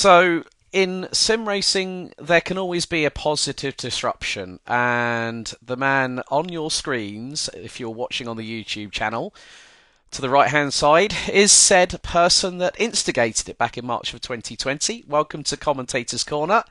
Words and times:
So, 0.00 0.44
in 0.70 1.08
sim 1.10 1.48
racing, 1.48 2.12
there 2.18 2.40
can 2.40 2.56
always 2.56 2.86
be 2.86 3.04
a 3.04 3.10
positive 3.10 3.76
disruption, 3.76 4.60
and 4.64 5.52
the 5.60 5.76
man 5.76 6.22
on 6.30 6.50
your 6.50 6.70
screens, 6.70 7.50
if 7.52 7.80
you're 7.80 7.90
watching 7.90 8.28
on 8.28 8.36
the 8.36 8.64
YouTube 8.64 8.92
channel, 8.92 9.34
to 10.12 10.22
the 10.22 10.30
right 10.30 10.52
hand 10.52 10.72
side 10.72 11.16
is 11.28 11.50
said 11.50 12.00
person 12.04 12.58
that 12.58 12.80
instigated 12.80 13.48
it 13.48 13.58
back 13.58 13.76
in 13.76 13.86
March 13.86 14.14
of 14.14 14.20
2020. 14.20 15.02
Welcome 15.08 15.42
to 15.42 15.56
Commentators 15.56 16.22
Corner. 16.22 16.62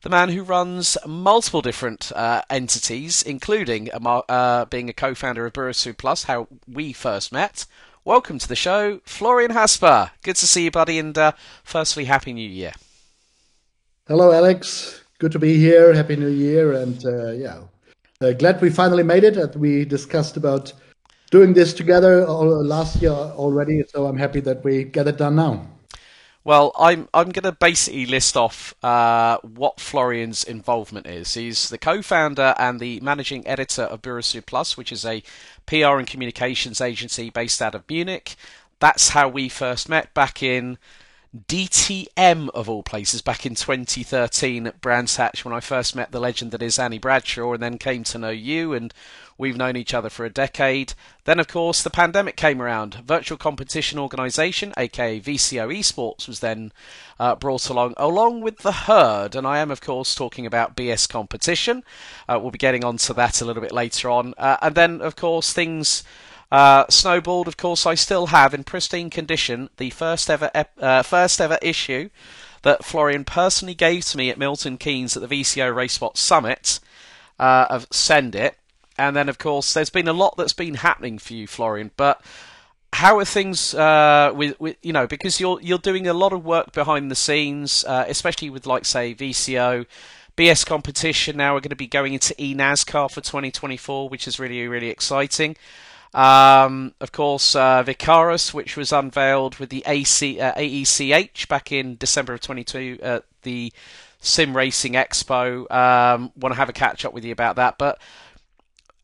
The 0.00 0.08
man 0.08 0.30
who 0.30 0.42
runs 0.42 0.96
multiple 1.06 1.60
different 1.60 2.10
uh, 2.12 2.40
entities, 2.48 3.22
including 3.22 3.90
a, 3.92 3.98
uh, 4.00 4.64
being 4.64 4.88
a 4.88 4.94
co 4.94 5.14
founder 5.14 5.44
of 5.44 5.52
Burosüd 5.52 5.98
Plus, 5.98 6.24
how 6.24 6.48
we 6.66 6.94
first 6.94 7.32
met. 7.32 7.66
Welcome 8.04 8.40
to 8.40 8.48
the 8.48 8.56
show, 8.56 8.98
Florian 9.04 9.52
Haasper. 9.52 10.10
Good 10.24 10.34
to 10.34 10.46
see 10.48 10.64
you, 10.64 10.72
buddy, 10.72 10.98
and 10.98 11.16
uh, 11.16 11.30
firstly, 11.62 12.04
Happy 12.04 12.32
New 12.32 12.48
Year. 12.48 12.72
Hello, 14.08 14.32
Alex. 14.32 15.04
Good 15.20 15.30
to 15.30 15.38
be 15.38 15.56
here. 15.56 15.94
Happy 15.94 16.16
New 16.16 16.26
Year, 16.26 16.72
and 16.72 17.06
uh, 17.06 17.30
yeah, 17.30 17.60
uh, 18.20 18.32
glad 18.32 18.60
we 18.60 18.70
finally 18.70 19.04
made 19.04 19.22
it. 19.22 19.34
That 19.34 19.54
we 19.54 19.84
discussed 19.84 20.36
about 20.36 20.72
doing 21.30 21.52
this 21.52 21.72
together 21.72 22.26
last 22.26 23.00
year 23.00 23.12
already, 23.12 23.84
so 23.86 24.06
I'm 24.06 24.18
happy 24.18 24.40
that 24.40 24.64
we 24.64 24.82
get 24.82 25.06
it 25.06 25.18
done 25.18 25.36
now. 25.36 25.64
Well, 26.44 26.72
I'm 26.76 27.08
I'm 27.14 27.30
going 27.30 27.44
to 27.44 27.52
basically 27.52 28.06
list 28.06 28.36
off 28.36 28.74
uh, 28.82 29.38
what 29.42 29.78
Florian's 29.78 30.42
involvement 30.42 31.06
is. 31.06 31.34
He's 31.34 31.68
the 31.68 31.78
co-founder 31.78 32.54
and 32.58 32.80
the 32.80 32.98
managing 33.00 33.46
editor 33.46 33.82
of 33.82 34.02
Burosüd 34.02 34.46
Plus, 34.46 34.76
which 34.76 34.90
is 34.90 35.04
a 35.04 35.22
PR 35.66 35.98
and 35.98 36.06
communications 36.06 36.80
agency 36.80 37.30
based 37.30 37.62
out 37.62 37.76
of 37.76 37.88
Munich. 37.88 38.34
That's 38.80 39.10
how 39.10 39.28
we 39.28 39.48
first 39.48 39.88
met 39.88 40.12
back 40.14 40.42
in 40.42 40.78
DTM 41.48 42.50
of 42.50 42.68
all 42.68 42.82
places 42.82 43.22
back 43.22 43.46
in 43.46 43.54
2013 43.54 44.66
at 44.66 44.80
Brands 44.82 45.16
Hatch 45.16 45.44
when 45.44 45.54
I 45.54 45.60
first 45.60 45.96
met 45.96 46.12
the 46.12 46.20
legend 46.20 46.50
that 46.50 46.60
is 46.60 46.78
Annie 46.78 46.98
Bradshaw 46.98 47.54
and 47.54 47.62
then 47.62 47.78
came 47.78 48.04
to 48.04 48.18
know 48.18 48.30
you 48.30 48.74
and 48.74 48.92
we've 49.42 49.56
known 49.56 49.76
each 49.76 49.92
other 49.92 50.08
for 50.08 50.24
a 50.24 50.30
decade. 50.30 50.94
Then 51.24 51.40
of 51.40 51.48
course 51.48 51.82
the 51.82 51.90
pandemic 51.90 52.36
came 52.36 52.62
around. 52.62 52.94
Virtual 52.94 53.36
Competition 53.36 53.98
Organisation, 53.98 54.72
aka 54.76 55.20
VCO 55.20 55.76
Esports, 55.76 56.28
was 56.28 56.40
then 56.40 56.72
uh, 57.18 57.34
brought 57.34 57.68
along 57.68 57.94
along 57.96 58.40
with 58.40 58.58
the 58.58 58.72
herd 58.72 59.34
and 59.34 59.46
I 59.46 59.58
am 59.58 59.70
of 59.70 59.80
course 59.80 60.14
talking 60.14 60.46
about 60.46 60.76
BS 60.76 61.08
Competition. 61.08 61.82
Uh, 62.28 62.38
we'll 62.40 62.52
be 62.52 62.58
getting 62.58 62.84
onto 62.84 63.12
that 63.14 63.40
a 63.40 63.44
little 63.44 63.62
bit 63.62 63.72
later 63.72 64.08
on. 64.08 64.32
Uh, 64.38 64.56
and 64.62 64.74
then 64.74 65.02
of 65.02 65.16
course 65.16 65.52
things 65.52 66.04
uh, 66.52 66.84
snowballed, 66.90 67.48
of 67.48 67.56
course, 67.56 67.86
I 67.86 67.94
still 67.94 68.26
have 68.26 68.52
in 68.52 68.62
pristine 68.62 69.08
condition 69.08 69.70
the 69.78 69.88
first 69.88 70.28
ever 70.28 70.50
ep- 70.54 70.76
uh, 70.78 71.02
first 71.02 71.40
ever 71.40 71.58
issue 71.62 72.10
that 72.60 72.84
Florian 72.84 73.24
personally 73.24 73.74
gave 73.74 74.04
to 74.04 74.18
me 74.18 74.28
at 74.28 74.36
Milton 74.36 74.76
Keynes 74.76 75.16
at 75.16 75.26
the 75.26 75.34
VCO 75.34 75.74
Racebot 75.74 76.16
Summit 76.18 76.78
uh, 77.38 77.66
of 77.70 77.86
Send 77.90 78.34
It. 78.34 78.58
And 79.02 79.16
then, 79.16 79.28
of 79.28 79.38
course, 79.38 79.74
there's 79.74 79.90
been 79.90 80.06
a 80.06 80.12
lot 80.12 80.36
that's 80.36 80.52
been 80.52 80.74
happening 80.74 81.18
for 81.18 81.34
you, 81.34 81.48
Florian. 81.48 81.90
But 81.96 82.22
how 82.92 83.18
are 83.18 83.24
things 83.24 83.74
uh, 83.74 84.32
with, 84.34 84.58
with 84.60 84.76
you 84.82 84.92
know 84.92 85.06
because 85.08 85.40
you're 85.40 85.60
you're 85.60 85.78
doing 85.78 86.06
a 86.06 86.12
lot 86.12 86.32
of 86.32 86.44
work 86.44 86.72
behind 86.72 87.10
the 87.10 87.16
scenes, 87.16 87.84
uh, 87.84 88.04
especially 88.06 88.48
with 88.48 88.66
like 88.66 88.84
say 88.84 89.14
VCO. 89.14 89.86
BS 90.34 90.64
competition 90.64 91.36
now 91.36 91.52
we're 91.52 91.60
going 91.60 91.70
to 91.70 91.76
be 91.76 91.86
going 91.86 92.14
into 92.14 92.32
eNASCAR 92.34 93.10
for 93.10 93.20
2024, 93.20 94.08
which 94.08 94.26
is 94.28 94.38
really 94.38 94.66
really 94.68 94.88
exciting. 94.88 95.56
Um, 96.14 96.94
of 97.00 97.10
course, 97.10 97.56
uh, 97.56 97.82
VCARUS, 97.82 98.54
which 98.54 98.76
was 98.76 98.92
unveiled 98.92 99.56
with 99.56 99.70
the 99.70 99.82
AC, 99.86 100.38
uh, 100.40 100.54
AECH 100.54 101.48
back 101.48 101.72
in 101.72 101.96
December 101.96 102.34
of 102.34 102.40
22 102.40 102.98
at 103.02 103.24
the 103.42 103.72
Sim 104.20 104.56
Racing 104.56 104.92
Expo. 104.92 105.70
Um, 105.70 106.30
Want 106.36 106.52
to 106.52 106.56
have 106.56 106.68
a 106.68 106.74
catch 106.74 107.04
up 107.04 107.12
with 107.12 107.24
you 107.24 107.32
about 107.32 107.56
that, 107.56 107.78
but. 107.78 107.98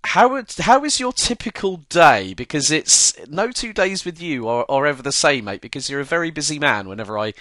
How 0.04 0.42
how 0.58 0.84
is 0.84 1.00
your 1.00 1.12
typical 1.12 1.78
day? 1.88 2.32
Because 2.34 2.70
it's 2.70 3.14
no 3.28 3.50
two 3.50 3.72
days 3.72 4.04
with 4.04 4.22
you 4.22 4.48
are, 4.48 4.64
are 4.68 4.86
ever 4.86 5.02
the 5.02 5.12
same, 5.12 5.44
mate. 5.44 5.60
Because 5.60 5.90
you're 5.90 6.00
a 6.00 6.04
very 6.04 6.30
busy 6.30 6.58
man. 6.58 6.88
Whenever 6.88 7.18
I 7.18 7.34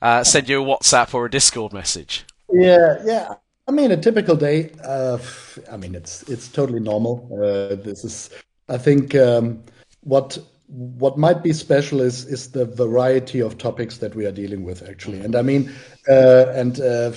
uh, 0.00 0.24
send 0.24 0.48
you 0.48 0.62
a 0.62 0.64
WhatsApp 0.64 1.12
or 1.12 1.26
a 1.26 1.30
Discord 1.30 1.72
message. 1.72 2.24
Yeah, 2.52 3.02
yeah. 3.04 3.34
I 3.66 3.72
mean, 3.72 3.90
a 3.90 3.96
typical 3.96 4.36
day. 4.36 4.70
Uh, 4.84 5.18
I 5.70 5.76
mean, 5.76 5.94
it's 5.94 6.22
it's 6.24 6.48
totally 6.48 6.80
normal. 6.80 7.28
Uh, 7.32 7.74
this 7.76 8.04
is 8.04 8.30
I 8.68 8.78
think 8.78 9.14
um, 9.14 9.62
what 10.00 10.38
what 10.68 11.18
might 11.18 11.42
be 11.42 11.52
special 11.52 12.00
is 12.00 12.24
is 12.26 12.50
the 12.50 12.64
variety 12.64 13.40
of 13.40 13.58
topics 13.58 13.98
that 13.98 14.14
we 14.14 14.26
are 14.26 14.32
dealing 14.32 14.64
with 14.64 14.88
actually, 14.88 15.20
and 15.20 15.36
I 15.36 15.42
mean, 15.42 15.72
uh, 16.08 16.46
and 16.54 16.80
uh, 16.80 17.12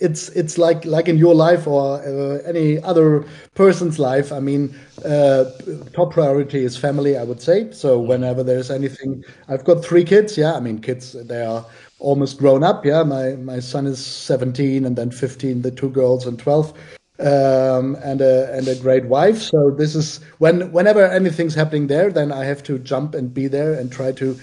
it's 0.00 0.28
it's 0.30 0.58
like 0.58 0.84
like 0.84 1.08
in 1.08 1.18
your 1.18 1.34
life 1.34 1.66
or 1.66 2.00
uh, 2.00 2.38
any 2.44 2.82
other 2.82 3.24
person's 3.54 3.98
life. 3.98 4.32
I 4.32 4.40
mean, 4.40 4.74
uh, 5.04 5.44
top 5.92 6.12
priority 6.12 6.64
is 6.64 6.76
family. 6.76 7.16
I 7.16 7.24
would 7.24 7.40
say 7.40 7.70
so. 7.72 7.98
Whenever 7.98 8.42
there's 8.42 8.70
anything, 8.70 9.24
I've 9.48 9.64
got 9.64 9.84
three 9.84 10.04
kids. 10.04 10.36
Yeah, 10.36 10.54
I 10.54 10.60
mean, 10.60 10.80
kids 10.80 11.12
they 11.12 11.44
are 11.44 11.64
almost 11.98 12.38
grown 12.38 12.62
up. 12.62 12.84
Yeah, 12.84 13.02
my 13.02 13.36
my 13.36 13.60
son 13.60 13.86
is 13.86 14.04
17, 14.04 14.84
and 14.84 14.96
then 14.96 15.10
15, 15.10 15.62
the 15.62 15.70
two 15.70 15.90
girls, 15.90 16.26
and 16.26 16.38
12 16.38 16.72
um, 17.18 17.96
and 18.02 18.20
a 18.20 18.52
and 18.52 18.68
a 18.68 18.74
great 18.76 19.06
wife. 19.06 19.38
So 19.38 19.70
this 19.70 19.94
is 19.94 20.20
when 20.38 20.70
whenever 20.72 21.06
anything's 21.06 21.54
happening 21.54 21.86
there, 21.86 22.10
then 22.10 22.32
I 22.32 22.44
have 22.44 22.62
to 22.64 22.78
jump 22.78 23.14
and 23.14 23.32
be 23.32 23.48
there 23.48 23.74
and 23.74 23.90
try 23.90 24.12
to 24.12 24.38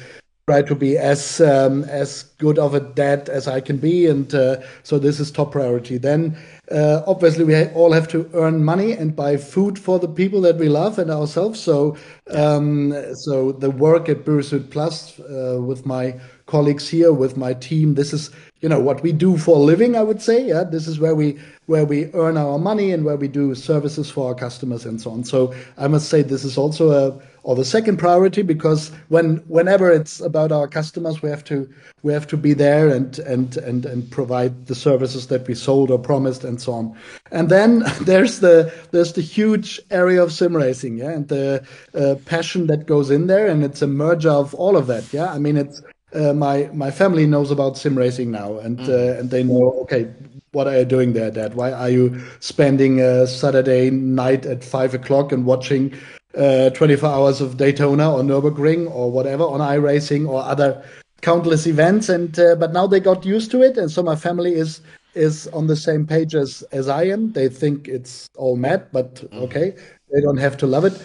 try 0.48 0.62
to 0.62 0.76
be 0.76 0.98
as 0.98 1.40
um, 1.40 1.84
as 1.86 2.24
good 2.38 2.60
of 2.60 2.74
a 2.74 2.80
dad 2.82 3.30
as 3.30 3.48
I 3.48 3.62
can 3.62 3.78
be. 3.78 4.08
And 4.08 4.34
uh, 4.36 4.58
so 4.84 5.00
this 5.00 5.20
is 5.20 5.32
top 5.32 5.54
priority. 5.54 5.98
Then 5.98 6.38
uh, 6.70 7.02
obviously 7.08 7.46
we 7.46 7.66
all 7.68 7.94
have 7.94 8.10
to 8.10 8.30
earn 8.34 8.66
money 8.66 8.92
and 8.92 9.16
buy 9.16 9.38
food 9.38 9.80
for 9.80 10.00
the 10.00 10.08
people 10.08 10.42
that 10.42 10.58
we 10.58 10.68
love 10.68 11.00
and 11.00 11.10
ourselves. 11.10 11.62
So 11.62 11.96
um, 12.32 12.94
so 13.16 13.54
the 13.54 13.72
work 13.72 14.10
at 14.10 14.26
Burosüd 14.26 14.70
Plus 14.70 15.18
uh, 15.20 15.60
with 15.62 15.86
my 15.86 16.20
colleagues 16.46 16.90
here, 16.90 17.14
with 17.14 17.38
my 17.38 17.54
team, 17.54 17.96
this 17.96 18.12
is 18.12 18.30
you 18.60 18.68
know 18.68 18.80
what 18.80 19.02
we 19.02 19.14
do 19.14 19.38
for 19.38 19.56
a 19.56 19.60
living. 19.60 19.96
I 19.96 20.04
would 20.04 20.22
say, 20.22 20.46
yeah, 20.46 20.64
this 20.66 20.88
is 20.88 21.00
where 21.00 21.16
we 21.16 21.40
where 21.68 21.86
we 21.86 22.12
earn 22.14 22.38
our 22.38 22.60
money 22.60 22.92
and 22.92 23.06
where 23.06 23.16
we 23.16 23.30
do 23.30 23.56
services 23.56 24.12
for 24.12 24.28
our 24.28 24.36
customers 24.36 24.86
and 24.86 25.00
so 25.00 25.12
on. 25.12 25.24
So 25.24 25.54
I 25.78 25.88
must 25.88 26.10
say 26.10 26.22
this 26.22 26.44
is 26.44 26.58
also 26.58 26.92
a 26.92 27.33
or 27.44 27.56
the 27.56 27.66
second 27.66 27.98
priority 27.98 28.42
because 28.42 28.92
when 29.10 29.38
whenever 29.48 29.92
it's 29.92 30.20
about 30.22 30.52
our 30.52 30.68
customers 30.68 31.22
we 31.22 31.30
have 31.30 31.44
to 31.44 31.70
we 32.02 32.12
have 32.12 32.26
to 32.28 32.38
be 32.38 32.54
there 32.54 32.90
and 32.90 33.20
and 33.20 33.58
and 33.58 33.86
and 33.86 34.10
provide 34.10 34.66
the 34.66 34.76
services 34.76 35.28
that 35.28 35.48
we 35.48 35.54
sold 35.54 35.92
or 35.92 36.00
promised 36.00 36.44
and 36.44 36.62
so 36.62 36.72
on 36.74 36.98
and 37.32 37.50
then 37.50 37.84
there's 38.02 38.40
the 38.40 38.74
there's 38.92 39.14
the 39.14 39.22
huge 39.22 39.80
area 39.92 40.22
of 40.22 40.32
sim 40.32 40.56
racing 40.56 40.98
yeah 40.98 41.12
and 41.12 41.28
the 41.28 41.64
uh, 41.94 42.16
passion 42.26 42.68
that 42.68 42.86
goes 42.86 43.12
in 43.12 43.28
there 43.28 43.48
and 43.48 43.64
it's 43.64 43.82
a 43.82 43.88
merger 43.88 44.32
of 44.32 44.54
all 44.56 44.76
of 44.76 44.88
that 44.88 45.12
yeah 45.14 45.32
i 45.32 45.38
mean 45.38 45.58
it's 45.58 45.82
uh, 46.14 46.34
my 46.34 46.70
my 46.74 46.92
family 46.92 47.26
knows 47.26 47.52
about 47.52 47.78
sim 47.78 47.98
racing 47.98 48.32
now 48.32 48.58
and 48.60 48.80
mm. 48.80 48.90
uh, 48.90 49.20
and 49.20 49.30
they 49.30 49.44
know 49.44 49.74
okay 49.82 50.12
what 50.54 50.68
are 50.68 50.78
you 50.78 50.86
doing 50.86 51.14
there, 51.14 51.32
Dad? 51.32 51.56
Why 51.56 51.72
are 51.72 51.90
you 51.90 52.22
spending 52.40 53.02
a 53.02 53.26
Saturday 53.26 53.90
night 53.90 54.46
at 54.46 54.64
five 54.64 54.94
o'clock 54.94 55.32
and 55.32 55.46
watching 55.46 55.94
uh, 56.38 56.70
24 56.72 57.10
hours 57.10 57.42
of 57.42 57.58
Daytona 57.58 58.12
or 58.12 58.22
Nurburgring 58.22 58.90
or 58.92 59.12
whatever 59.12 59.44
on 59.44 59.60
iRacing 59.60 60.28
or 60.28 60.44
other 60.44 60.84
countless 61.22 61.68
events? 61.68 62.10
And 62.10 62.38
uh, 62.40 62.56
but 62.56 62.74
now 62.74 62.88
they 62.88 63.00
got 63.00 63.26
used 63.26 63.52
to 63.52 63.62
it, 63.62 63.78
and 63.78 63.92
so 63.92 64.04
my 64.04 64.16
family 64.16 64.54
is 64.54 64.82
is 65.16 65.48
on 65.50 65.68
the 65.68 65.76
same 65.76 66.06
page 66.06 66.36
as 66.36 66.64
as 66.72 66.88
I 66.88 67.04
am. 67.04 67.32
They 67.32 67.50
think 67.50 67.88
it's 67.88 68.28
all 68.36 68.56
mad, 68.56 68.88
but 68.92 69.16
mm. 69.16 69.42
okay, 69.44 69.76
they 70.12 70.22
don't 70.22 70.38
have 70.38 70.58
to 70.58 70.68
love 70.68 70.86
it. 70.86 71.02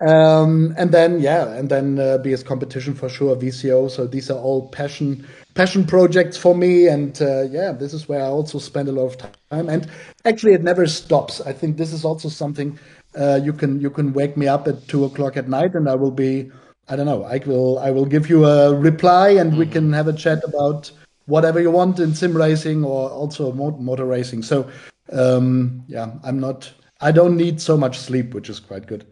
Um, 0.00 0.74
and 0.76 0.92
then 0.92 1.20
yeah, 1.20 1.54
and 1.54 1.70
then 1.70 1.98
uh, 1.98 2.18
BS 2.22 2.44
competition 2.44 2.94
for 2.94 3.08
sure, 3.08 3.34
VCO. 3.34 3.90
So 3.90 4.06
these 4.06 4.30
are 4.30 4.38
all 4.38 4.68
passion 4.68 5.26
passion 5.54 5.86
projects 5.86 6.36
for 6.36 6.54
me, 6.54 6.86
and 6.86 7.20
uh, 7.22 7.42
yeah, 7.44 7.72
this 7.72 7.94
is 7.94 8.06
where 8.06 8.20
I 8.20 8.26
also 8.26 8.58
spend 8.58 8.88
a 8.88 8.92
lot 8.92 9.06
of 9.06 9.16
time. 9.16 9.68
And 9.70 9.88
actually, 10.26 10.52
it 10.52 10.62
never 10.62 10.86
stops. 10.86 11.40
I 11.40 11.52
think 11.52 11.78
this 11.78 11.94
is 11.94 12.04
also 12.04 12.28
something 12.28 12.78
uh, 13.16 13.40
you 13.42 13.52
can 13.52 13.80
you 13.80 13.90
can 13.90 14.12
wake 14.12 14.36
me 14.36 14.46
up 14.46 14.68
at 14.68 14.86
two 14.88 15.04
o'clock 15.04 15.36
at 15.36 15.48
night, 15.48 15.74
and 15.74 15.88
I 15.88 15.94
will 15.94 16.10
be 16.10 16.50
I 16.88 16.96
don't 16.96 17.06
know. 17.06 17.24
I 17.24 17.38
will 17.46 17.78
I 17.78 17.90
will 17.90 18.06
give 18.06 18.28
you 18.28 18.46
a 18.46 18.74
reply, 18.74 19.30
and 19.30 19.52
mm. 19.52 19.58
we 19.58 19.66
can 19.66 19.92
have 19.92 20.08
a 20.08 20.12
chat 20.12 20.42
about 20.44 20.90
whatever 21.26 21.60
you 21.60 21.70
want 21.70 21.98
in 21.98 22.14
sim 22.14 22.36
racing 22.36 22.84
or 22.84 23.10
also 23.10 23.52
motor 23.52 24.04
racing. 24.04 24.42
So 24.42 24.70
um, 25.12 25.84
yeah, 25.88 26.12
I'm 26.24 26.40
not. 26.40 26.72
I 27.00 27.12
don't 27.12 27.36
need 27.36 27.60
so 27.60 27.76
much 27.76 27.98
sleep, 27.98 28.34
which 28.34 28.48
is 28.48 28.60
quite 28.60 28.86
good. 28.86 29.06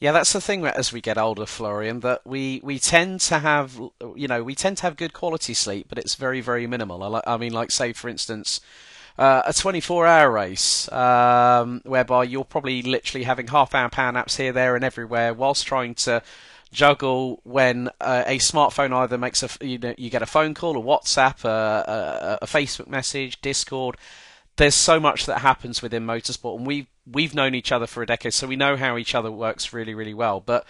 Yeah, 0.00 0.12
that's 0.12 0.32
the 0.32 0.40
thing 0.40 0.66
as 0.66 0.92
we 0.92 1.00
get 1.00 1.16
older, 1.16 1.46
Florian, 1.46 2.00
that 2.00 2.26
we, 2.26 2.60
we 2.62 2.78
tend 2.78 3.20
to 3.22 3.38
have, 3.38 3.80
you 4.16 4.28
know, 4.28 4.42
we 4.42 4.54
tend 4.54 4.76
to 4.78 4.82
have 4.82 4.96
good 4.96 5.12
quality 5.14 5.54
sleep, 5.54 5.86
but 5.88 5.98
it's 5.98 6.16
very, 6.16 6.40
very 6.40 6.66
minimal. 6.66 7.22
I 7.24 7.36
mean, 7.38 7.52
like, 7.52 7.70
say, 7.70 7.92
for 7.92 8.08
instance, 8.08 8.60
uh, 9.18 9.42
a 9.46 9.52
24 9.52 10.06
hour 10.06 10.30
race, 10.30 10.90
um, 10.90 11.80
whereby 11.84 12.24
you're 12.24 12.44
probably 12.44 12.82
literally 12.82 13.24
having 13.24 13.46
half 13.48 13.74
hour 13.74 13.88
power 13.88 14.12
naps 14.12 14.36
here, 14.36 14.52
there, 14.52 14.74
and 14.74 14.84
everywhere 14.84 15.32
whilst 15.32 15.66
trying 15.66 15.94
to 15.94 16.22
juggle 16.72 17.40
when 17.44 17.88
uh, 18.00 18.24
a 18.26 18.38
smartphone 18.38 18.92
either 18.92 19.16
makes 19.16 19.42
a 19.42 19.64
you 19.64 19.78
know 19.78 19.94
you 19.96 20.10
get 20.10 20.22
a 20.22 20.26
phone 20.26 20.52
call, 20.52 20.76
a 20.76 20.82
WhatsApp, 20.82 21.44
a, 21.44 22.38
a, 22.40 22.44
a 22.44 22.46
Facebook 22.46 22.88
message, 22.88 23.40
Discord. 23.40 23.96
There's 24.56 24.74
so 24.74 25.00
much 25.00 25.26
that 25.26 25.38
happens 25.38 25.80
within 25.80 26.06
motorsport, 26.06 26.58
and 26.58 26.66
we 26.66 26.88
we've 27.10 27.34
known 27.34 27.54
each 27.54 27.72
other 27.72 27.86
for 27.86 28.02
a 28.02 28.06
decade, 28.06 28.34
so 28.34 28.46
we 28.46 28.56
know 28.56 28.76
how 28.76 28.98
each 28.98 29.14
other 29.14 29.30
works 29.30 29.72
really 29.72 29.94
really 29.94 30.14
well. 30.14 30.40
But 30.40 30.66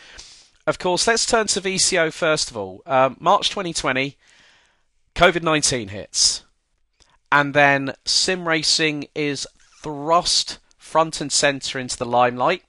of 0.66 0.78
course, 0.78 1.06
let's 1.06 1.26
turn 1.26 1.46
to 1.48 1.60
VCO 1.60 2.12
first 2.12 2.50
of 2.50 2.56
all. 2.56 2.82
Um, 2.86 3.16
March 3.18 3.48
2020, 3.48 4.16
COVID 5.14 5.42
19 5.42 5.88
hits, 5.88 6.44
and 7.34 7.52
then 7.52 7.92
sim 8.04 8.46
racing 8.46 9.08
is 9.12 9.46
thrust 9.82 10.58
front 10.78 11.20
and 11.20 11.32
center 11.32 11.80
into 11.80 11.96
the 11.96 12.06
limelight 12.06 12.62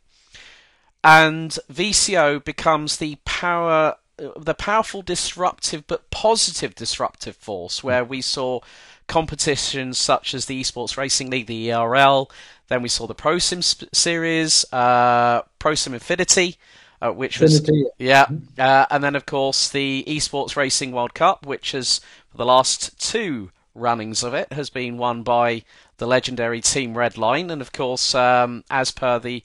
and 1.04 1.60
VCO 1.72 2.44
becomes 2.44 2.98
the 2.98 3.18
power 3.26 3.96
the 4.36 4.56
powerful 4.56 5.04
disruptive 5.04 5.86
but 5.86 6.10
positive 6.10 6.74
disruptive 6.74 7.36
force 7.36 7.84
where 7.84 8.04
we 8.04 8.22
saw 8.22 8.60
competitions 9.08 10.00
such 10.00 10.34
as 10.34 10.48
the 10.48 10.60
Esports 10.60 10.98
Racing 10.98 11.30
League, 11.30 11.46
the 11.46 11.72
ERL, 11.72 12.32
then 12.70 12.82
we 12.82 12.90
saw 12.90 13.06
the 13.06 13.14
ProSim 13.14 13.86
series, 13.94 14.66
uh, 14.72 15.44
ProSim 15.60 15.94
Infinity, 15.94 16.56
uh, 17.04 17.12
which 17.12 17.40
Infinity. 17.40 17.84
was 17.84 17.92
yeah, 18.00 18.26
uh, 18.58 18.88
and 18.90 19.04
then 19.04 19.16
of 19.16 19.28
course 19.28 19.70
the 19.70 20.04
Esports 20.08 20.56
Racing 20.56 20.92
World 20.92 21.14
Cup, 21.14 21.46
which 21.46 21.74
has 21.74 22.00
for 22.32 22.38
the 22.38 22.46
last 22.46 23.00
two 23.00 23.52
runnings 23.76 24.24
of 24.24 24.34
it 24.34 24.52
has 24.54 24.70
been 24.70 24.98
won 24.98 25.22
by 25.24 25.64
the 25.98 26.08
legendary 26.08 26.62
Team 26.62 26.96
Redline, 26.96 27.52
and 27.52 27.62
of 27.62 27.72
course, 27.72 28.16
um, 28.16 28.64
as 28.70 28.92
per 28.92 29.20
the 29.20 29.44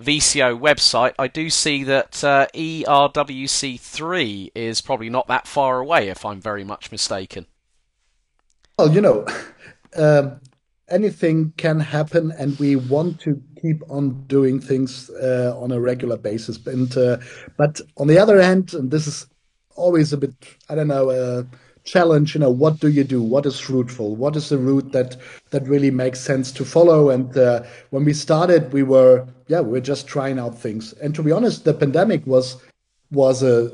VCO 0.00 0.58
website, 0.58 1.14
I 1.18 1.28
do 1.28 1.50
see 1.50 1.84
that 1.84 2.24
uh, 2.24 2.46
ERWC3 2.54 4.50
is 4.54 4.80
probably 4.80 5.10
not 5.10 5.28
that 5.28 5.46
far 5.46 5.78
away, 5.78 6.08
if 6.08 6.24
I'm 6.24 6.40
very 6.40 6.64
much 6.64 6.90
mistaken. 6.90 7.46
Well, 8.78 8.90
you 8.92 9.00
know, 9.02 9.26
um, 9.96 10.40
anything 10.88 11.52
can 11.56 11.80
happen, 11.80 12.32
and 12.32 12.58
we 12.58 12.76
want 12.76 13.20
to 13.20 13.42
keep 13.60 13.82
on 13.90 14.22
doing 14.26 14.60
things 14.60 15.10
uh, 15.10 15.54
on 15.58 15.70
a 15.72 15.80
regular 15.80 16.16
basis. 16.16 16.58
And 16.66 16.96
uh, 16.96 17.18
but 17.58 17.80
on 17.98 18.06
the 18.06 18.18
other 18.18 18.40
hand, 18.40 18.72
and 18.74 18.90
this 18.90 19.06
is 19.06 19.26
always 19.76 20.12
a 20.12 20.16
bit, 20.16 20.34
I 20.68 20.74
don't 20.74 20.88
know 20.88 21.10
uh, 21.10 21.42
challenge 21.84 22.34
you 22.34 22.40
know 22.40 22.50
what 22.50 22.80
do 22.80 22.88
you 22.88 23.04
do? 23.04 23.22
What 23.22 23.46
is 23.46 23.58
fruitful? 23.58 24.16
What 24.16 24.36
is 24.36 24.48
the 24.48 24.58
route 24.58 24.92
that 24.92 25.16
that 25.50 25.66
really 25.66 25.90
makes 25.90 26.20
sense 26.20 26.52
to 26.52 26.64
follow? 26.64 27.10
And 27.10 27.36
uh, 27.36 27.62
when 27.90 28.04
we 28.04 28.12
started 28.12 28.72
we 28.72 28.82
were 28.82 29.26
yeah 29.48 29.60
we 29.60 29.72
were 29.72 29.80
just 29.80 30.06
trying 30.06 30.38
out 30.38 30.58
things. 30.58 30.92
And 30.94 31.14
to 31.14 31.22
be 31.22 31.32
honest 31.32 31.64
the 31.64 31.74
pandemic 31.74 32.26
was 32.26 32.56
was 33.10 33.42
a 33.42 33.72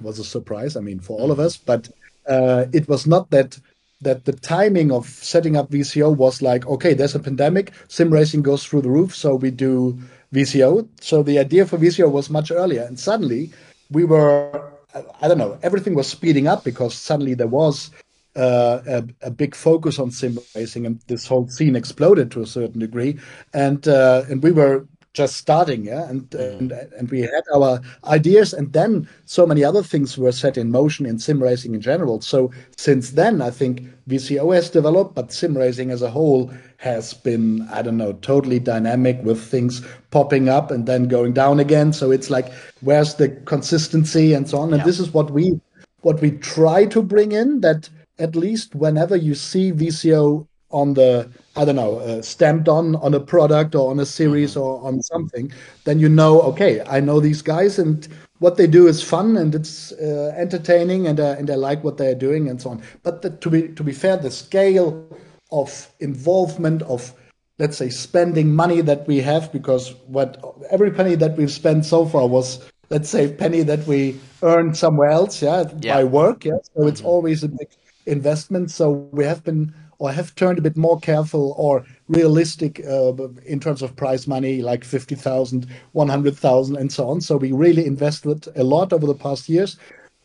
was 0.00 0.18
a 0.18 0.24
surprise 0.24 0.76
i 0.76 0.80
mean 0.80 1.00
for 1.00 1.18
all 1.18 1.30
of 1.30 1.40
us. 1.40 1.56
But 1.56 1.88
uh, 2.28 2.66
it 2.72 2.88
was 2.88 3.06
not 3.06 3.30
that 3.30 3.58
that 4.02 4.26
the 4.26 4.32
timing 4.32 4.92
of 4.92 5.06
setting 5.06 5.56
up 5.56 5.70
vco 5.70 6.14
was 6.14 6.42
like 6.42 6.66
okay 6.66 6.92
there's 6.92 7.14
a 7.14 7.18
pandemic 7.18 7.72
sim 7.88 8.10
racing 8.10 8.42
goes 8.42 8.62
through 8.62 8.82
the 8.82 8.90
roof 8.90 9.16
so 9.16 9.34
we 9.34 9.50
do 9.50 9.98
vco 10.34 10.86
so 11.00 11.22
the 11.22 11.38
idea 11.38 11.64
for 11.64 11.78
vco 11.78 12.10
was 12.10 12.28
much 12.28 12.50
earlier. 12.50 12.82
And 12.82 12.98
suddenly 13.00 13.52
we 13.90 14.04
were 14.04 14.72
I 15.20 15.28
don't 15.28 15.38
know, 15.38 15.58
everything 15.62 15.94
was 15.94 16.06
speeding 16.06 16.46
up 16.46 16.64
because 16.64 16.94
suddenly 16.94 17.34
there 17.34 17.46
was 17.46 17.90
uh, 18.36 18.80
a, 18.86 19.04
a, 19.22 19.30
big 19.30 19.54
focus 19.54 19.98
on 19.98 20.10
sim 20.10 20.38
racing, 20.54 20.84
and 20.84 21.00
this 21.06 21.26
whole 21.26 21.48
scene 21.48 21.74
exploded 21.74 22.30
to 22.32 22.42
a 22.42 22.46
certain 22.46 22.80
degree. 22.80 23.18
And 23.54 23.86
uh, 23.88 24.24
and 24.28 24.42
we 24.42 24.52
were 24.52 24.86
just 25.16 25.36
starting, 25.36 25.86
yeah, 25.86 26.08
and, 26.10 26.28
mm. 26.28 26.58
and 26.58 26.72
and 26.72 27.10
we 27.10 27.22
had 27.22 27.42
our 27.54 27.80
ideas, 28.04 28.52
and 28.52 28.70
then 28.74 29.08
so 29.24 29.46
many 29.46 29.64
other 29.64 29.82
things 29.82 30.18
were 30.18 30.30
set 30.30 30.58
in 30.58 30.70
motion 30.70 31.06
in 31.06 31.18
sim 31.18 31.42
racing 31.42 31.74
in 31.74 31.80
general. 31.80 32.20
So 32.20 32.50
since 32.76 33.12
then, 33.12 33.40
I 33.40 33.50
think 33.50 33.80
VCO 34.10 34.54
has 34.54 34.68
developed, 34.68 35.14
but 35.14 35.32
sim 35.32 35.56
racing 35.56 35.90
as 35.90 36.02
a 36.02 36.10
whole 36.10 36.52
has 36.76 37.14
been, 37.14 37.66
I 37.72 37.80
don't 37.80 37.96
know, 37.96 38.12
totally 38.12 38.58
dynamic 38.58 39.18
with 39.22 39.42
things 39.42 39.80
popping 40.10 40.50
up 40.50 40.70
and 40.70 40.84
then 40.84 41.08
going 41.08 41.32
down 41.32 41.60
again. 41.60 41.94
So 41.94 42.10
it's 42.10 42.28
like, 42.28 42.52
where's 42.82 43.14
the 43.14 43.30
consistency 43.46 44.34
and 44.34 44.46
so 44.46 44.58
on? 44.58 44.74
And 44.74 44.80
yeah. 44.80 44.84
this 44.84 45.00
is 45.00 45.14
what 45.14 45.30
we 45.30 45.58
what 46.02 46.20
we 46.20 46.32
try 46.32 46.84
to 46.84 47.02
bring 47.02 47.32
in 47.32 47.62
that 47.62 47.88
at 48.18 48.36
least 48.36 48.74
whenever 48.74 49.16
you 49.16 49.34
see 49.34 49.72
VCO 49.72 50.46
on 50.70 50.94
the 50.94 51.28
I 51.54 51.64
don't 51.64 51.76
know 51.76 51.98
uh, 51.98 52.22
stamped 52.22 52.68
on 52.68 52.96
on 52.96 53.14
a 53.14 53.20
product 53.20 53.74
or 53.74 53.90
on 53.90 54.00
a 54.00 54.06
series 54.06 54.52
mm-hmm. 54.52 54.60
or 54.60 54.86
on 54.86 55.02
something, 55.02 55.52
then 55.84 55.98
you 55.98 56.08
know 56.08 56.42
okay 56.42 56.82
I 56.86 57.00
know 57.00 57.20
these 57.20 57.42
guys 57.42 57.78
and 57.78 58.06
what 58.38 58.56
they 58.56 58.66
do 58.66 58.86
is 58.86 59.02
fun 59.02 59.36
and 59.36 59.54
it's 59.54 59.92
uh, 59.92 60.34
entertaining 60.36 61.06
and 61.06 61.20
uh, 61.20 61.36
and 61.38 61.50
I 61.50 61.54
like 61.54 61.84
what 61.84 61.96
they're 61.96 62.14
doing 62.14 62.48
and 62.48 62.60
so 62.60 62.70
on. 62.70 62.82
But 63.02 63.22
the, 63.22 63.30
to 63.30 63.50
be 63.50 63.68
to 63.68 63.82
be 63.82 63.92
fair, 63.92 64.16
the 64.16 64.30
scale 64.30 65.06
of 65.52 65.88
involvement 66.00 66.82
of 66.82 67.12
let's 67.58 67.76
say 67.76 67.88
spending 67.88 68.54
money 68.54 68.80
that 68.82 69.06
we 69.06 69.20
have 69.20 69.52
because 69.52 69.94
what 70.06 70.42
every 70.70 70.90
penny 70.90 71.14
that 71.14 71.36
we've 71.36 71.50
spent 71.50 71.84
so 71.84 72.04
far 72.04 72.26
was 72.26 72.70
let's 72.90 73.08
say 73.08 73.32
penny 73.32 73.62
that 73.62 73.86
we 73.86 74.18
earned 74.42 74.76
somewhere 74.76 75.08
else 75.08 75.42
yeah, 75.42 75.64
yeah. 75.80 75.94
by 75.94 76.04
work 76.04 76.44
yeah 76.44 76.58
so 76.62 76.80
mm-hmm. 76.80 76.88
it's 76.88 77.00
always 77.02 77.42
a 77.42 77.48
big 77.48 77.68
investment 78.06 78.70
so 78.70 78.90
we 78.90 79.24
have 79.24 79.42
been 79.44 79.72
or 79.98 80.12
have 80.12 80.34
turned 80.34 80.58
a 80.58 80.62
bit 80.62 80.76
more 80.76 80.98
careful 81.00 81.54
or 81.56 81.84
realistic 82.08 82.80
uh, 82.86 83.12
in 83.44 83.60
terms 83.60 83.82
of 83.82 83.96
prize 83.96 84.26
money 84.26 84.62
like 84.62 84.84
50,000 84.84 85.66
100,000 85.92 86.76
and 86.76 86.92
so 86.92 87.08
on 87.08 87.20
so 87.20 87.36
we 87.36 87.52
really 87.52 87.86
invested 87.86 88.46
a 88.56 88.64
lot 88.64 88.92
over 88.92 89.06
the 89.06 89.14
past 89.14 89.48
years 89.48 89.78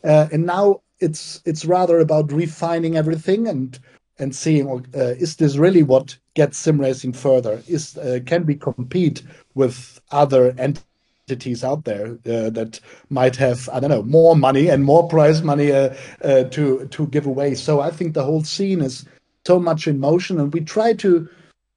uh, 0.03 0.27
and 0.31 0.45
now 0.45 0.81
it's 0.99 1.41
it's 1.45 1.65
rather 1.65 1.99
about 1.99 2.31
refining 2.31 2.95
everything 2.95 3.47
and 3.47 3.79
and 4.19 4.35
seeing 4.35 4.69
uh, 4.69 5.15
is 5.19 5.35
this 5.35 5.57
really 5.57 5.83
what 5.83 6.17
gets 6.35 6.57
sim 6.57 6.79
racing 6.79 7.13
further? 7.13 7.61
Is 7.67 7.97
uh, 7.97 8.19
can 8.25 8.45
we 8.45 8.55
compete 8.55 9.23
with 9.55 9.99
other 10.11 10.53
entities 10.57 11.63
out 11.63 11.85
there 11.85 12.17
uh, 12.25 12.49
that 12.51 12.79
might 13.09 13.35
have 13.37 13.67
I 13.69 13.79
don't 13.79 13.89
know 13.89 14.03
more 14.03 14.35
money 14.35 14.69
and 14.69 14.85
more 14.85 15.07
prize 15.07 15.41
money 15.41 15.71
uh, 15.71 15.93
uh, 16.23 16.43
to 16.45 16.87
to 16.87 17.07
give 17.07 17.25
away? 17.25 17.55
So 17.55 17.81
I 17.81 17.89
think 17.89 18.13
the 18.13 18.23
whole 18.23 18.43
scene 18.43 18.81
is 18.81 19.05
so 19.45 19.59
much 19.59 19.87
in 19.87 19.99
motion, 19.99 20.39
and 20.39 20.53
we 20.53 20.61
try 20.61 20.93
to 20.93 21.27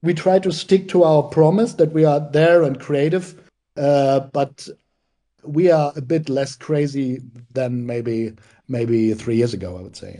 we 0.03 0.15
try 0.15 0.39
to 0.39 0.53
stick 0.53 0.89
to 0.89 1.03
our 1.03 1.23
promise 1.23 1.75
that 1.75 1.93
we 1.93 2.05
are 2.05 2.21
there 2.21 2.63
and 2.63 2.79
creative, 2.79 3.43
uh, 3.77 4.21
but 4.21 4.69
we 5.43 5.71
are 5.71 5.93
a 5.97 6.03
bit 6.03 6.29
less 6.29 6.57
crazy 6.57 7.21
than 7.53 7.87
maybe 7.87 8.35
maybe 8.69 9.15
three 9.15 9.37
years 9.37 9.55
ago. 9.55 9.77
I 9.77 9.83
would 9.83 9.97
say. 9.97 10.17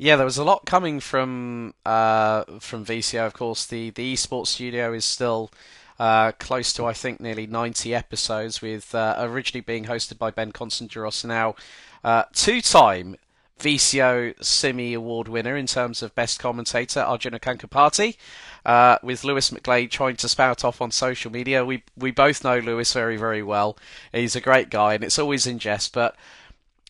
Yeah, 0.00 0.14
there 0.14 0.24
was 0.24 0.38
a 0.38 0.44
lot 0.44 0.64
coming 0.64 1.00
from 1.00 1.74
uh, 1.84 2.44
from 2.60 2.84
VCO. 2.84 3.26
Of 3.26 3.34
course, 3.34 3.66
the 3.66 3.90
the 3.90 4.14
esports 4.14 4.48
studio 4.48 4.92
is 4.92 5.04
still 5.04 5.50
uh, 5.98 6.32
close 6.32 6.72
to 6.74 6.86
I 6.86 6.92
think 6.92 7.20
nearly 7.20 7.46
90 7.46 7.94
episodes, 7.94 8.62
with 8.62 8.94
uh, 8.94 9.16
originally 9.18 9.62
being 9.62 9.86
hosted 9.86 10.18
by 10.18 10.30
Ben 10.30 10.52
Constantinos, 10.52 11.24
now 11.24 11.56
uh, 12.04 12.24
two-time 12.32 13.16
VCO 13.58 14.42
Simi 14.44 14.94
Award 14.94 15.28
winner 15.28 15.56
in 15.56 15.66
terms 15.66 16.02
of 16.02 16.14
best 16.14 16.38
commentator 16.38 17.00
Arjuna 17.00 17.38
Kankapati, 17.38 18.16
uh, 18.64 18.98
with 19.02 19.24
Lewis 19.24 19.50
McGlade 19.50 19.90
trying 19.90 20.16
to 20.16 20.28
spout 20.28 20.64
off 20.64 20.80
on 20.80 20.90
social 20.90 21.30
media. 21.30 21.64
We 21.64 21.82
we 21.96 22.10
both 22.10 22.44
know 22.44 22.58
Lewis 22.58 22.92
very 22.92 23.16
very 23.16 23.42
well. 23.42 23.76
He's 24.12 24.36
a 24.36 24.40
great 24.40 24.70
guy, 24.70 24.94
and 24.94 25.04
it's 25.04 25.18
always 25.18 25.46
in 25.46 25.58
jest, 25.58 25.92
but 25.92 26.16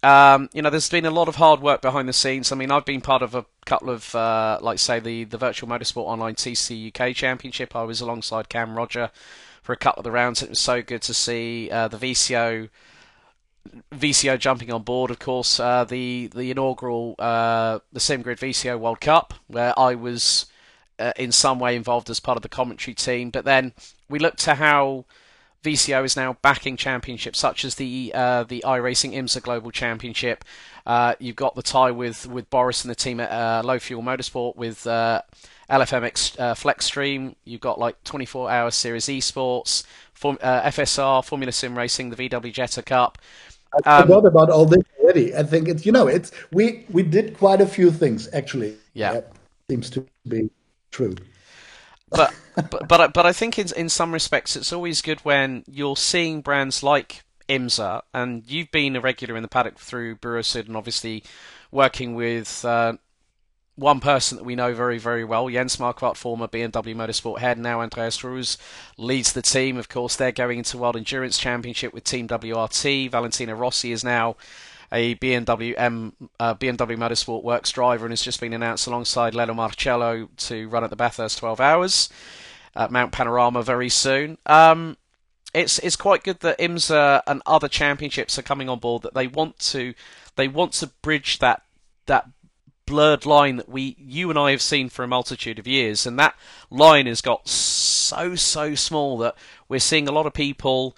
um, 0.03 0.49
you 0.53 0.63
know, 0.63 0.71
there's 0.71 0.89
been 0.89 1.07
a 1.07 1.11
lot 1.11 1.29
of 1.29 1.37
hard 1.37 1.61
work 1.61 1.83
behind 1.83 2.09
the 2.09 2.13
scenes. 2.13 2.53
I 2.53 2.57
mean, 2.57 2.71
I've 2.71 2.85
been 2.85 3.01
part 3.01 3.23
of 3.23 3.35
a 3.35 3.45
couple 3.67 3.91
of, 3.91 4.15
uh, 4.15 4.59
like, 4.63 4.79
say, 4.79 5.01
the, 5.01 5.25
the 5.25 5.39
Virtual 5.39 5.69
Motorsport 5.69 6.07
Online 6.07 6.37
TC 6.37 6.89
UK 6.89 7.17
Championship. 7.17 7.75
I 7.75 7.83
was 7.83 8.01
alongside 8.01 8.49
Cam 8.49 8.77
Roger 8.77 9.11
for 9.63 9.73
a 9.73 9.77
couple 9.77 10.01
of 10.01 10.05
the 10.05 10.13
rounds. 10.13 10.41
It 10.41 10.51
was 10.51 10.61
so 10.61 10.83
good 10.83 11.03
to 11.03 11.15
see 11.15 11.69
uh, 11.71 11.89
the 11.89 11.97
VCO 11.97 12.69
VCO 13.93 14.39
jumping 14.39 14.73
on 14.73 14.83
board. 14.83 15.11
Of 15.11 15.19
course, 15.19 15.59
uh, 15.61 15.85
the 15.85 16.29
the 16.35 16.51
inaugural 16.51 17.15
uh, 17.19 17.81
the 17.93 18.01
SimGrid 18.01 18.39
VCO 18.39 18.79
World 18.79 19.01
Cup, 19.01 19.35
where 19.47 19.79
I 19.79 19.95
was 19.95 20.47
uh, 20.99 21.13
in 21.17 21.33
some 21.33 21.59
way 21.59 21.77
involved 21.77 22.11
as 22.11 22.21
part 22.21 22.37
of 22.37 22.43
the 22.43 22.49
commentary 22.49 22.95
team. 22.95 23.31
But 23.31 23.45
then 23.45 23.73
we 24.09 24.19
looked 24.19 24.41
to 24.41 24.55
how 24.57 25.05
VCO 25.63 26.05
is 26.05 26.17
now 26.17 26.37
backing 26.41 26.77
championships 26.77 27.39
such 27.39 27.65
as 27.65 27.75
the 27.77 28.13
uh, 28.15 28.45
the 28.45 28.63
iRacing 28.67 29.15
IMSA 29.15 29.43
Global 29.43 29.71
Championship. 29.71 30.45
Uh, 30.87 31.15
you've 31.19 31.37
got 31.37 31.55
the 31.55 31.63
tie 31.63 31.91
with, 31.91 32.27
with 32.27 32.49
Boris 32.49 32.83
and 32.83 32.91
the 32.91 32.95
team 32.95 33.21
at 33.21 33.31
uh, 33.31 33.63
Low 33.63 33.79
Fuel 33.79 34.03
Motorsport 34.03 34.57
with 34.57 34.87
uh, 34.87 35.21
LFMX 35.69 36.41
uh, 36.41 36.55
Flexstream. 36.55 37.35
You've 37.45 37.61
got 37.61 37.79
like 37.79 38.03
24 38.05 38.51
Hour 38.51 38.71
Series 38.71 39.05
Esports, 39.05 39.85
Form, 40.15 40.39
FSR, 40.39 41.23
Formula 41.23 41.53
Sim 41.53 41.77
Racing, 41.77 42.09
the 42.09 42.17
VW 42.17 42.53
Jetta 42.53 42.83
Cup. 42.83 43.19
I 43.85 43.97
um, 43.99 44.03
forgot 44.03 44.27
about 44.27 44.51
all 44.51 44.65
this 44.65 44.85
already. 45.01 45.35
I 45.35 45.43
think 45.43 45.69
it's 45.69 45.85
you 45.85 45.93
know 45.93 46.07
it's 46.07 46.31
we 46.53 46.87
we 46.91 47.03
did 47.03 47.37
quite 47.37 47.61
a 47.61 47.67
few 47.67 47.91
things 47.91 48.29
actually. 48.33 48.77
Yeah, 48.95 49.13
that 49.13 49.33
seems 49.69 49.91
to 49.91 50.07
be 50.27 50.51
true 50.91 51.15
but, 52.11 52.35
but 52.71 52.89
but 52.89 53.13
but 53.13 53.27
I 53.27 53.33
think 53.33 53.59
in 53.59 53.69
in 53.77 53.89
some 53.89 54.13
respects 54.13 54.57
it's 54.57 54.73
always 54.73 55.03
good 55.03 55.21
when 55.21 55.65
you're 55.67 55.97
seeing 55.97 56.41
brands 56.41 56.83
like 56.83 57.25
IMSA, 57.49 58.03
and 58.13 58.45
you've 58.47 58.71
been 58.71 58.97
a 58.97 59.01
regular 59.01 59.37
in 59.37 59.43
the 59.43 59.49
paddock 59.49 59.79
through 59.79 60.17
Burosüd 60.17 60.67
and 60.67 60.77
obviously 60.77 61.25
working 61.71 62.15
with 62.15 62.65
uh, 62.65 62.95
one 63.79 64.01
person 64.01 64.37
that 64.37 64.45
we 64.45 64.57
know 64.57 64.75
very, 64.75 64.99
very 64.99 65.25
well, 65.25 65.49
Jens 65.49 65.77
Marquardt, 65.77 66.17
former 66.17 66.49
BMW 66.49 66.97
Motorsport 66.97 67.39
head, 67.39 67.59
now 67.59 67.81
Andreas 67.81 68.25
Roos 68.25 68.59
leads 68.97 69.33
the 69.33 69.43
team. 69.43 69.77
Of 69.77 69.89
course, 69.89 70.17
they're 70.17 70.33
going 70.33 70.59
into 70.59 70.79
World 70.79 70.97
Endurance 70.97 71.39
Championship 71.39 71.95
with 71.95 72.03
Team 72.03 72.27
WRT. 72.27 73.09
Valentino 73.11 73.55
Rossi 73.55 73.93
is 73.93 74.03
now 74.03 74.37
a 74.91 75.15
BMW 75.17 75.75
M, 75.77 76.13
uh, 76.41 76.55
BMW 76.57 76.97
Motorsport 76.97 77.45
Works 77.45 77.71
driver 77.71 78.05
and 78.05 78.13
has 78.13 78.23
just 78.23 78.41
been 78.41 78.53
announced 78.53 78.89
alongside 78.89 79.35
Lello 79.35 79.55
Marciello 79.55 80.29
to 80.49 80.69
run 80.69 80.83
at 80.83 80.91
the 80.91 80.97
Bathurst 80.97 81.39
12 81.39 81.61
Hours 81.61 82.09
at 82.75 82.91
Mount 82.91 83.13
Panorama 83.13 83.63
very 83.63 83.89
soon. 83.89 84.39
Um, 84.47 84.97
it's 85.55 85.79
it's 85.79 85.97
quite 85.97 86.25
good 86.25 86.41
that 86.41 86.59
IMSA 86.59 87.23
and 87.27 87.43
other 87.47 87.69
championships 87.69 88.39
are 88.39 88.43
coming 88.43 88.69
on 88.69 88.81
board. 88.81 89.03
That 89.03 89.15
they 89.15 89.29
want 89.29 89.59
to 89.61 89.95
they 90.37 90.49
want 90.49 90.73
to 90.75 90.89
bridge 91.01 91.39
that 91.39 91.63
that 92.07 92.29
blurred 92.89 93.27
line 93.27 93.57
that 93.57 93.69
we 93.69 93.95
you 93.99 94.31
and 94.31 94.39
I 94.39 94.51
have 94.51 94.63
seen 94.63 94.89
for 94.89 95.05
a 95.05 95.09
multitude 95.09 95.59
of 95.59 95.67
years, 95.67 96.07
and 96.07 96.19
that 96.19 96.35
line 96.71 97.07
has 97.07 97.21
got 97.21 97.47
so 97.47 98.35
so 98.35 98.75
small 98.75 99.19
that 99.19 99.37
we're 99.69 99.79
seeing 99.79 100.09
a 100.09 100.13
lot 100.13 100.27
of 100.27 100.33
people 100.33 100.97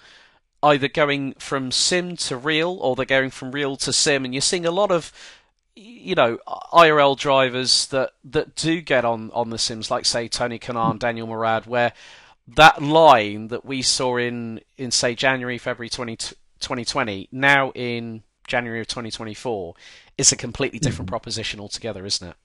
either 0.63 0.87
going 0.87 1.33
from 1.33 1.71
sim 1.71 2.15
to 2.15 2.37
real 2.37 2.77
or 2.81 2.95
they're 2.95 3.05
going 3.05 3.29
from 3.29 3.51
real 3.51 3.75
to 3.75 3.91
sim, 3.91 4.23
and 4.23 4.33
you're 4.33 4.41
seeing 4.41 4.65
a 4.65 4.71
lot 4.71 4.91
of 4.91 5.11
you 5.75 6.15
know 6.15 6.37
IRL 6.73 7.17
drivers 7.17 7.87
that 7.87 8.11
that 8.23 8.55
do 8.55 8.81
get 8.81 9.03
on 9.03 9.29
on 9.33 9.49
the 9.49 9.57
sims, 9.57 9.91
like 9.91 10.05
say 10.05 10.27
Tony 10.27 10.59
Kanaan, 10.59 10.97
Daniel 10.97 11.27
Morad, 11.27 11.65
where 11.65 11.91
that 12.47 12.81
line 12.81 13.49
that 13.49 13.65
we 13.65 13.81
saw 13.81 14.17
in 14.17 14.61
in 14.77 14.91
say 14.91 15.13
January 15.13 15.57
February 15.57 15.89
20, 15.89 16.15
2020 16.15 17.27
now 17.31 17.71
in 17.71 18.23
January 18.47 18.81
of 18.81 18.87
2024 18.87 19.73
is 20.17 20.31
a 20.31 20.35
completely 20.35 20.79
different 20.79 21.07
mm-hmm. 21.07 21.13
proposition 21.13 21.59
altogether, 21.59 22.05
isn't 22.05 22.27
it? 22.27 22.35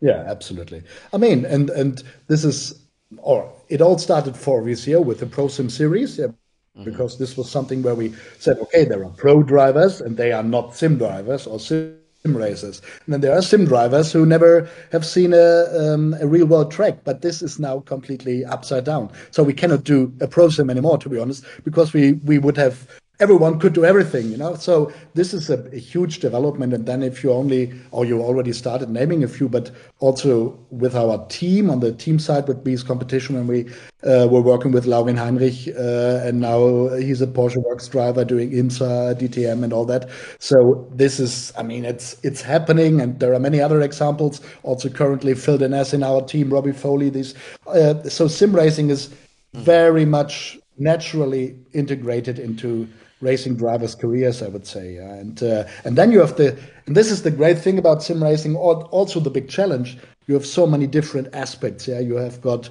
Yeah, 0.00 0.24
absolutely. 0.26 0.82
I 1.12 1.16
mean, 1.16 1.44
and 1.46 1.70
and 1.70 2.02
this 2.26 2.44
is, 2.44 2.78
or 3.18 3.50
it 3.68 3.80
all 3.80 3.98
started 3.98 4.36
four 4.36 4.66
years 4.66 4.86
ago 4.86 5.00
with 5.00 5.20
the 5.20 5.26
Pro 5.26 5.48
Sim 5.48 5.70
series, 5.70 6.18
yeah, 6.18 6.26
mm-hmm. 6.26 6.84
because 6.84 7.18
this 7.18 7.36
was 7.36 7.50
something 7.50 7.82
where 7.82 7.94
we 7.94 8.14
said, 8.38 8.58
okay, 8.58 8.84
there 8.84 9.04
are 9.04 9.10
pro 9.10 9.42
drivers 9.42 10.00
and 10.00 10.16
they 10.16 10.32
are 10.32 10.42
not 10.42 10.74
sim 10.74 10.98
drivers 10.98 11.46
or 11.46 11.58
sim 11.60 11.96
racers, 12.26 12.82
and 13.04 13.14
then 13.14 13.20
there 13.20 13.36
are 13.36 13.42
sim 13.42 13.64
drivers 13.64 14.12
who 14.12 14.26
never 14.26 14.68
have 14.92 15.06
seen 15.06 15.32
a 15.32 15.66
um, 15.78 16.14
a 16.20 16.26
real 16.26 16.46
world 16.46 16.70
track. 16.70 16.98
But 17.04 17.22
this 17.22 17.40
is 17.40 17.58
now 17.58 17.80
completely 17.80 18.44
upside 18.44 18.84
down. 18.84 19.10
So 19.30 19.42
we 19.42 19.54
cannot 19.54 19.84
do 19.84 20.12
a 20.20 20.28
pro 20.28 20.48
sim 20.50 20.70
anymore, 20.70 20.98
to 20.98 21.08
be 21.08 21.18
honest, 21.18 21.44
because 21.64 21.92
we 21.92 22.14
we 22.24 22.38
would 22.38 22.56
have 22.56 22.88
everyone 23.20 23.60
could 23.60 23.72
do 23.72 23.84
everything, 23.84 24.30
you 24.30 24.36
know. 24.36 24.54
So 24.56 24.92
this 25.14 25.32
is 25.32 25.48
a, 25.48 25.62
a, 25.72 25.78
huge 25.78 26.18
development. 26.18 26.72
And 26.72 26.84
then 26.84 27.02
if 27.02 27.22
you 27.22 27.32
only, 27.32 27.72
or 27.92 28.04
you 28.04 28.20
already 28.20 28.52
started 28.52 28.90
naming 28.90 29.22
a 29.22 29.28
few, 29.28 29.48
but 29.48 29.70
also 30.00 30.58
with 30.70 30.96
our 30.96 31.24
team 31.28 31.70
on 31.70 31.80
the 31.80 31.92
team 31.92 32.18
side 32.18 32.48
with 32.48 32.64
Bees 32.64 32.82
competition, 32.82 33.36
and 33.36 33.48
we 33.48 33.66
uh, 34.02 34.26
were 34.28 34.40
working 34.40 34.72
with 34.72 34.86
Laurin 34.86 35.16
Heinrich, 35.16 35.68
uh, 35.68 36.26
and 36.26 36.40
now 36.40 36.88
he's 36.96 37.22
a 37.22 37.26
Porsche 37.26 37.62
Works 37.62 37.86
driver 37.86 38.24
doing 38.24 38.50
IMSA, 38.50 39.14
DTM, 39.14 39.62
and 39.62 39.72
all 39.72 39.84
that. 39.84 40.10
So 40.40 40.88
this 40.92 41.20
is, 41.20 41.52
I 41.56 41.62
mean, 41.62 41.84
it's 41.84 42.16
it's 42.24 42.42
happening, 42.42 43.00
and 43.00 43.20
there 43.20 43.32
are 43.32 43.40
many 43.40 43.60
other 43.60 43.80
examples. 43.80 44.40
Also, 44.64 44.88
currently 44.88 45.34
Phil 45.34 45.58
Dennis 45.58 45.94
in 45.94 46.02
our 46.02 46.22
team, 46.22 46.52
Robbie 46.52 46.72
Foley. 46.72 47.10
These, 47.10 47.34
uh, 47.68 48.02
so 48.08 48.26
sim 48.26 48.54
racing 48.54 48.90
is 48.90 49.10
very 49.54 50.04
much 50.04 50.58
naturally 50.76 51.56
integrated 51.72 52.40
into 52.40 52.88
racing 53.20 53.56
drivers' 53.56 53.94
careers, 53.94 54.42
I 54.42 54.48
would 54.48 54.66
say. 54.66 54.96
And 54.96 55.42
uh, 55.42 55.64
and 55.84 55.96
then 55.96 56.12
you 56.12 56.20
have 56.20 56.36
the 56.36 56.56
and 56.86 56.96
this 56.96 57.10
is 57.10 57.22
the 57.22 57.30
great 57.30 57.58
thing 57.58 57.78
about 57.78 58.02
sim 58.02 58.22
racing. 58.22 58.56
Also, 58.56 59.20
the 59.20 59.30
big 59.30 59.48
challenge. 59.48 59.98
You 60.26 60.34
have 60.34 60.46
so 60.46 60.66
many 60.66 60.86
different 60.86 61.34
aspects. 61.34 61.86
Yeah, 61.86 62.00
you 62.00 62.16
have 62.16 62.40
got 62.40 62.68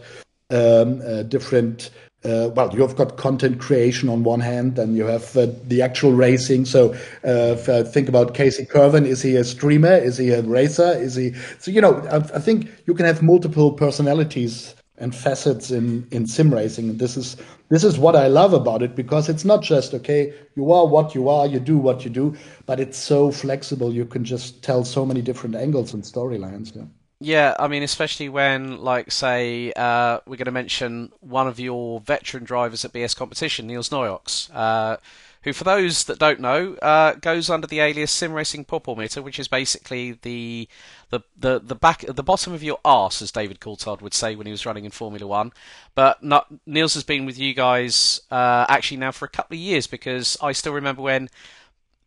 um, 0.50 1.02
uh, 1.06 1.24
different. 1.24 1.90
Uh, 2.26 2.50
well, 2.56 2.74
you 2.74 2.82
have 2.82 2.96
got 2.96 3.18
content 3.18 3.60
creation 3.60 4.08
on 4.08 4.24
one 4.24 4.40
hand, 4.40 4.80
and 4.80 4.96
you 4.96 5.06
have 5.06 5.36
uh, 5.36 5.48
the 5.68 5.82
actual 5.82 6.14
racing. 6.14 6.64
So, 6.64 6.96
uh, 7.26 7.84
think 7.84 8.08
about 8.08 8.34
Casey 8.34 8.66
Kirwan. 8.66 9.06
Is 9.06 9.22
he 9.22 9.36
a 9.36 9.44
streamer? 9.44 9.94
Is 9.94 10.18
he 10.18 10.30
a 10.30 10.42
racer? 10.42 10.94
Is 10.94 11.16
he? 11.16 11.34
So, 11.60 11.70
you 11.70 11.82
know, 11.82 11.96
I, 12.10 12.18
I 12.18 12.40
think 12.40 12.70
you 12.86 12.94
can 12.94 13.06
have 13.06 13.22
multiple 13.22 13.74
personalities 13.74 14.74
and 15.04 15.14
facets 15.14 15.70
in 15.70 16.08
in 16.12 16.26
sim 16.26 16.54
racing. 16.54 16.90
And 16.90 17.00
this 17.00 17.18
is 17.18 17.38
this 17.74 17.84
is 17.84 17.98
what 17.98 18.16
i 18.16 18.28
love 18.28 18.54
about 18.54 18.84
it 18.84 18.96
because 18.96 19.28
it's 19.28 19.44
not 19.44 19.64
just 19.64 19.96
okay 19.96 20.32
you 20.56 20.72
are 20.72 20.86
what 20.86 21.16
you 21.16 21.28
are 21.28 21.48
you 21.48 21.60
do 21.60 21.76
what 21.78 22.04
you 22.06 22.10
do 22.12 22.36
but 22.68 22.80
it's 22.80 22.98
so 22.98 23.32
flexible 23.32 23.92
you 23.92 24.06
can 24.06 24.24
just 24.24 24.62
tell 24.62 24.84
so 24.84 25.04
many 25.06 25.24
different 25.24 25.56
angles 25.56 25.92
and 25.94 26.04
storylines 26.04 26.76
yeah. 26.76 26.84
Yeah, 27.20 27.56
I 27.58 27.70
mean, 27.70 27.84
especially 27.84 28.28
when, 28.28 28.82
like, 28.82 29.10
say, 29.10 29.72
uh, 29.78 30.20
we're 30.26 30.36
going 30.36 30.44
to 30.46 30.52
mention 30.52 31.14
one 31.22 31.48
of 31.48 31.58
your 31.58 32.02
veteran 32.02 32.44
drivers 32.44 32.84
at 32.84 32.92
BS 32.92 33.16
competition, 33.16 33.66
Niels 33.66 33.88
Noyox, 33.92 34.54
uh, 34.54 34.98
who, 35.44 35.54
for 35.54 35.64
those 35.64 36.04
that 36.04 36.20
don't 36.20 36.42
know, 36.42 36.74
uh, 36.82 37.14
goes 37.14 37.50
under 37.50 37.66
the 37.66 37.80
alias 37.80 38.12
Sim 38.12 38.34
Racing 38.34 38.66
Meter, 38.98 39.22
which 39.22 39.40
is 39.40 39.48
basically 39.48 40.20
the 40.24 40.68
the 41.14 41.22
the 41.38 41.60
the 41.60 41.76
back 41.76 42.04
the 42.08 42.24
bottom 42.24 42.54
of 42.54 42.64
your 42.64 42.80
arse, 42.84 43.22
as 43.22 43.32
David 43.32 43.60
Coulthard 43.60 44.02
would 44.02 44.16
say 44.16 44.36
when 44.36 44.48
he 44.48 44.52
was 44.52 44.66
running 44.66 44.84
in 44.84 44.92
Formula 44.92 45.28
One. 45.28 45.52
But 45.94 46.24
not, 46.24 46.48
Niels 46.66 46.96
has 46.96 47.04
been 47.04 47.26
with 47.26 47.38
you 47.38 47.54
guys 47.54 48.22
uh, 48.32 48.66
actually 48.68 48.98
now 48.98 49.12
for 49.12 49.26
a 49.26 49.30
couple 49.30 49.56
of 49.56 49.62
years 49.62 49.86
because 49.86 50.38
I 50.42 50.54
still 50.54 50.74
remember 50.74 51.04
when 51.04 51.30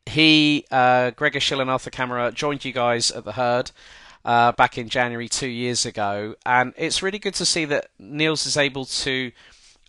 he, 0.07 0.65
uh, 0.71 1.11
Gregor 1.11 1.41
Schill 1.41 1.61
and 1.61 1.71
Arthur 1.71 1.91
Camara 1.91 2.33
joined 2.33 2.65
you 2.65 2.73
guys 2.73 3.11
at 3.11 3.25
the 3.25 3.33
Herd. 3.33 3.71
Uh, 4.25 4.51
back 4.51 4.77
in 4.77 4.89
January 4.89 5.29
two 5.29 5.47
years 5.47 5.87
ago, 5.87 6.35
and 6.45 6.75
it's 6.77 7.01
really 7.01 7.21
good 7.21 7.35
to 7.35 7.47
see 7.47 7.65
that 7.65 7.91
Niels 8.01 8.45
is 8.45 8.57
able 8.57 8.85
to 8.85 9.31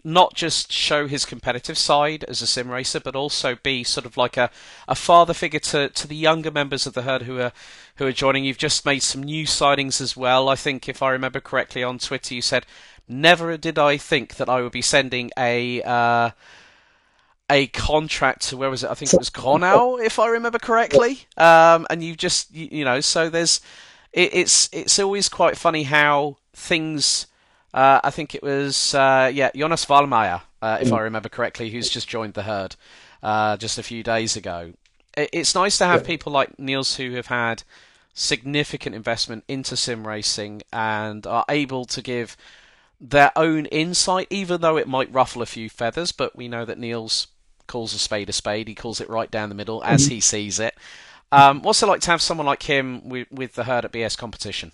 not 0.08 0.34
just 0.34 0.72
show 0.72 1.06
his 1.06 1.26
competitive 1.26 1.78
side 1.78 2.24
as 2.30 2.42
a 2.42 2.48
sim 2.48 2.70
racer, 2.70 3.00
but 3.00 3.14
also 3.14 3.58
be 3.62 3.84
sort 3.84 4.06
of 4.06 4.16
like 4.16 4.38
a, 4.38 4.50
a 4.88 4.96
father 4.96 5.34
figure 5.34 5.60
to, 5.60 5.90
to 5.90 6.08
the 6.08 6.16
younger 6.16 6.50
members 6.50 6.88
of 6.88 6.94
the 6.94 7.02
herd 7.02 7.24
who 7.24 7.40
are 7.42 7.52
who 7.98 8.06
are 8.06 8.14
joining. 8.14 8.46
You've 8.46 8.58
just 8.58 8.86
made 8.86 9.04
some 9.04 9.22
new 9.22 9.46
sightings 9.46 10.00
as 10.00 10.16
well. 10.16 10.48
I 10.48 10.56
think, 10.56 10.88
if 10.88 11.04
I 11.04 11.12
remember 11.12 11.42
correctly, 11.42 11.84
on 11.84 12.00
Twitter 12.00 12.34
you 12.34 12.42
said, 12.42 12.66
"Never 13.06 13.58
did 13.58 13.78
I 13.78 13.98
think 13.98 14.36
that 14.36 14.48
I 14.48 14.62
would 14.62 14.72
be 14.72 14.82
sending 14.82 15.30
a." 15.38 15.82
Uh, 15.84 16.32
a 17.50 17.68
contract 17.68 18.42
to 18.42 18.58
where 18.58 18.70
was 18.70 18.84
it? 18.84 18.90
I 18.90 18.94
think 18.94 19.14
it 19.14 19.20
was 19.20 19.30
Gronau, 19.30 20.04
if 20.04 20.20
I 20.20 20.28
remember 20.28 20.60
correctly. 20.60 21.28
Um, 21.38 21.88
and 21.90 22.04
you 22.04 22.14
just 22.14 22.54
you, 22.54 22.68
you 22.70 22.84
know, 22.84 23.00
so 23.00 23.30
there's 23.30 23.62
it, 24.12 24.34
it's 24.34 24.70
it's 24.74 25.00
always 25.00 25.30
quite 25.30 25.56
funny 25.56 25.84
how 25.84 26.36
things 26.54 27.26
uh, 27.74 28.00
I 28.04 28.10
think 28.12 28.36
it 28.36 28.44
was 28.44 28.94
uh, 28.94 29.32
yeah 29.34 29.52
Jonas 29.56 29.86
Wallmeyer, 29.86 30.42
uh, 30.62 30.78
if 30.82 30.90
mm. 30.90 30.98
I 30.98 31.02
remember 31.02 31.30
correctly, 31.30 31.70
who's 31.70 31.90
just 31.90 32.08
joined 32.08 32.34
the 32.34 32.44
herd 32.44 32.76
uh, 33.22 33.58
just 33.58 33.78
a 33.78 33.84
few 33.84 34.04
days 34.04 34.36
ago. 34.36 34.74
It, 35.16 35.30
it's 35.34 35.56
nice 35.56 35.78
to 35.80 35.86
have 35.86 36.02
yeah. 36.02 36.08
people 36.08 36.32
like 36.32 36.58
Niels 36.60 36.96
who 36.96 37.12
have 37.16 37.28
had 37.28 37.64
significant 38.14 38.96
investment 38.96 39.44
into 39.48 39.78
sim 39.78 40.08
racing 40.08 40.64
and 40.74 41.28
are 41.28 41.46
able 41.50 41.86
to 41.86 42.02
give 42.02 42.36
their 43.00 43.32
own 43.36 43.68
insight, 43.68 44.28
even 44.30 44.62
though 44.62 44.78
it 44.78 44.88
might 44.88 45.14
ruffle 45.14 45.42
a 45.42 45.46
few 45.46 45.70
feathers. 45.70 46.12
But 46.12 46.36
we 46.36 46.48
know 46.48 46.66
that 46.66 46.80
Niels 46.80 47.28
calls 47.68 47.94
a 47.94 48.00
spade 48.00 48.30
a 48.30 48.34
spade. 48.34 48.68
He 48.68 48.76
calls 48.76 49.00
it 49.00 49.10
right 49.10 49.30
down 49.30 49.50
the 49.50 49.56
middle 49.56 49.84
as 49.84 50.06
mm-hmm. 50.06 50.16
he 50.16 50.20
sees 50.22 50.60
it. 50.60 50.76
Um, 51.32 51.62
what's 51.62 51.84
it 51.84 51.88
like 51.88 52.02
to 52.02 52.12
have 52.12 52.22
someone 52.22 52.48
like 52.48 52.64
him 52.64 53.08
with, 53.10 53.30
with 53.32 53.54
the 53.54 53.66
herd 53.66 53.86
at 53.86 53.92
BS 53.92 54.18
competition? 54.18 54.72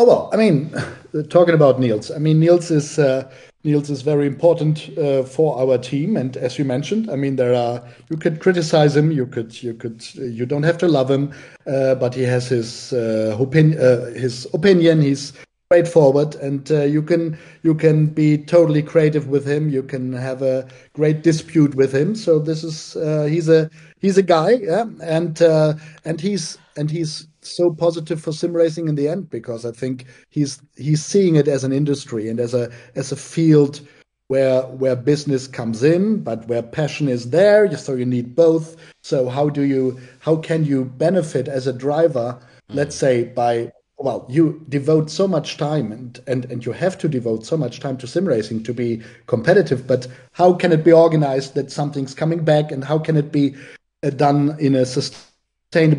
Oh 0.00 0.04
well, 0.06 0.30
I 0.32 0.38
mean, 0.38 0.74
talking 1.28 1.52
about 1.54 1.78
Niels, 1.78 2.10
I 2.10 2.16
mean 2.16 2.40
Niels 2.40 2.70
is 2.70 2.98
uh, 2.98 3.30
Niels 3.64 3.90
is 3.90 4.00
very 4.00 4.26
important 4.26 4.88
uh, 4.96 5.24
for 5.24 5.58
our 5.60 5.76
team, 5.76 6.16
and 6.16 6.38
as 6.38 6.58
you 6.58 6.64
mentioned, 6.64 7.10
I 7.10 7.16
mean 7.16 7.36
there 7.36 7.54
are 7.54 7.82
you 8.08 8.16
could 8.16 8.40
criticize 8.40 8.96
him, 8.96 9.12
you 9.12 9.26
could 9.26 9.62
you 9.62 9.74
could 9.74 10.02
you 10.14 10.46
don't 10.46 10.62
have 10.62 10.78
to 10.78 10.88
love 10.88 11.10
him, 11.10 11.34
uh, 11.66 11.96
but 11.96 12.14
he 12.14 12.22
has 12.22 12.48
his 12.48 12.94
uh, 12.94 13.36
opinion, 13.38 13.78
uh, 13.78 14.06
his 14.18 14.46
opinion. 14.54 15.02
He's 15.02 15.34
straightforward, 15.66 16.34
and 16.36 16.72
uh, 16.72 16.84
you 16.84 17.02
can 17.02 17.36
you 17.62 17.74
can 17.74 18.06
be 18.06 18.38
totally 18.38 18.82
creative 18.82 19.28
with 19.28 19.46
him. 19.46 19.68
You 19.68 19.82
can 19.82 20.14
have 20.14 20.40
a 20.40 20.66
great 20.94 21.22
dispute 21.22 21.74
with 21.74 21.92
him. 21.92 22.14
So 22.14 22.38
this 22.38 22.64
is 22.64 22.94
he's 23.28 23.50
a 23.50 23.68
he's 23.98 24.16
a 24.16 24.22
guy, 24.22 24.52
yeah, 24.62 24.86
and 25.02 25.38
and 25.42 26.18
he's 26.18 26.56
and 26.78 26.90
he's 26.90 27.26
so 27.42 27.72
positive 27.72 28.20
for 28.20 28.32
sim 28.32 28.52
racing 28.52 28.88
in 28.88 28.94
the 28.94 29.08
end 29.08 29.30
because 29.30 29.64
I 29.64 29.72
think 29.72 30.06
he's 30.28 30.60
he's 30.76 31.04
seeing 31.04 31.36
it 31.36 31.48
as 31.48 31.64
an 31.64 31.72
industry 31.72 32.28
and 32.28 32.40
as 32.40 32.54
a 32.54 32.70
as 32.94 33.12
a 33.12 33.16
field 33.16 33.80
where 34.28 34.62
where 34.62 34.94
business 34.94 35.48
comes 35.48 35.82
in, 35.82 36.22
but 36.22 36.46
where 36.46 36.62
passion 36.62 37.08
is 37.08 37.30
there. 37.30 37.76
So 37.76 37.94
you 37.94 38.06
need 38.06 38.36
both. 38.36 38.76
So 39.02 39.28
how 39.28 39.48
do 39.48 39.62
you 39.62 39.98
how 40.20 40.36
can 40.36 40.64
you 40.64 40.84
benefit 40.84 41.48
as 41.48 41.66
a 41.66 41.72
driver? 41.72 42.38
Mm. 42.70 42.76
Let's 42.76 42.96
say 42.96 43.24
by 43.24 43.72
well, 44.00 44.24
you 44.30 44.64
devote 44.68 45.10
so 45.10 45.28
much 45.28 45.58
time 45.58 45.92
and, 45.92 46.18
and, 46.26 46.46
and 46.46 46.64
you 46.64 46.72
have 46.72 46.96
to 46.96 47.08
devote 47.08 47.44
so 47.44 47.56
much 47.56 47.80
time 47.80 47.98
to 47.98 48.06
sim 48.06 48.26
racing 48.26 48.62
to 48.62 48.72
be 48.72 49.02
competitive. 49.26 49.86
But 49.86 50.06
how 50.32 50.54
can 50.54 50.72
it 50.72 50.84
be 50.84 50.92
organized 50.92 51.54
that 51.54 51.70
something's 51.70 52.14
coming 52.14 52.42
back 52.42 52.72
and 52.72 52.82
how 52.82 52.98
can 52.98 53.16
it 53.18 53.30
be 53.30 53.54
uh, 54.02 54.10
done 54.10 54.56
in 54.58 54.74
a 54.74 54.86
sustainable 54.86 55.29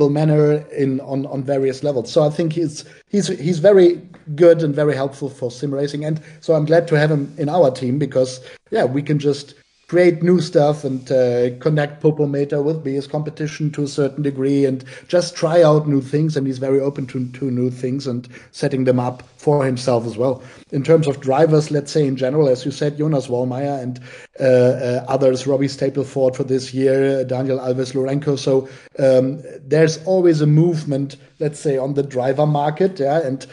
manner 0.10 0.58
in 0.72 1.00
on, 1.02 1.26
on 1.28 1.44
various 1.44 1.84
levels? 1.84 2.12
So 2.12 2.24
I 2.24 2.30
think 2.30 2.54
he's 2.54 2.86
he's 3.10 3.28
he's 3.28 3.60
very 3.60 4.02
good 4.36 4.64
and 4.64 4.76
very 4.76 4.96
helpful 4.96 5.30
for 5.30 5.52
sim 5.52 5.74
racing. 5.74 6.06
And 6.06 6.22
so 6.40 6.54
I'm 6.54 6.66
glad 6.66 6.88
to 6.90 6.98
have 6.98 7.12
him 7.12 7.34
in 7.38 7.50
our 7.50 7.72
team 7.72 8.00
because 8.00 8.40
yeah, 8.72 8.86
we 8.86 9.02
can 9.02 9.20
just 9.20 9.56
create 9.92 10.24
new 10.24 10.40
stuff 10.40 10.86
and 10.86 11.12
uh, 11.12 11.50
connect 11.60 12.02
Popometer 12.02 12.64
with 12.64 12.82
BS 12.82 13.10
competition 13.10 13.70
to 13.72 13.84
a 13.84 13.88
certain 13.90 14.24
degree 14.24 14.64
and 14.64 14.86
just 15.10 15.36
try 15.36 15.62
out 15.62 15.86
new 15.86 16.00
things. 16.00 16.38
And 16.38 16.48
he's 16.48 16.60
very 16.60 16.80
open 16.80 17.06
to, 17.08 17.28
to 17.28 17.52
new 17.52 17.70
things 17.70 18.08
and 18.08 18.26
setting 18.52 18.86
them 18.86 19.02
up 19.02 19.22
for 19.36 19.66
himself 19.66 20.06
as 20.06 20.16
well. 20.16 20.42
In 20.72 20.82
terms 20.82 21.08
of 21.08 21.20
drivers, 21.20 21.72
let's 21.72 21.92
say 21.92 22.08
in 22.08 22.16
general, 22.16 22.48
as 22.48 22.64
you 22.64 22.72
said, 22.72 22.98
Jonas 22.98 23.28
Wallmeyer 23.28 23.84
and 23.84 24.00
uh, 24.40 24.44
uh, 24.44 25.06
others, 25.10 25.46
Robbie 25.46 25.68
Stapleford 25.68 26.38
for 26.38 26.46
this 26.46 26.74
year, 26.74 27.26
Daniel 27.26 27.60
Alves 27.60 27.92
Lourenco. 27.92 28.40
So 28.40 28.70
um, 28.98 29.44
there's 29.60 30.02
always 30.06 30.40
a 30.40 30.48
movement, 30.48 31.18
let's 31.40 31.60
say, 31.60 31.78
on 31.78 31.96
the 31.96 32.04
driver 32.04 32.48
market. 32.48 32.98
Yeah. 32.98 33.28
And 33.28 33.46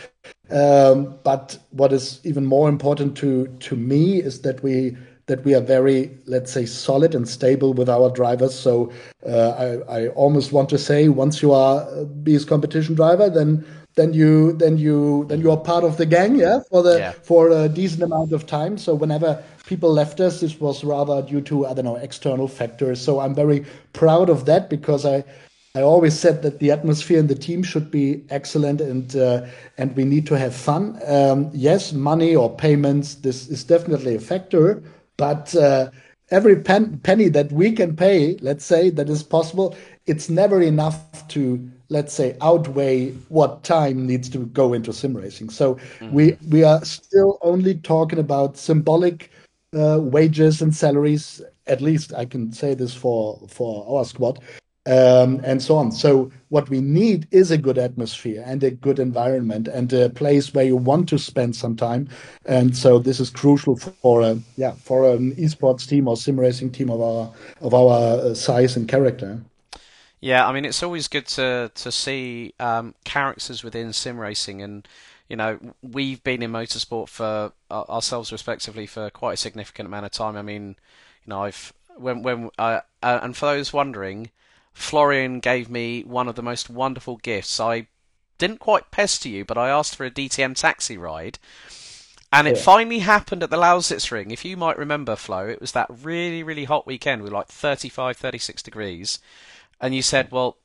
um, 0.50 1.18
but 1.24 1.58
what 1.70 1.92
is 1.92 2.20
even 2.24 2.46
more 2.46 2.68
important 2.68 3.16
to 3.18 3.48
to 3.58 3.74
me 3.74 4.22
is 4.22 4.42
that 4.42 4.62
we 4.62 4.96
that 5.28 5.44
we 5.44 5.54
are 5.54 5.60
very, 5.60 6.10
let's 6.26 6.50
say, 6.50 6.66
solid 6.66 7.14
and 7.14 7.28
stable 7.28 7.72
with 7.72 7.88
our 7.88 8.10
drivers. 8.10 8.58
So 8.58 8.90
uh, 9.26 9.80
I, 9.88 10.00
I, 10.00 10.08
almost 10.08 10.52
want 10.52 10.68
to 10.70 10.78
say, 10.78 11.08
once 11.08 11.40
you 11.40 11.52
are 11.52 11.82
a 11.88 12.04
BS 12.04 12.46
competition 12.46 12.94
driver, 12.94 13.30
then 13.30 13.64
then 13.94 14.14
you 14.14 14.52
then 14.52 14.78
you 14.78 15.24
then 15.28 15.40
you 15.40 15.50
are 15.50 15.56
part 15.56 15.84
of 15.84 15.96
the 15.96 16.06
gang, 16.06 16.36
yeah, 16.36 16.60
for 16.70 16.82
the 16.82 16.98
yeah. 16.98 17.12
for 17.12 17.50
a 17.50 17.68
decent 17.68 18.02
amount 18.02 18.32
of 18.32 18.46
time. 18.46 18.78
So 18.78 18.94
whenever 18.94 19.42
people 19.66 19.92
left 19.92 20.20
us, 20.20 20.40
this 20.40 20.58
was 20.60 20.84
rather 20.84 21.20
due 21.20 21.40
to 21.42 21.66
I 21.66 21.74
don't 21.74 21.84
know 21.84 21.96
external 21.96 22.48
factors. 22.48 23.00
So 23.00 23.20
I'm 23.20 23.34
very 23.34 23.66
proud 23.92 24.30
of 24.30 24.46
that 24.46 24.70
because 24.70 25.04
I. 25.04 25.24
I 25.74 25.82
always 25.82 26.18
said 26.18 26.42
that 26.42 26.58
the 26.58 26.72
atmosphere 26.72 27.20
in 27.20 27.28
the 27.28 27.36
team 27.36 27.62
should 27.62 27.90
be 27.90 28.24
excellent 28.30 28.80
and 28.80 29.14
uh, 29.14 29.46
and 29.76 29.94
we 29.94 30.04
need 30.04 30.26
to 30.26 30.36
have 30.36 30.54
fun. 30.54 30.98
Um, 31.06 31.50
yes, 31.52 31.92
money 31.92 32.34
or 32.34 32.52
payments, 32.56 33.16
this 33.16 33.48
is 33.48 33.62
definitely 33.64 34.16
a 34.16 34.18
factor, 34.18 34.82
but 35.18 35.54
uh, 35.54 35.90
every 36.30 36.56
pen, 36.56 36.98
penny 37.00 37.28
that 37.28 37.52
we 37.52 37.72
can 37.72 37.94
pay, 37.94 38.38
let's 38.40 38.64
say 38.64 38.88
that 38.90 39.10
is 39.10 39.22
possible, 39.22 39.76
it's 40.06 40.30
never 40.30 40.62
enough 40.62 41.28
to 41.28 41.70
let's 41.90 42.12
say 42.12 42.36
outweigh 42.42 43.10
what 43.28 43.62
time 43.64 44.06
needs 44.06 44.28
to 44.28 44.46
go 44.46 44.72
into 44.72 44.92
sim 44.92 45.16
racing. 45.16 45.50
So 45.50 45.74
mm-hmm. 45.74 46.12
we 46.12 46.36
we 46.48 46.64
are 46.64 46.82
still 46.84 47.38
only 47.42 47.74
talking 47.74 48.18
about 48.18 48.56
symbolic 48.56 49.30
uh, 49.76 49.98
wages 50.00 50.62
and 50.62 50.74
salaries. 50.74 51.42
At 51.66 51.80
least 51.80 52.14
I 52.14 52.24
can 52.24 52.52
say 52.52 52.74
this 52.74 52.94
for 52.94 53.40
for 53.48 53.86
our 53.98 54.04
squad 54.04 54.40
um, 54.88 55.40
and 55.44 55.62
so 55.62 55.76
on. 55.76 55.92
So 55.92 56.32
what 56.48 56.68
we 56.70 56.80
need 56.80 57.28
is 57.30 57.50
a 57.50 57.58
good 57.58 57.76
atmosphere 57.76 58.42
and 58.44 58.64
a 58.64 58.70
good 58.70 58.98
environment 58.98 59.68
and 59.68 59.92
a 59.92 60.08
place 60.08 60.54
where 60.54 60.64
you 60.64 60.76
want 60.76 61.08
to 61.10 61.18
spend 61.18 61.54
some 61.54 61.76
time. 61.76 62.08
And 62.46 62.76
so 62.76 62.98
this 62.98 63.20
is 63.20 63.30
crucial 63.30 63.76
for 63.76 64.22
a 64.22 64.38
yeah 64.56 64.72
for 64.72 65.10
an 65.10 65.34
esports 65.36 65.86
team 65.86 66.08
or 66.08 66.16
sim 66.16 66.40
racing 66.40 66.72
team 66.72 66.90
of 66.90 67.00
our 67.00 67.32
of 67.60 67.74
our 67.74 68.18
uh, 68.18 68.34
size 68.34 68.76
and 68.76 68.88
character. 68.88 69.40
Yeah, 70.20 70.48
I 70.48 70.52
mean 70.52 70.64
it's 70.64 70.82
always 70.82 71.06
good 71.06 71.26
to 71.26 71.70
to 71.74 71.92
see 71.92 72.54
um, 72.58 72.94
characters 73.04 73.62
within 73.62 73.92
sim 73.92 74.18
racing 74.18 74.62
and 74.62 74.88
you 75.28 75.36
know, 75.36 75.58
we've 75.82 76.24
been 76.24 76.42
in 76.42 76.50
motorsport 76.50 77.08
for 77.10 77.52
uh, 77.70 77.82
ourselves 77.90 78.32
respectively 78.32 78.86
for 78.86 79.10
quite 79.10 79.34
a 79.34 79.36
significant 79.36 79.86
amount 79.86 80.06
of 80.06 80.10
time. 80.10 80.36
I 80.36 80.42
mean, 80.42 80.68
you 81.26 81.30
know, 81.30 81.44
I've 81.44 81.72
when 81.98 82.22
when 82.22 82.50
uh, 82.58 82.80
uh, 83.02 83.20
and 83.22 83.36
for 83.36 83.44
those 83.44 83.70
wondering, 83.70 84.30
Florian 84.78 85.40
gave 85.40 85.68
me 85.68 86.02
one 86.02 86.28
of 86.28 86.36
the 86.36 86.42
most 86.42 86.70
wonderful 86.70 87.16
gifts. 87.16 87.58
I 87.58 87.88
didn't 88.38 88.60
quite 88.60 88.92
pester 88.92 89.28
you, 89.28 89.44
but 89.44 89.58
I 89.58 89.68
asked 89.68 89.96
for 89.96 90.06
a 90.06 90.10
DTM 90.10 90.54
taxi 90.54 90.96
ride. 90.96 91.38
And 92.32 92.46
it 92.46 92.56
yeah. 92.56 92.62
finally 92.62 93.00
happened 93.00 93.42
at 93.42 93.50
the 93.50 93.56
Lausitz 93.56 94.12
Ring. 94.12 94.30
If 94.30 94.44
you 94.44 94.56
might 94.56 94.78
remember, 94.78 95.16
Flo, 95.16 95.46
it 95.48 95.60
was 95.60 95.72
that 95.72 95.88
really, 95.90 96.42
really 96.42 96.64
hot 96.64 96.86
weekend 96.86 97.22
with 97.22 97.32
like 97.32 97.48
35, 97.48 98.16
36 98.16 98.62
degrees. 98.62 99.18
And 99.80 99.94
you 99.94 100.02
said, 100.02 100.30
well, 100.30 100.58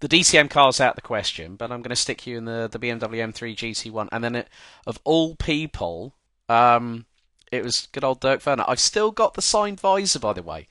the 0.00 0.08
DTM 0.08 0.48
car's 0.48 0.80
out 0.80 0.94
the 0.94 1.02
question, 1.02 1.56
but 1.56 1.72
I'm 1.72 1.82
going 1.82 1.90
to 1.90 1.96
stick 1.96 2.26
you 2.26 2.38
in 2.38 2.44
the, 2.44 2.68
the 2.70 2.78
BMW 2.78 3.16
M3 3.16 3.56
GT1. 3.56 4.08
And 4.12 4.22
then, 4.22 4.36
it, 4.36 4.48
of 4.86 5.00
all 5.02 5.34
people, 5.34 6.14
um, 6.48 7.06
it 7.50 7.64
was 7.64 7.88
good 7.90 8.04
old 8.04 8.20
Dirk 8.20 8.46
Werner. 8.46 8.64
I've 8.68 8.78
still 8.78 9.10
got 9.10 9.34
the 9.34 9.42
signed 9.42 9.80
visor, 9.80 10.20
by 10.20 10.34
the 10.34 10.42
way 10.42 10.68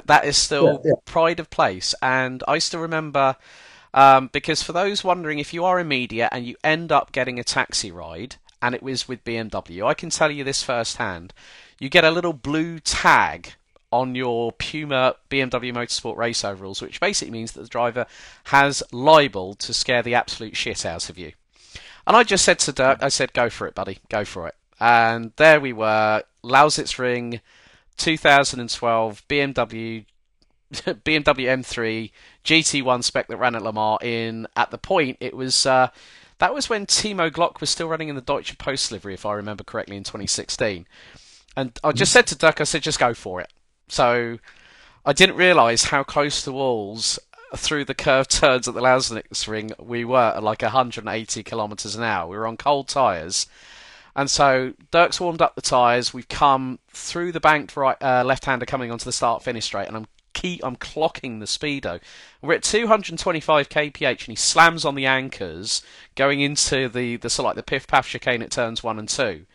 that 0.00 0.24
is 0.24 0.36
still 0.36 0.80
yeah, 0.84 0.90
yeah. 0.90 1.00
pride 1.04 1.40
of 1.40 1.50
place. 1.50 1.94
And 2.02 2.42
I 2.46 2.58
still 2.58 2.80
remember 2.80 3.36
um, 3.94 4.28
because 4.32 4.62
for 4.62 4.72
those 4.72 5.04
wondering, 5.04 5.38
if 5.38 5.54
you 5.54 5.64
are 5.64 5.78
in 5.78 5.88
media 5.88 6.28
and 6.32 6.44
you 6.44 6.56
end 6.64 6.90
up 6.90 7.12
getting 7.12 7.38
a 7.38 7.44
taxi 7.44 7.92
ride, 7.92 8.36
and 8.60 8.74
it 8.74 8.82
was 8.82 9.06
with 9.06 9.24
BMW, 9.24 9.86
I 9.86 9.94
can 9.94 10.10
tell 10.10 10.30
you 10.30 10.42
this 10.42 10.62
firsthand. 10.62 11.32
You 11.78 11.88
get 11.88 12.04
a 12.04 12.10
little 12.10 12.32
blue 12.32 12.80
tag 12.80 13.54
on 13.92 14.16
your 14.16 14.50
Puma 14.52 15.14
BMW 15.30 15.72
Motorsport 15.72 16.16
race 16.16 16.44
overalls, 16.44 16.82
which 16.82 16.98
basically 16.98 17.30
means 17.30 17.52
that 17.52 17.62
the 17.62 17.68
driver 17.68 18.06
has 18.44 18.82
libel 18.90 19.54
to 19.54 19.72
scare 19.72 20.02
the 20.02 20.14
absolute 20.14 20.56
shit 20.56 20.84
out 20.84 21.08
of 21.08 21.16
you. 21.16 21.32
And 22.06 22.16
I 22.16 22.24
just 22.24 22.44
said 22.44 22.58
to 22.60 22.72
Dirk, 22.72 23.02
I 23.02 23.08
said, 23.08 23.32
go 23.32 23.48
for 23.48 23.68
it, 23.68 23.74
buddy, 23.74 23.98
go 24.08 24.24
for 24.24 24.48
it. 24.48 24.54
And 24.80 25.32
there 25.36 25.60
we 25.60 25.72
were, 25.72 26.24
Lausitz 26.42 26.98
Ring, 26.98 27.40
2012 27.96 29.28
BMW 29.28 30.04
BMW 30.72 31.46
M3 31.46 32.10
GT1 32.44 33.04
spec 33.04 33.28
that 33.28 33.36
ran 33.36 33.54
at 33.54 33.62
Le 33.62 33.72
Mans 33.72 33.98
in 34.02 34.46
at 34.56 34.70
the 34.70 34.78
point 34.78 35.16
it 35.20 35.36
was 35.36 35.66
uh, 35.66 35.88
that 36.38 36.54
was 36.54 36.68
when 36.68 36.86
Timo 36.86 37.30
Glock 37.30 37.60
was 37.60 37.70
still 37.70 37.88
running 37.88 38.08
in 38.08 38.16
the 38.16 38.20
Deutsche 38.20 38.58
Post 38.58 38.90
livery 38.90 39.14
if 39.14 39.24
I 39.24 39.34
remember 39.34 39.64
correctly 39.64 39.96
in 39.96 40.04
2016 40.04 40.86
and 41.56 41.78
I 41.84 41.92
just 41.92 42.12
said 42.12 42.26
to 42.28 42.36
Duck 42.36 42.60
I 42.60 42.64
said 42.64 42.82
just 42.82 42.98
go 42.98 43.14
for 43.14 43.40
it. 43.40 43.52
So 43.88 44.38
I 45.04 45.12
didn't 45.12 45.36
realise 45.36 45.84
how 45.84 46.02
close 46.02 46.42
to 46.42 46.52
walls 46.52 47.18
through 47.56 47.84
the 47.84 47.94
curved 47.94 48.30
turns 48.40 48.66
at 48.66 48.74
the 48.74 48.80
Lausitz 48.80 49.46
ring 49.46 49.72
we 49.78 50.04
were 50.04 50.34
at 50.36 50.42
like 50.42 50.62
180 50.62 51.42
kilometres 51.42 51.94
an 51.94 52.02
hour. 52.02 52.28
We 52.28 52.36
were 52.36 52.46
on 52.46 52.56
cold 52.56 52.88
tyres 52.88 53.46
and 54.16 54.30
so 54.30 54.74
Dirk's 54.90 55.20
warmed 55.20 55.42
up 55.42 55.54
the 55.54 55.62
tyres. 55.62 56.14
We've 56.14 56.28
come 56.28 56.78
through 56.88 57.32
the 57.32 57.40
banked 57.40 57.76
right 57.76 58.00
uh, 58.00 58.22
left-hander 58.24 58.66
coming 58.66 58.90
onto 58.90 59.04
the 59.04 59.12
start-finish 59.12 59.64
straight, 59.64 59.88
and 59.88 59.96
I'm 59.96 60.06
key. 60.34 60.60
I'm 60.62 60.76
clocking 60.76 61.40
the 61.40 61.46
speedo. 61.46 62.00
We're 62.42 62.54
at 62.54 62.62
225 62.62 63.68
kph, 63.68 64.08
and 64.08 64.20
he 64.20 64.36
slams 64.36 64.84
on 64.84 64.94
the 64.94 65.06
anchors 65.06 65.82
going 66.14 66.40
into 66.40 66.88
the 66.88 67.16
the 67.16 67.30
sort 67.30 67.44
of 67.44 67.50
like 67.50 67.56
the 67.56 67.62
piff 67.62 67.86
paff 67.86 68.06
chicane 68.06 68.42
at 68.42 68.50
turns 68.50 68.82
one 68.82 68.98
and 68.98 69.08
two. 69.08 69.46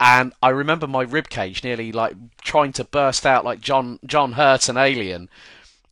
And 0.00 0.32
I 0.42 0.48
remember 0.48 0.86
my 0.86 1.02
rib 1.02 1.28
cage 1.28 1.62
nearly 1.62 1.92
like 1.92 2.14
trying 2.40 2.72
to 2.74 2.84
burst 2.84 3.26
out 3.26 3.44
like 3.44 3.60
John 3.60 3.98
John 4.06 4.32
Hurt 4.32 4.68
and 4.68 4.78
Alien. 4.78 5.28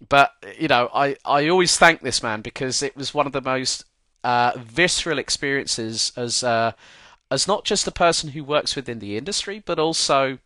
But 0.08 0.32
you 0.58 0.68
know, 0.68 0.88
I 0.94 1.16
I 1.24 1.48
always 1.48 1.76
thank 1.76 2.00
this 2.00 2.22
man 2.22 2.40
because 2.40 2.82
it 2.82 2.96
was 2.96 3.14
one 3.14 3.26
of 3.26 3.32
the 3.32 3.42
most 3.42 3.84
uh, 4.24 4.52
visceral 4.56 5.18
experiences 5.18 6.12
as. 6.16 6.42
Uh, 6.42 6.72
as 7.32 7.48
not 7.48 7.64
just 7.64 7.86
a 7.86 7.92
person 7.92 8.30
who 8.30 8.44
works 8.44 8.76
within 8.76 8.98
the 8.98 9.16
industry, 9.16 9.62
but 9.64 9.78
also 9.78 10.38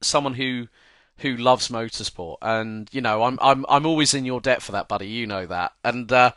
someone 0.00 0.34
who 0.34 0.68
who 1.18 1.36
loves 1.36 1.68
motorsport. 1.68 2.36
And 2.40 2.88
you 2.92 3.00
know, 3.00 3.24
I'm 3.24 3.38
I'm 3.42 3.66
I'm 3.68 3.84
always 3.84 4.14
in 4.14 4.24
your 4.24 4.40
debt 4.40 4.62
for 4.62 4.72
that, 4.72 4.86
buddy. 4.86 5.08
You 5.08 5.26
know 5.26 5.44
that. 5.46 5.72
And 5.82 6.10
uh, 6.12 6.30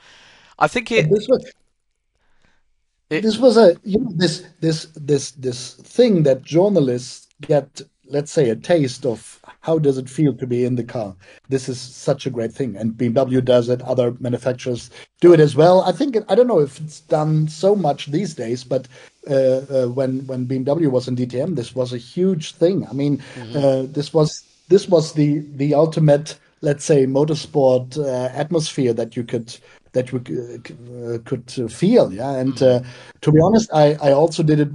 I 0.57 0.67
think 0.67 0.91
it. 0.91 1.09
This 1.09 1.27
was, 1.27 1.51
it, 3.11 3.21
this 3.21 3.37
was 3.37 3.55
a 3.55 3.77
you 3.83 3.99
know 3.99 4.11
this 4.15 4.43
this 4.59 4.85
this 4.95 5.31
this 5.31 5.75
thing 5.75 6.23
that 6.23 6.41
journalists 6.41 7.27
get 7.41 7.81
let's 8.11 8.31
say 8.31 8.49
a 8.49 8.55
taste 8.55 9.05
of 9.05 9.39
how 9.61 9.79
does 9.79 9.97
it 9.97 10.09
feel 10.09 10.33
to 10.33 10.45
be 10.45 10.65
in 10.65 10.75
the 10.75 10.83
car 10.83 11.15
this 11.49 11.69
is 11.69 11.79
such 11.79 12.25
a 12.25 12.29
great 12.29 12.51
thing 12.51 12.75
and 12.75 12.93
bmw 12.93 13.43
does 13.43 13.69
it 13.69 13.81
other 13.83 14.15
manufacturers 14.19 14.89
do 15.21 15.33
it 15.33 15.39
as 15.39 15.55
well 15.55 15.81
i 15.81 15.91
think 15.91 16.17
i 16.29 16.35
don't 16.35 16.47
know 16.47 16.59
if 16.59 16.79
it's 16.79 16.99
done 17.01 17.47
so 17.47 17.75
much 17.75 18.07
these 18.07 18.33
days 18.33 18.63
but 18.63 18.87
uh, 19.29 19.61
uh, 19.69 19.87
when 19.87 20.25
when 20.27 20.45
bmw 20.45 20.91
was 20.91 21.07
in 21.07 21.15
dtm 21.15 21.55
this 21.55 21.73
was 21.73 21.93
a 21.93 21.97
huge 21.97 22.53
thing 22.55 22.85
i 22.87 22.93
mean 22.93 23.17
mm-hmm. 23.35 23.57
uh, 23.57 23.83
this 23.93 24.13
was 24.13 24.43
this 24.67 24.87
was 24.87 25.13
the 25.13 25.39
the 25.55 25.73
ultimate 25.73 26.37
let's 26.61 26.85
say 26.85 27.05
motorsport 27.05 27.97
uh, 27.97 28.29
atmosphere 28.33 28.93
that 28.93 29.15
you 29.15 29.23
could 29.23 29.57
that 29.93 30.11
we 30.13 30.19
uh, 30.19 31.17
could 31.25 31.49
feel 31.71 32.11
yeah 32.13 32.31
and 32.35 32.53
mm-hmm. 32.53 32.85
uh, 32.85 32.89
to 33.21 33.31
be 33.31 33.39
honest 33.41 33.69
i 33.73 33.93
i 34.01 34.11
also 34.11 34.43
did 34.43 34.59
it 34.59 34.69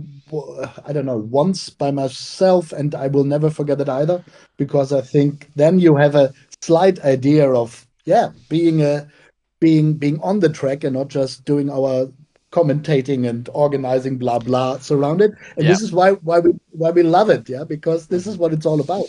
I 0.84 0.92
don't 0.92 1.06
know, 1.06 1.18
once 1.18 1.70
by 1.70 1.90
myself, 1.90 2.72
and 2.72 2.94
I 2.94 3.06
will 3.06 3.24
never 3.24 3.50
forget 3.50 3.80
it 3.80 3.88
either, 3.88 4.24
because 4.56 4.92
I 4.92 5.00
think 5.00 5.50
then 5.54 5.78
you 5.78 5.96
have 5.96 6.14
a 6.14 6.32
slight 6.60 6.98
idea 7.00 7.52
of 7.52 7.86
yeah, 8.04 8.30
being 8.48 8.82
a 8.82 9.08
being 9.60 9.94
being 9.94 10.20
on 10.22 10.40
the 10.40 10.48
track 10.48 10.84
and 10.84 10.94
not 10.94 11.08
just 11.08 11.44
doing 11.44 11.70
our 11.70 12.10
commentating 12.52 13.28
and 13.28 13.48
organizing 13.52 14.16
blah 14.16 14.38
blah 14.38 14.78
surrounded 14.78 15.32
and 15.56 15.64
yeah. 15.64 15.68
this 15.68 15.82
is 15.82 15.92
why 15.92 16.12
why 16.12 16.38
we 16.38 16.52
why 16.70 16.90
we 16.90 17.02
love 17.02 17.28
it 17.28 17.48
yeah 17.48 17.64
because 17.64 18.06
this 18.06 18.26
is 18.26 18.38
what 18.38 18.52
it's 18.52 18.64
all 18.64 18.80
about. 18.80 19.06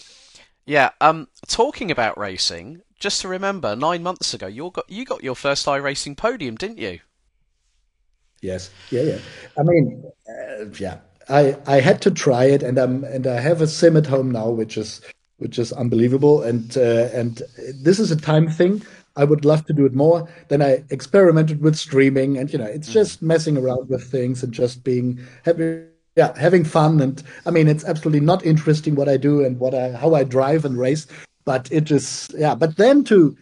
Yeah 0.65 0.89
um 0.99 1.27
talking 1.47 1.91
about 1.91 2.17
racing 2.17 2.81
just 2.99 3.21
to 3.21 3.27
remember 3.27 3.75
9 3.75 4.01
months 4.01 4.33
ago 4.33 4.47
you 4.47 4.71
got 4.71 4.89
you 4.89 5.05
got 5.05 5.23
your 5.23 5.35
first 5.35 5.65
iRacing 5.65 6.17
podium 6.17 6.55
didn't 6.55 6.79
you? 6.79 6.99
Yes. 8.41 8.71
Yeah 8.89 9.03
yeah. 9.03 9.19
I 9.57 9.63
mean 9.63 10.03
uh, 10.27 10.65
yeah 10.79 10.99
i 11.29 11.55
i 11.67 11.79
had 11.79 12.01
to 12.01 12.11
try 12.11 12.45
it 12.45 12.63
and 12.63 12.77
i'm 12.77 13.03
and 13.03 13.27
i 13.27 13.39
have 13.39 13.61
a 13.61 13.67
sim 13.67 13.97
at 13.97 14.05
home 14.05 14.31
now 14.31 14.49
which 14.49 14.77
is 14.77 15.01
which 15.37 15.59
is 15.59 15.71
unbelievable 15.73 16.41
and 16.41 16.77
uh, 16.77 17.09
and 17.13 17.43
this 17.83 17.99
is 17.99 18.11
a 18.11 18.15
time 18.15 18.49
thing 18.49 18.81
I 19.17 19.23
would 19.23 19.43
love 19.43 19.65
to 19.65 19.73
do 19.73 19.85
it 19.85 19.95
more. 19.95 20.29
Then 20.47 20.61
I 20.61 20.83
experimented 20.91 21.61
with 21.61 21.75
streaming, 21.75 22.37
and 22.37 22.53
you 22.53 22.59
know, 22.59 22.65
it's 22.65 22.93
just 22.93 23.21
messing 23.21 23.57
around 23.57 23.89
with 23.89 24.03
things 24.03 24.43
and 24.43 24.53
just 24.53 24.83
being 24.83 25.19
having 25.43 25.87
yeah 26.15 26.37
having 26.37 26.63
fun. 26.63 27.01
And 27.01 27.21
I 27.45 27.51
mean, 27.51 27.67
it's 27.67 27.83
absolutely 27.83 28.25
not 28.25 28.45
interesting 28.45 28.95
what 28.95 29.09
I 29.09 29.17
do 29.17 29.43
and 29.43 29.59
what 29.59 29.73
I 29.73 29.91
how 29.91 30.13
I 30.13 30.23
drive 30.23 30.63
and 30.63 30.77
race, 30.77 31.07
but 31.45 31.67
it 31.71 31.91
is 31.91 32.29
yeah. 32.37 32.53
But 32.53 32.77
then 32.77 33.03
to, 33.05 33.35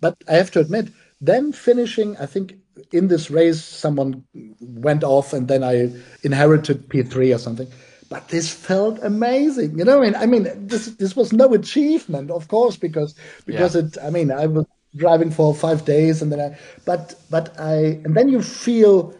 but 0.00 0.16
I 0.28 0.34
have 0.34 0.52
to 0.52 0.60
admit, 0.60 0.88
then 1.20 1.52
finishing, 1.52 2.16
I 2.18 2.26
think 2.26 2.54
in 2.92 3.08
this 3.08 3.30
race 3.30 3.62
someone 3.62 4.24
went 4.60 5.04
off, 5.04 5.32
and 5.32 5.48
then 5.48 5.62
I 5.64 5.92
inherited 6.22 6.88
P3 6.88 7.34
or 7.34 7.38
something 7.38 7.68
but 8.08 8.28
this 8.28 8.48
felt 8.48 9.00
amazing. 9.02 9.76
You 9.76 9.84
know, 9.84 10.00
I 10.00 10.04
mean, 10.04 10.14
I 10.14 10.26
mean, 10.26 10.66
this 10.68 10.86
this 10.94 11.16
was 11.16 11.32
no 11.32 11.52
achievement, 11.54 12.30
of 12.30 12.46
course, 12.46 12.76
because 12.76 13.16
because 13.46 13.74
yeah. 13.74 13.82
it. 13.82 13.98
I 14.00 14.10
mean, 14.10 14.30
I 14.30 14.46
was 14.46 14.64
driving 14.96 15.30
for 15.30 15.54
five 15.54 15.84
days 15.84 16.22
and 16.22 16.32
then 16.32 16.40
I, 16.40 16.58
but 16.84 17.14
but 17.30 17.58
I 17.60 18.00
and 18.04 18.16
then 18.16 18.28
you 18.28 18.42
feel 18.42 19.14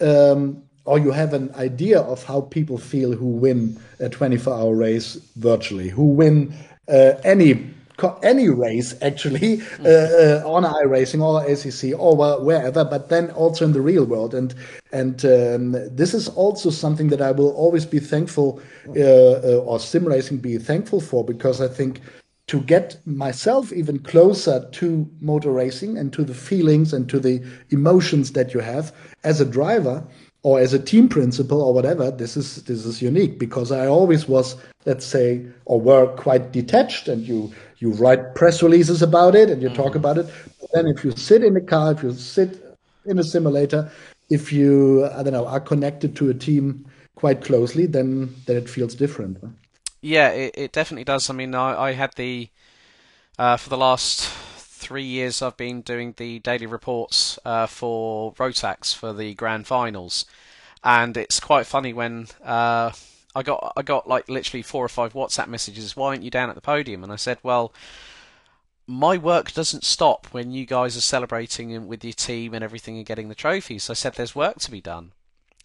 um, 0.00 0.62
or 0.84 0.98
you 0.98 1.10
have 1.10 1.34
an 1.34 1.54
idea 1.54 2.00
of 2.00 2.24
how 2.24 2.42
people 2.42 2.78
feel 2.78 3.12
who 3.12 3.26
win 3.26 3.78
a 4.00 4.08
24 4.08 4.54
hour 4.54 4.74
race 4.74 5.14
virtually, 5.36 5.88
who 5.88 6.06
win 6.06 6.54
uh, 6.88 7.14
any 7.24 7.70
any 8.22 8.48
race 8.48 8.94
actually 9.02 9.60
uh, 9.84 9.88
uh, 9.88 10.42
on 10.46 10.64
iRacing 10.64 11.20
or 11.22 11.44
ACC 11.44 11.98
or 11.98 12.16
wherever, 12.42 12.84
but 12.84 13.08
then 13.08 13.30
also 13.32 13.64
in 13.64 13.72
the 13.72 13.80
real 13.80 14.04
world. 14.04 14.34
And 14.34 14.54
and 14.92 15.24
um, 15.24 15.72
this 15.94 16.14
is 16.14 16.28
also 16.28 16.70
something 16.70 17.08
that 17.08 17.20
I 17.20 17.32
will 17.32 17.50
always 17.50 17.84
be 17.84 17.98
thankful, 17.98 18.60
uh, 18.88 18.92
uh 19.00 19.62
or 19.66 19.78
sim 19.80 20.04
racing 20.06 20.38
be 20.38 20.58
thankful 20.58 21.00
for, 21.00 21.24
because 21.24 21.60
I 21.60 21.68
think 21.68 22.00
to 22.48 22.60
get 22.60 22.98
myself 23.06 23.72
even 23.72 23.98
closer 23.98 24.66
to 24.72 25.08
motor 25.20 25.52
racing 25.52 25.98
and 25.98 26.12
to 26.14 26.24
the 26.24 26.34
feelings 26.34 26.92
and 26.94 27.08
to 27.10 27.20
the 27.20 27.42
emotions 27.70 28.32
that 28.32 28.54
you 28.54 28.60
have 28.60 28.94
as 29.22 29.40
a 29.40 29.44
driver 29.44 30.02
or 30.42 30.58
as 30.58 30.72
a 30.72 30.78
team 30.78 31.08
principal 31.08 31.60
or 31.60 31.74
whatever 31.74 32.10
this 32.10 32.36
is 32.36 32.62
this 32.64 32.86
is 32.86 33.02
unique 33.02 33.38
because 33.38 33.70
i 33.70 33.86
always 33.86 34.28
was 34.28 34.56
let's 34.86 35.04
say 35.04 35.44
or 35.66 35.80
were 35.80 36.06
quite 36.16 36.52
detached 36.52 37.08
and 37.08 37.26
you 37.26 37.52
you 37.78 37.92
write 37.92 38.34
press 38.34 38.62
releases 38.62 39.02
about 39.02 39.34
it 39.34 39.50
and 39.50 39.62
you 39.62 39.68
talk 39.68 39.88
mm-hmm. 39.88 39.98
about 39.98 40.18
it 40.18 40.26
but 40.60 40.70
then 40.72 40.86
if 40.86 41.04
you 41.04 41.10
sit 41.12 41.42
in 41.42 41.56
a 41.56 41.60
car 41.60 41.92
if 41.92 42.02
you 42.02 42.12
sit 42.12 42.76
in 43.06 43.18
a 43.18 43.24
simulator 43.24 43.90
if 44.30 44.52
you 44.52 45.06
i 45.06 45.22
don't 45.22 45.32
know 45.32 45.46
are 45.46 45.60
connected 45.60 46.14
to 46.16 46.30
a 46.30 46.34
team 46.34 46.84
quite 47.14 47.42
closely 47.42 47.86
then 47.86 48.34
then 48.46 48.56
it 48.56 48.68
feels 48.68 48.94
different 48.94 49.38
yeah, 50.00 50.30
it, 50.30 50.54
it 50.56 50.72
definitely 50.72 51.04
does. 51.04 51.28
I 51.28 51.34
mean, 51.34 51.54
I, 51.54 51.88
I 51.88 51.92
had 51.92 52.12
the 52.14 52.48
uh, 53.38 53.56
for 53.56 53.68
the 53.68 53.76
last 53.76 54.28
three 54.28 55.04
years 55.04 55.42
I've 55.42 55.56
been 55.56 55.80
doing 55.80 56.14
the 56.16 56.38
daily 56.38 56.66
reports 56.66 57.38
uh, 57.44 57.66
for 57.66 58.32
Rotax 58.34 58.94
for 58.94 59.12
the 59.12 59.34
grand 59.34 59.66
finals, 59.66 60.24
and 60.84 61.16
it's 61.16 61.40
quite 61.40 61.66
funny 61.66 61.92
when 61.92 62.28
uh, 62.44 62.92
I 63.38 63.42
got 63.42 63.72
I 63.76 63.82
got 63.82 64.08
like 64.08 64.28
literally 64.28 64.62
four 64.62 64.84
or 64.84 64.88
five 64.88 65.12
WhatsApp 65.12 65.48
messages. 65.48 65.96
Why 65.96 66.08
aren't 66.08 66.22
you 66.22 66.30
down 66.30 66.48
at 66.48 66.54
the 66.54 66.60
podium? 66.60 67.02
And 67.02 67.12
I 67.12 67.16
said, 67.16 67.38
well. 67.42 67.72
My 68.90 69.18
work 69.18 69.52
doesn't 69.52 69.84
stop 69.84 70.28
when 70.30 70.50
you 70.50 70.64
guys 70.64 70.96
are 70.96 71.02
celebrating 71.02 71.88
with 71.88 72.02
your 72.02 72.14
team 72.14 72.54
and 72.54 72.64
everything 72.64 72.96
and 72.96 73.04
getting 73.04 73.28
the 73.28 73.34
trophies. 73.34 73.84
So 73.84 73.90
I 73.90 73.94
said 73.94 74.14
there's 74.14 74.34
work 74.34 74.60
to 74.60 74.70
be 74.70 74.80
done 74.80 75.12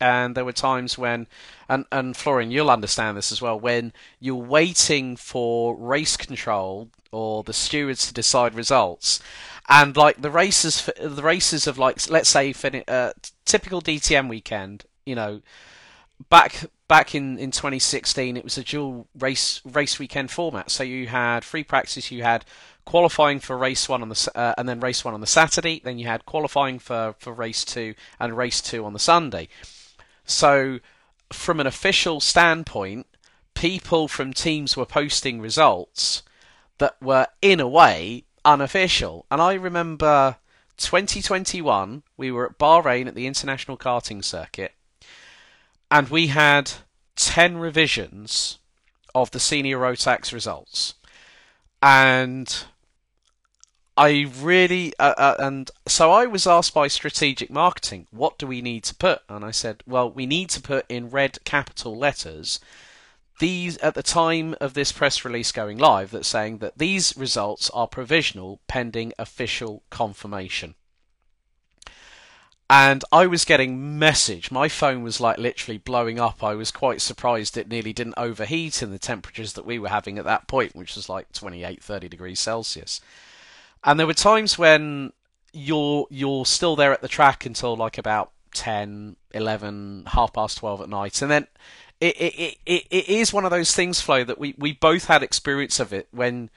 and 0.03 0.35
there 0.35 0.45
were 0.45 0.51
times 0.51 0.97
when 0.97 1.27
and 1.69 1.85
and 1.91 2.17
Florian 2.17 2.51
you'll 2.51 2.69
understand 2.69 3.17
this 3.17 3.31
as 3.31 3.41
well 3.41 3.59
when 3.59 3.93
you're 4.19 4.35
waiting 4.35 5.15
for 5.15 5.75
race 5.75 6.17
control 6.17 6.89
or 7.11 7.43
the 7.43 7.53
stewards 7.53 8.07
to 8.07 8.13
decide 8.13 8.53
results 8.53 9.21
and 9.69 9.95
like 9.95 10.21
the 10.21 10.31
races 10.31 10.89
the 10.99 11.23
races 11.23 11.67
of 11.67 11.77
like 11.77 12.09
let's 12.09 12.29
say 12.29 12.53
uh, 12.87 13.13
typical 13.45 13.81
DTM 13.81 14.27
weekend 14.27 14.83
you 15.05 15.15
know 15.15 15.41
back 16.29 16.65
back 16.87 17.15
in, 17.15 17.37
in 17.37 17.51
2016 17.51 18.37
it 18.37 18.43
was 18.43 18.57
a 18.57 18.63
dual 18.63 19.07
race 19.17 19.61
race 19.65 19.99
weekend 19.99 20.31
format. 20.31 20.69
So 20.69 20.83
you 20.83 21.07
had 21.07 21.43
free 21.43 21.63
practice 21.63 22.11
you 22.11 22.23
had 22.23 22.45
qualifying 22.85 23.39
for 23.39 23.57
race 23.57 23.87
one 23.87 24.01
on 24.01 24.09
the 24.09 24.31
uh, 24.35 24.53
and 24.57 24.67
then 24.67 24.79
race 24.79 25.05
one 25.05 25.13
on 25.13 25.21
the 25.21 25.27
Saturday 25.27 25.81
then 25.83 25.97
you 25.97 26.07
had 26.07 26.25
qualifying 26.25 26.79
for, 26.79 27.15
for 27.19 27.33
race 27.33 27.63
two 27.63 27.95
and 28.19 28.37
race 28.37 28.61
two 28.61 28.85
on 28.85 28.93
the 28.93 28.99
Sunday. 28.99 29.47
So, 30.25 30.79
from 31.31 31.59
an 31.59 31.67
official 31.67 32.19
standpoint, 32.19 33.07
people 33.53 34.07
from 34.07 34.33
teams 34.33 34.77
were 34.77 34.85
posting 34.85 35.41
results 35.41 36.23
that 36.77 37.01
were, 37.01 37.27
in 37.41 37.59
a 37.59 37.67
way, 37.67 38.25
unofficial. 38.45 39.25
And 39.29 39.41
I 39.41 39.53
remember 39.53 40.37
2021, 40.77 42.03
we 42.17 42.31
were 42.31 42.47
at 42.47 42.57
Bahrain 42.57 43.07
at 43.07 43.15
the 43.15 43.27
International 43.27 43.77
Karting 43.77 44.23
Circuit, 44.23 44.73
and 45.93 46.09
we 46.09 46.27
had 46.27 46.71
10 47.17 47.59
revisions 47.59 48.57
of 49.13 49.29
the 49.29 49.39
senior 49.39 49.77
Rotax 49.77 50.33
results. 50.33 50.95
And 51.83 52.65
I 53.95 54.25
really, 54.41 54.93
uh, 54.97 55.13
uh, 55.15 55.35
and 55.37 55.69
so 55.87 56.11
I 56.11 56.25
was 56.25 56.47
asked 56.47 56.73
by 56.73 56.87
strategic 56.87 57.51
marketing, 57.51 58.07
what 58.09 58.39
do 58.39 58.47
we 58.47 58.59
need 58.59 58.83
to 58.85 58.95
put? 58.95 59.21
And 59.29 59.45
I 59.45 59.51
said, 59.51 59.83
well, 59.85 60.09
we 60.09 60.25
need 60.25 60.49
to 60.49 60.61
put 60.61 60.87
in 60.89 61.11
red 61.11 61.37
capital 61.43 61.95
letters 61.95 62.59
these 63.39 63.77
at 63.77 63.93
the 63.93 64.01
time 64.01 64.55
of 64.59 64.73
this 64.73 64.91
press 64.91 65.23
release 65.23 65.51
going 65.51 65.77
live 65.77 66.09
that's 66.09 66.27
saying 66.27 66.57
that 66.57 66.79
these 66.79 67.15
results 67.15 67.69
are 67.69 67.87
provisional 67.87 68.61
pending 68.67 69.13
official 69.19 69.83
confirmation. 69.91 70.73
And 72.75 73.03
I 73.11 73.27
was 73.27 73.45
getting 73.45 73.99
message. 73.99 74.49
My 74.49 74.67
phone 74.67 75.03
was 75.03 75.21
like 75.21 75.37
literally 75.37 75.77
blowing 75.77 76.19
up. 76.19 76.43
I 76.43 76.55
was 76.55 76.71
quite 76.71 77.01
surprised 77.01 77.55
it 77.55 77.67
nearly 77.67 77.93
didn't 77.93 78.15
overheat 78.17 78.81
in 78.81 78.89
the 78.89 78.97
temperatures 78.97 79.53
that 79.53 79.65
we 79.67 79.77
were 79.77 79.89
having 79.89 80.17
at 80.17 80.25
that 80.25 80.47
point, 80.47 80.75
which 80.75 80.95
was 80.95 81.07
like 81.07 81.31
28, 81.33 81.83
30 81.83 82.09
degrees 82.09 82.39
Celsius. 82.39 82.99
And 83.83 83.99
there 83.99 84.07
were 84.07 84.15
times 84.15 84.57
when 84.57 85.13
you're 85.51 86.07
you're 86.09 86.47
still 86.47 86.75
there 86.75 86.91
at 86.91 87.03
the 87.03 87.07
track 87.07 87.45
until 87.45 87.75
like 87.75 87.99
about 87.99 88.31
10, 88.55 89.17
11, 89.35 90.05
half 90.07 90.33
past 90.33 90.57
12 90.57 90.81
at 90.81 90.89
night. 90.89 91.21
And 91.21 91.29
then 91.29 91.47
it, 92.01 92.19
it, 92.19 92.57
it, 92.65 92.87
it 92.89 93.07
is 93.07 93.31
one 93.31 93.45
of 93.45 93.51
those 93.51 93.75
things, 93.75 94.01
Flo, 94.01 94.23
that 94.23 94.39
we, 94.39 94.55
we 94.57 94.73
both 94.73 95.05
had 95.05 95.21
experience 95.21 95.79
of 95.79 95.93
it 95.93 96.07
when 96.09 96.49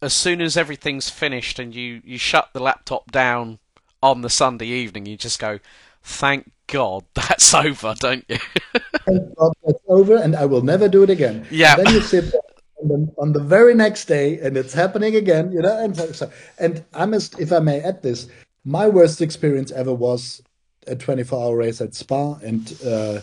as 0.00 0.14
soon 0.14 0.40
as 0.40 0.56
everything's 0.56 1.10
finished 1.10 1.58
and 1.58 1.74
you, 1.74 2.02
you 2.04 2.18
shut 2.18 2.50
the 2.52 2.62
laptop 2.62 3.10
down 3.10 3.58
on 4.04 4.20
the 4.20 4.28
Sunday 4.28 4.66
evening, 4.66 5.06
you 5.06 5.16
just 5.16 5.38
go, 5.38 5.58
thank 6.02 6.52
God 6.66 7.04
that's 7.14 7.54
over, 7.54 7.94
don't 7.98 8.24
you? 8.28 8.38
thank 9.06 9.36
God 9.36 9.52
that's 9.64 9.80
over 9.88 10.16
and 10.16 10.36
I 10.36 10.44
will 10.44 10.62
never 10.62 10.88
do 10.88 11.02
it 11.02 11.10
again. 11.10 11.46
Yeah. 11.50 11.76
And 11.76 11.86
then 11.86 11.94
you 11.94 12.00
sit 12.02 12.30
there 12.30 12.40
on 12.82 12.88
the, 12.88 13.14
on 13.18 13.32
the 13.32 13.40
very 13.40 13.74
next 13.74 14.04
day, 14.04 14.38
and 14.40 14.56
it's 14.56 14.74
happening 14.74 15.16
again, 15.16 15.52
you 15.52 15.62
know. 15.62 15.82
And 15.82 15.96
so, 15.96 16.30
and 16.58 16.84
I 16.92 17.06
must, 17.06 17.40
if 17.40 17.50
I 17.50 17.60
may 17.60 17.80
add 17.80 18.02
this, 18.02 18.28
my 18.64 18.88
worst 18.88 19.22
experience 19.22 19.72
ever 19.72 19.94
was 19.94 20.42
a 20.86 20.94
24-hour 20.94 21.56
race 21.56 21.80
at 21.80 21.94
Spa, 21.94 22.34
and 22.42 22.76
uh, 22.84 23.20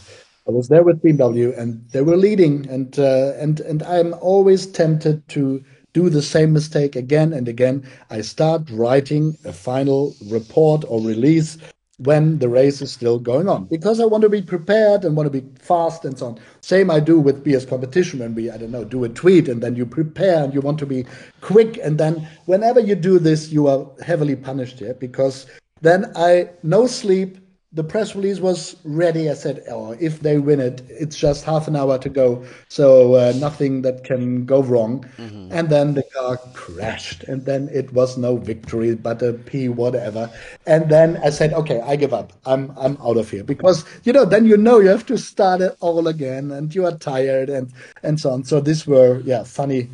I 0.48 0.52
was 0.52 0.67
there 0.67 0.84
with 0.84 1.04
BMW, 1.04 1.56
and 1.58 1.88
they 1.89 2.02
were 2.02 2.17
leading, 2.17 2.67
and 2.70 2.98
uh, 2.98 3.34
and 3.38 3.60
and 3.60 3.84
I'm 3.84 4.15
always 4.15 4.65
tempted 4.65 5.28
to 5.30 5.63
do 5.93 6.10
the 6.10 6.21
same 6.21 6.54
mistake 6.54 6.95
again 6.95 7.34
and 7.34 7.47
again. 7.47 7.84
I 8.10 8.21
start 8.21 8.69
writing 8.69 9.38
a 9.45 9.54
final 9.54 10.15
report 10.30 10.86
or 10.88 11.01
release 11.01 11.58
when 11.97 12.39
the 12.39 12.49
race 12.49 12.82
is 12.82 12.91
still 12.91 13.19
going 13.19 13.47
on 13.47 13.65
because 13.65 13.99
I 13.99 14.06
want 14.06 14.23
to 14.23 14.30
be 14.30 14.41
prepared 14.41 15.06
and 15.06 15.15
want 15.15 15.32
to 15.32 15.41
be 15.41 15.47
fast 15.60 16.04
and 16.04 16.17
so 16.17 16.27
on. 16.27 16.39
Same 16.62 16.89
I 16.89 16.99
do 16.99 17.19
with 17.19 17.45
BS 17.45 17.67
competition 17.67 18.19
when 18.19 18.34
we, 18.34 18.49
I 18.49 18.58
don't 18.58 18.71
know, 18.71 18.84
do 18.84 19.04
a 19.04 19.10
tweet 19.10 19.47
and 19.47 19.62
then 19.62 19.75
you 19.75 19.86
prepare 19.86 20.43
and 20.43 20.54
you 20.54 20.62
want 20.62 20.80
to 20.80 20.88
be 20.88 21.06
quick. 21.41 21.77
And 21.84 21.99
then 21.99 22.27
whenever 22.45 22.80
you 22.80 22.95
do 22.95 23.19
this, 23.19 23.51
you 23.51 23.67
are 23.67 23.86
heavily 24.04 24.36
punished 24.36 24.80
here 24.80 24.95
because 24.95 25.45
then 25.82 26.12
I, 26.15 26.49
no 26.63 26.88
sleep, 26.88 27.38
the 27.74 27.84
press 27.84 28.16
release 28.16 28.40
was 28.40 28.76
ready. 28.84 29.30
I 29.30 29.34
said, 29.34 29.64
"Oh, 29.70 29.96
if 29.98 30.20
they 30.20 30.38
win 30.38 30.60
it, 30.60 30.82
it's 30.90 31.16
just 31.16 31.46
half 31.46 31.70
an 31.70 31.76
hour 31.76 31.98
to 32.00 32.10
go, 32.10 32.44
so 32.68 33.16
uh, 33.16 33.34
nothing 33.38 33.82
that 33.84 34.04
can 34.04 34.46
go 34.46 34.62
wrong." 34.62 35.06
Mm-hmm. 35.18 35.50
And 35.52 35.70
then 35.70 35.94
the 35.94 36.04
car 36.14 36.38
crashed, 36.54 37.24
and 37.24 37.46
then 37.46 37.70
it 37.72 37.94
was 37.94 38.18
no 38.18 38.36
victory, 38.36 38.96
but 38.96 39.22
a 39.22 39.34
P 39.34 39.70
whatever. 39.70 40.30
And 40.66 40.90
then 40.90 41.18
I 41.24 41.30
said, 41.30 41.54
"Okay, 41.54 41.80
I 41.80 41.96
give 41.96 42.14
up. 42.14 42.34
I'm 42.46 42.74
I'm 42.78 42.98
out 42.98 43.18
of 43.18 43.30
here 43.30 43.44
because 43.44 43.86
you 44.04 44.12
know 44.12 44.26
then 44.26 44.46
you 44.46 44.58
know 44.58 44.80
you 44.80 44.90
have 44.90 45.06
to 45.06 45.18
start 45.18 45.62
it 45.62 45.78
all 45.80 46.08
again, 46.10 46.52
and 46.52 46.76
you 46.76 46.86
are 46.86 46.98
tired 46.98 47.50
and 47.50 47.72
and 48.04 48.20
so 48.20 48.32
on." 48.32 48.44
So 48.44 48.60
these 48.60 48.86
were 48.86 49.22
yeah 49.22 49.44
funny 49.44 49.90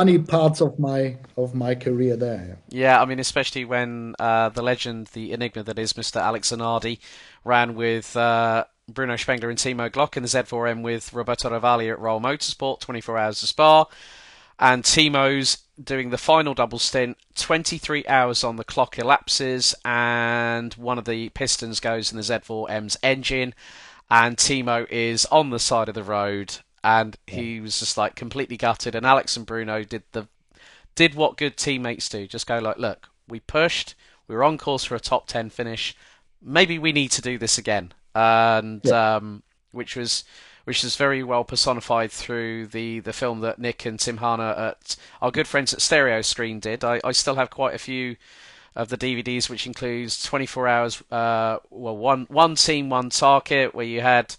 funny 0.00 0.18
parts 0.18 0.62
of 0.62 0.78
my 0.78 1.14
of 1.36 1.54
my 1.54 1.74
career 1.74 2.16
there. 2.16 2.56
Yeah, 2.70 3.02
I 3.02 3.04
mean, 3.04 3.18
especially 3.18 3.66
when 3.66 4.14
uh, 4.18 4.48
the 4.48 4.62
legend, 4.62 5.08
the 5.08 5.32
enigma 5.32 5.62
that 5.64 5.78
is 5.78 5.92
Mr. 5.92 6.16
Alex 6.16 6.50
Zanardi, 6.50 7.00
ran 7.44 7.74
with 7.74 8.16
uh, 8.16 8.64
Bruno 8.88 9.16
Spengler 9.16 9.50
and 9.50 9.58
Timo 9.58 9.90
Glock 9.90 10.16
in 10.16 10.22
the 10.22 10.28
Z4M 10.30 10.80
with 10.80 11.12
Roberto 11.12 11.50
Ravaglia 11.50 11.92
at 11.92 11.98
ROAL 11.98 12.18
Motorsport, 12.18 12.80
24 12.80 13.18
hours 13.18 13.42
of 13.42 13.50
Spa, 13.50 13.84
and 14.58 14.84
Timo's 14.84 15.58
doing 15.82 16.08
the 16.08 16.16
final 16.16 16.54
double 16.54 16.78
stint, 16.78 17.18
23 17.34 18.06
hours 18.06 18.42
on 18.42 18.56
the 18.56 18.64
clock 18.64 18.98
elapses, 18.98 19.74
and 19.84 20.72
one 20.74 20.96
of 20.96 21.04
the 21.04 21.28
pistons 21.30 21.78
goes 21.78 22.10
in 22.10 22.16
the 22.16 22.22
Z4M's 22.22 22.96
engine, 23.02 23.54
and 24.10 24.38
Timo 24.38 24.90
is 24.90 25.26
on 25.26 25.50
the 25.50 25.58
side 25.58 25.90
of 25.90 25.94
the 25.94 26.02
road 26.02 26.56
and 26.82 27.16
he 27.26 27.60
was 27.60 27.78
just 27.78 27.96
like 27.96 28.14
completely 28.14 28.56
gutted. 28.56 28.94
And 28.94 29.06
Alex 29.06 29.36
and 29.36 29.46
Bruno 29.46 29.84
did 29.84 30.02
the 30.12 30.28
did 30.94 31.14
what 31.14 31.36
good 31.36 31.56
teammates 31.56 32.08
do, 32.08 32.26
just 32.26 32.46
go 32.46 32.58
like, 32.58 32.78
look, 32.78 33.08
we 33.28 33.40
pushed, 33.40 33.94
we 34.26 34.34
were 34.34 34.44
on 34.44 34.58
course 34.58 34.84
for 34.84 34.94
a 34.94 35.00
top 35.00 35.26
ten 35.26 35.50
finish. 35.50 35.96
Maybe 36.42 36.78
we 36.78 36.92
need 36.92 37.10
to 37.12 37.22
do 37.22 37.38
this 37.38 37.58
again, 37.58 37.92
and 38.14 38.80
yeah. 38.84 39.16
um, 39.16 39.42
which 39.72 39.96
was 39.96 40.24
which 40.64 40.84
is 40.84 40.96
very 40.96 41.22
well 41.22 41.44
personified 41.44 42.12
through 42.12 42.66
the, 42.66 43.00
the 43.00 43.12
film 43.12 43.40
that 43.40 43.58
Nick 43.58 43.86
and 43.86 43.98
Tim 43.98 44.18
Hanna 44.18 44.74
at 44.78 44.96
our 45.20 45.30
good 45.30 45.48
friends 45.48 45.72
at 45.72 45.80
Stereo 45.80 46.22
Screen 46.22 46.60
did. 46.60 46.84
I, 46.84 47.00
I 47.02 47.12
still 47.12 47.34
have 47.36 47.50
quite 47.50 47.74
a 47.74 47.78
few 47.78 48.16
of 48.76 48.88
the 48.88 48.96
DVDs, 48.96 49.48
which 49.48 49.66
includes 49.66 50.22
24 50.22 50.68
hours, 50.68 51.02
uh, 51.10 51.58
well, 51.70 51.96
one 51.96 52.26
one 52.28 52.54
team, 52.54 52.88
one 52.90 53.10
target, 53.10 53.74
where 53.74 53.86
you 53.86 54.00
had 54.00 54.36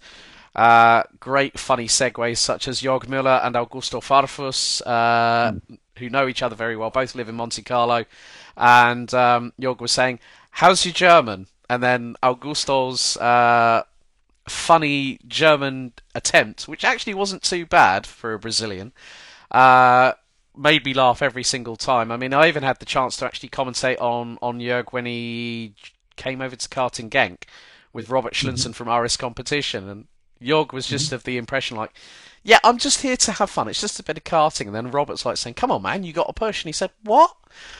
uh, 0.54 1.04
great 1.18 1.58
funny 1.58 1.86
segues 1.86 2.38
such 2.38 2.68
as 2.68 2.82
Jörg 2.82 3.06
Müller 3.06 3.44
and 3.44 3.54
Augusto 3.54 4.00
Farfus, 4.00 4.82
uh, 4.84 5.52
mm. 5.52 5.78
who 5.98 6.10
know 6.10 6.28
each 6.28 6.42
other 6.42 6.56
very 6.56 6.76
well, 6.76 6.90
both 6.90 7.14
live 7.14 7.28
in 7.28 7.34
Monte 7.34 7.62
Carlo. 7.62 8.04
And 8.56 9.12
um, 9.14 9.52
Jörg 9.60 9.80
was 9.80 9.92
saying, 9.92 10.20
How's 10.50 10.84
your 10.84 10.92
German? 10.92 11.46
And 11.70 11.82
then 11.82 12.16
Augusto's 12.22 13.16
uh, 13.16 13.84
funny 14.46 15.18
German 15.26 15.92
attempt, 16.14 16.68
which 16.68 16.84
actually 16.84 17.14
wasn't 17.14 17.42
too 17.42 17.64
bad 17.64 18.06
for 18.06 18.34
a 18.34 18.38
Brazilian, 18.38 18.92
uh, 19.50 20.12
made 20.54 20.84
me 20.84 20.92
laugh 20.92 21.22
every 21.22 21.42
single 21.42 21.76
time. 21.76 22.12
I 22.12 22.18
mean, 22.18 22.34
I 22.34 22.48
even 22.48 22.62
had 22.62 22.78
the 22.78 22.84
chance 22.84 23.16
to 23.16 23.24
actually 23.24 23.48
commentate 23.48 24.00
on, 24.00 24.38
on 24.42 24.58
Jörg 24.58 24.92
when 24.92 25.06
he 25.06 25.74
came 26.16 26.42
over 26.42 26.56
to 26.56 26.68
Karting 26.68 27.08
Genk 27.08 27.44
with 27.92 28.10
Robert 28.10 28.34
Schlinson 28.34 28.70
mm-hmm. 28.70 28.72
from 28.72 28.90
RS 28.90 29.16
Competition, 29.16 29.88
and 29.88 30.06
Jörg 30.44 30.72
was 30.72 30.86
just 30.86 31.06
mm-hmm. 31.06 31.16
of 31.16 31.24
the 31.24 31.36
impression 31.36 31.76
like, 31.76 31.92
yeah, 32.42 32.58
I'm 32.64 32.78
just 32.78 33.02
here 33.02 33.16
to 33.16 33.32
have 33.32 33.50
fun. 33.50 33.68
It's 33.68 33.80
just 33.80 34.00
a 34.00 34.02
bit 34.02 34.18
of 34.18 34.24
karting. 34.24 34.66
And 34.66 34.74
then 34.74 34.90
Robert's 34.90 35.24
like 35.24 35.36
saying, 35.36 35.54
come 35.54 35.70
on, 35.70 35.82
man, 35.82 36.02
you 36.02 36.12
got 36.12 36.28
a 36.28 36.32
push. 36.32 36.62
And 36.62 36.68
he 36.68 36.72
said, 36.72 36.90
what? 37.04 37.36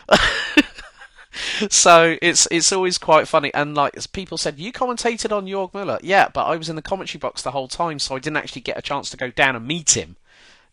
so 1.68 2.16
it's 2.22 2.46
it's 2.50 2.72
always 2.72 2.98
quite 2.98 3.26
funny. 3.26 3.52
And 3.54 3.74
like 3.74 3.94
people 4.12 4.38
said, 4.38 4.58
you 4.58 4.72
commentated 4.72 5.32
on 5.36 5.46
Jörg 5.46 5.72
Müller. 5.72 5.98
Yeah, 6.02 6.28
but 6.32 6.44
I 6.44 6.56
was 6.56 6.68
in 6.68 6.76
the 6.76 6.82
commentary 6.82 7.18
box 7.18 7.42
the 7.42 7.50
whole 7.50 7.68
time, 7.68 7.98
so 7.98 8.14
I 8.14 8.18
didn't 8.18 8.36
actually 8.36 8.62
get 8.62 8.78
a 8.78 8.82
chance 8.82 9.10
to 9.10 9.16
go 9.16 9.30
down 9.30 9.56
and 9.56 9.66
meet 9.66 9.96
him. 9.96 10.16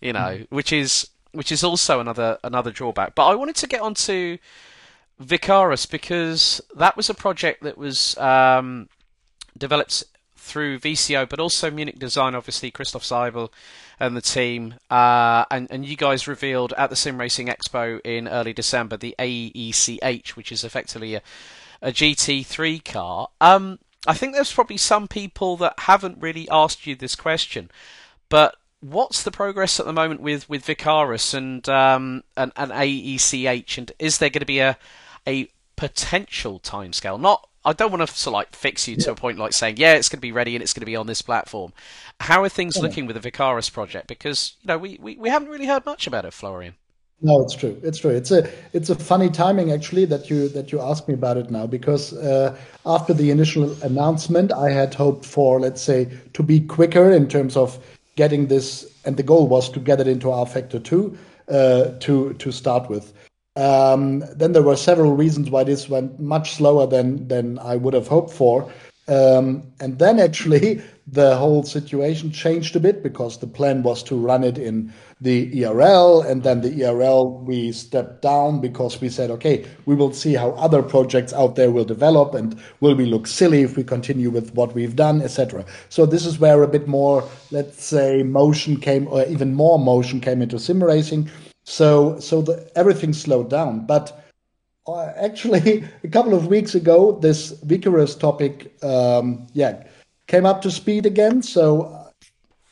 You 0.02 0.14
know, 0.14 0.20
mm. 0.20 0.48
which 0.50 0.72
is 0.72 1.10
which 1.32 1.52
is 1.52 1.64
also 1.64 2.00
another 2.00 2.38
another 2.44 2.72
drawback. 2.72 3.16
But 3.16 3.28
I 3.28 3.36
wanted 3.36 3.56
to 3.58 3.68
get 3.68 3.82
onto 3.82 4.38
VCARUS 5.22 5.90
because 5.90 6.62
that 6.76 6.96
was 6.96 7.10
a 7.10 7.14
project 7.14 7.64
that 7.64 7.78
was 7.78 8.18
um, 8.18 8.88
developed 9.58 10.06
through 10.50 10.80
VCO, 10.80 11.30
but 11.30 11.40
also 11.40 11.70
Munich 11.70 12.00
Design, 12.00 12.36
obviously 12.36 12.72
Christoph 12.72 13.04
Seibel 13.04 13.52
and 14.00 14.18
the 14.18 14.22
team. 14.22 14.76
Uh, 14.90 15.46
and, 15.52 15.68
and 15.70 15.86
you 15.86 15.96
guys 15.96 16.28
revealed 16.28 16.74
at 16.78 16.90
the 16.90 16.96
Sim 16.96 17.20
Racing 17.20 17.48
Expo 17.48 18.02
in 18.04 18.28
early 18.28 18.54
December 18.54 18.98
the 18.98 19.16
AECH, 19.20 20.30
which 20.30 20.52
is 20.52 20.64
effectively 20.64 21.16
a, 21.16 21.22
a 21.82 21.92
GT3 21.92 22.84
car. 22.84 23.30
Um, 23.40 23.80
I 24.08 24.14
think 24.14 24.34
there's 24.34 24.54
probably 24.54 24.78
some 24.78 25.08
people 25.08 25.58
that 25.58 25.80
haven't 25.80 26.22
really 26.22 26.50
asked 26.50 26.88
you 26.88 26.96
this 26.96 27.16
question, 27.16 27.70
but 28.30 28.56
what's 28.80 29.24
the 29.24 29.32
progress 29.32 29.80
at 29.80 29.86
the 29.86 29.94
moment 29.94 30.22
with, 30.22 30.50
with 30.50 30.66
VCARUS 30.66 31.34
and 31.34 31.68
um, 31.70 32.24
an, 32.38 32.52
an 32.56 32.70
AECH, 32.70 33.78
and 33.78 33.92
is 34.00 34.18
there 34.18 34.30
going 34.30 34.40
to 34.40 34.46
be 34.46 34.60
a 34.60 34.78
a 35.28 35.50
potential 35.76 36.60
timescale? 36.60 37.20
Not 37.20 37.49
I 37.66 37.74
don't 37.74 37.92
want 37.92 38.08
to 38.08 38.16
sort 38.16 38.32
of 38.32 38.34
like 38.34 38.56
fix 38.56 38.88
you 38.88 38.96
to 38.98 39.12
a 39.12 39.16
point 39.16 39.38
like 39.38 39.54
saying, 39.54 39.78
yeah, 39.78 39.94
it's 39.94 40.08
going 40.08 40.18
to 40.18 40.22
be 40.22 40.32
ready 40.32 40.56
and 40.56 40.64
it's 40.64 40.74
going 40.74 40.82
to 40.82 40.86
be 40.86 40.96
on 40.96 41.08
this 41.08 41.22
platform. 41.22 41.74
How 42.22 42.44
are 42.44 42.50
things 42.50 42.78
yeah. 42.78 42.84
looking 42.84 43.06
with 43.06 43.22
the 43.22 43.32
VCARUS 43.32 43.72
project? 43.72 44.08
Because 44.08 44.56
you 44.62 44.68
know 44.68 44.78
we, 44.78 44.98
we, 45.02 45.18
we 45.18 45.30
haven't 45.30 45.50
really 45.50 45.66
heard 45.66 45.86
much 45.86 46.08
about 46.08 46.26
it, 46.26 46.34
Florian. 46.34 46.76
No, 47.22 47.42
it's 47.42 47.54
true. 47.54 47.78
It's 47.84 47.98
true. 47.98 48.12
It's 48.12 48.32
a 48.32 48.50
it's 48.72 48.90
a 48.90 48.96
funny 48.96 49.30
timing 49.30 49.74
actually 49.74 50.06
that 50.06 50.30
you 50.30 50.48
that 50.50 50.72
you 50.72 50.80
ask 50.80 51.06
me 51.10 51.14
about 51.14 51.36
it 51.36 51.52
now 51.52 51.68
because 51.68 52.14
uh, 52.14 52.58
after 52.86 53.14
the 53.14 53.30
initial 53.30 53.74
announcement, 53.84 54.54
I 54.54 54.70
had 54.70 54.94
hoped 54.94 55.26
for 55.26 55.60
let's 55.60 55.82
say 55.82 56.10
to 56.34 56.44
be 56.44 56.62
quicker 56.62 57.12
in 57.12 57.28
terms 57.28 57.58
of 57.58 57.78
getting 58.16 58.48
this, 58.48 58.90
and 59.04 59.18
the 59.18 59.24
goal 59.24 59.48
was 59.48 59.70
to 59.72 59.82
get 59.82 60.00
it 60.00 60.08
into 60.08 60.28
rFactor 60.28 60.82
two 60.82 61.18
uh, 61.50 61.90
to 62.00 62.34
to 62.36 62.52
start 62.54 62.90
with. 62.90 63.12
Um, 63.60 64.24
then 64.34 64.54
there 64.54 64.64
were 64.64 64.78
several 64.78 65.16
reasons 65.16 65.50
why 65.50 65.66
this 65.66 65.90
went 65.90 66.18
much 66.18 66.54
slower 66.54 66.88
than 66.88 67.28
than 67.28 67.60
I 67.60 67.76
would 67.76 67.94
have 67.94 68.08
hoped 68.08 68.32
for. 68.32 68.72
Um, 69.10 69.64
and 69.82 69.98
then 70.00 70.20
actually 70.20 70.82
the 71.08 71.36
whole 71.36 71.64
situation 71.64 72.32
changed 72.32 72.76
a 72.76 72.80
bit 72.80 73.04
because 73.04 73.40
the 73.40 73.48
plan 73.48 73.82
was 73.84 74.04
to 74.04 74.16
run 74.16 74.44
it 74.44 74.58
in 74.58 74.94
the 75.20 75.66
ERL, 75.66 76.22
and 76.22 76.44
then 76.44 76.62
the 76.62 76.86
ERL 76.86 77.40
we 77.40 77.74
stepped 77.74 78.22
down 78.22 78.62
because 78.62 79.02
we 79.02 79.10
said, 79.10 79.30
okay, 79.32 79.66
we 79.86 79.96
will 79.96 80.14
see 80.14 80.36
how 80.36 80.52
other 80.52 80.82
projects 80.82 81.34
out 81.34 81.56
there 81.56 81.72
will 81.72 81.84
develop, 81.84 82.36
and 82.36 82.58
will 82.80 82.96
we 82.96 83.06
look 83.06 83.28
silly 83.28 83.64
if 83.64 83.76
we 83.76 83.84
continue 83.84 84.30
with 84.30 84.54
what 84.54 84.74
we've 84.74 84.96
done, 84.96 85.22
etc. 85.22 85.66
So 85.90 86.06
this 86.06 86.26
is 86.26 86.40
where 86.40 86.64
a 86.64 86.68
bit 86.68 86.88
more, 86.88 87.28
let's 87.52 87.84
say, 87.84 88.24
motion 88.24 88.78
came, 88.78 89.10
or 89.10 89.26
even 89.26 89.54
more 89.54 89.78
motion 89.78 90.22
came 90.22 90.42
into 90.42 90.60
sim 90.60 90.82
racing 90.82 91.30
so 91.70 92.20
so 92.20 92.42
the, 92.42 92.70
everything 92.76 93.14
slowed 93.14 93.50
down. 93.50 93.86
But 93.86 94.26
uh, 94.88 95.14
actually, 95.16 95.84
a 96.04 96.08
couple 96.08 96.34
of 96.34 96.48
weeks 96.48 96.74
ago, 96.74 97.20
this 97.22 97.54
VCARUS 97.62 98.20
topic, 98.20 98.74
um, 98.84 99.48
yeah, 99.54 99.84
came 100.28 100.46
up 100.46 100.62
to 100.64 100.72
speed 100.72 101.06
again. 101.06 101.44
So 101.44 101.84
uh, 101.84 102.10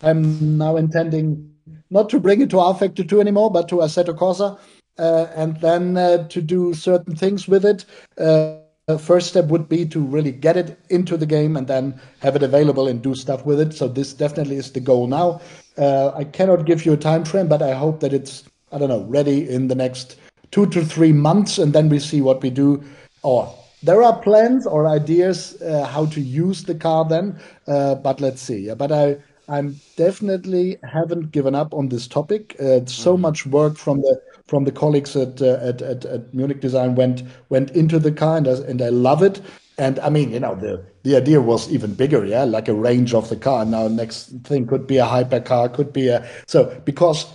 I'm 0.02 0.58
now 0.58 0.78
intending 0.78 1.54
not 1.90 2.10
to 2.10 2.20
bring 2.20 2.42
it 2.42 2.50
to 2.50 2.58
rFactor 2.58 3.08
2 3.08 3.22
anymore, 3.22 3.52
but 3.52 3.70
to 3.70 3.76
Assetto 3.76 4.18
Corsa, 4.18 4.60
uh, 4.98 5.28
and 5.36 5.56
then 5.62 5.96
uh, 5.96 6.28
to 6.28 6.42
do 6.42 6.74
certain 6.74 7.16
things 7.16 7.48
with 7.48 7.66
it. 7.66 7.86
Uh, 8.18 8.58
first 8.98 9.28
step 9.28 9.46
would 9.46 9.70
be 9.70 9.86
to 9.86 10.00
really 10.00 10.32
get 10.32 10.58
it 10.58 10.80
into 10.90 11.18
the 11.18 11.26
game 11.26 11.56
and 11.56 11.68
then 11.68 12.00
have 12.20 12.36
it 12.36 12.44
available 12.44 12.88
and 12.88 13.02
do 13.02 13.14
stuff 13.14 13.46
with 13.46 13.60
it. 13.60 13.74
So 13.74 13.88
this 13.88 14.14
definitely 14.14 14.56
is 14.56 14.72
the 14.72 14.80
goal 14.80 15.08
now. 15.08 15.42
Uh, 15.78 16.12
I 16.16 16.24
cannot 16.24 16.66
give 16.66 16.86
you 16.86 16.94
a 16.94 16.98
time 16.98 17.26
frame, 17.26 17.48
but 17.48 17.62
I 17.62 17.74
hope 17.74 18.00
that 18.00 18.14
it's 18.14 18.44
I 18.72 18.78
don't 18.78 18.90
know, 18.90 19.04
ready 19.04 19.50
in 19.50 19.68
the 19.68 19.76
next 19.76 20.18
two 20.52 20.66
to 20.68 20.84
three 20.84 21.14
months, 21.14 21.58
and 21.58 21.74
then 21.74 21.90
we 21.90 22.00
see 22.00 22.22
what 22.22 22.42
we 22.42 22.50
do. 22.50 22.84
Or 23.24 23.54
there 23.84 24.02
are 24.04 24.20
plans 24.20 24.66
or 24.66 24.88
ideas 24.88 25.62
uh, 25.62 25.86
how 25.86 26.06
to 26.08 26.22
use 26.22 26.64
the 26.64 26.76
car 26.76 27.06
then, 27.06 27.40
uh, 27.68 27.96
but 27.96 28.20
let's 28.22 28.42
see. 28.42 28.74
But 28.74 28.92
I, 28.92 29.18
I'm 29.50 29.80
definitely 29.96 30.78
haven't 30.84 31.32
given 31.32 31.56
up 31.56 31.74
on 31.74 31.90
this 31.90 32.08
topic. 32.08 32.56
Uh, 32.60 32.86
so 32.86 33.14
mm-hmm. 33.14 33.22
much 33.22 33.46
work 33.46 33.78
from 33.78 34.02
the 34.02 34.22
from 34.48 34.64
the 34.64 34.72
colleagues 34.72 35.16
at, 35.16 35.42
uh, 35.42 35.60
at, 35.62 35.82
at 35.82 36.06
at 36.06 36.34
Munich 36.34 36.62
Design 36.62 36.96
went 36.96 37.24
went 37.50 37.72
into 37.72 38.00
the 38.00 38.12
car, 38.12 38.38
and 38.38 38.48
I, 38.48 38.52
and 38.52 38.82
I 38.82 38.90
love 38.90 39.24
it. 39.24 39.42
And 39.78 40.00
I 40.00 40.10
mean, 40.10 40.32
you 40.32 40.40
know, 40.40 40.56
the 40.56 40.84
the 41.04 41.16
idea 41.16 41.40
was 41.40 41.72
even 41.72 41.94
bigger, 41.94 42.26
yeah, 42.26 42.44
like 42.44 42.68
a 42.68 42.74
range 42.74 43.14
of 43.14 43.30
the 43.30 43.38
car. 43.38 43.64
Now, 43.64 43.88
next 43.88 44.30
thing 44.44 44.68
could 44.68 44.88
be 44.88 44.98
a 44.98 45.06
hypercar, 45.06 45.74
could 45.74 45.94
be 45.94 46.08
a 46.10 46.28
so 46.48 46.82
because 46.84 47.26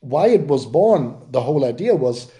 why 0.00 0.28
it 0.28 0.46
was 0.46 0.66
born, 0.66 1.16
the 1.30 1.40
whole 1.40 1.64
idea 1.64 1.94
was 1.94 2.30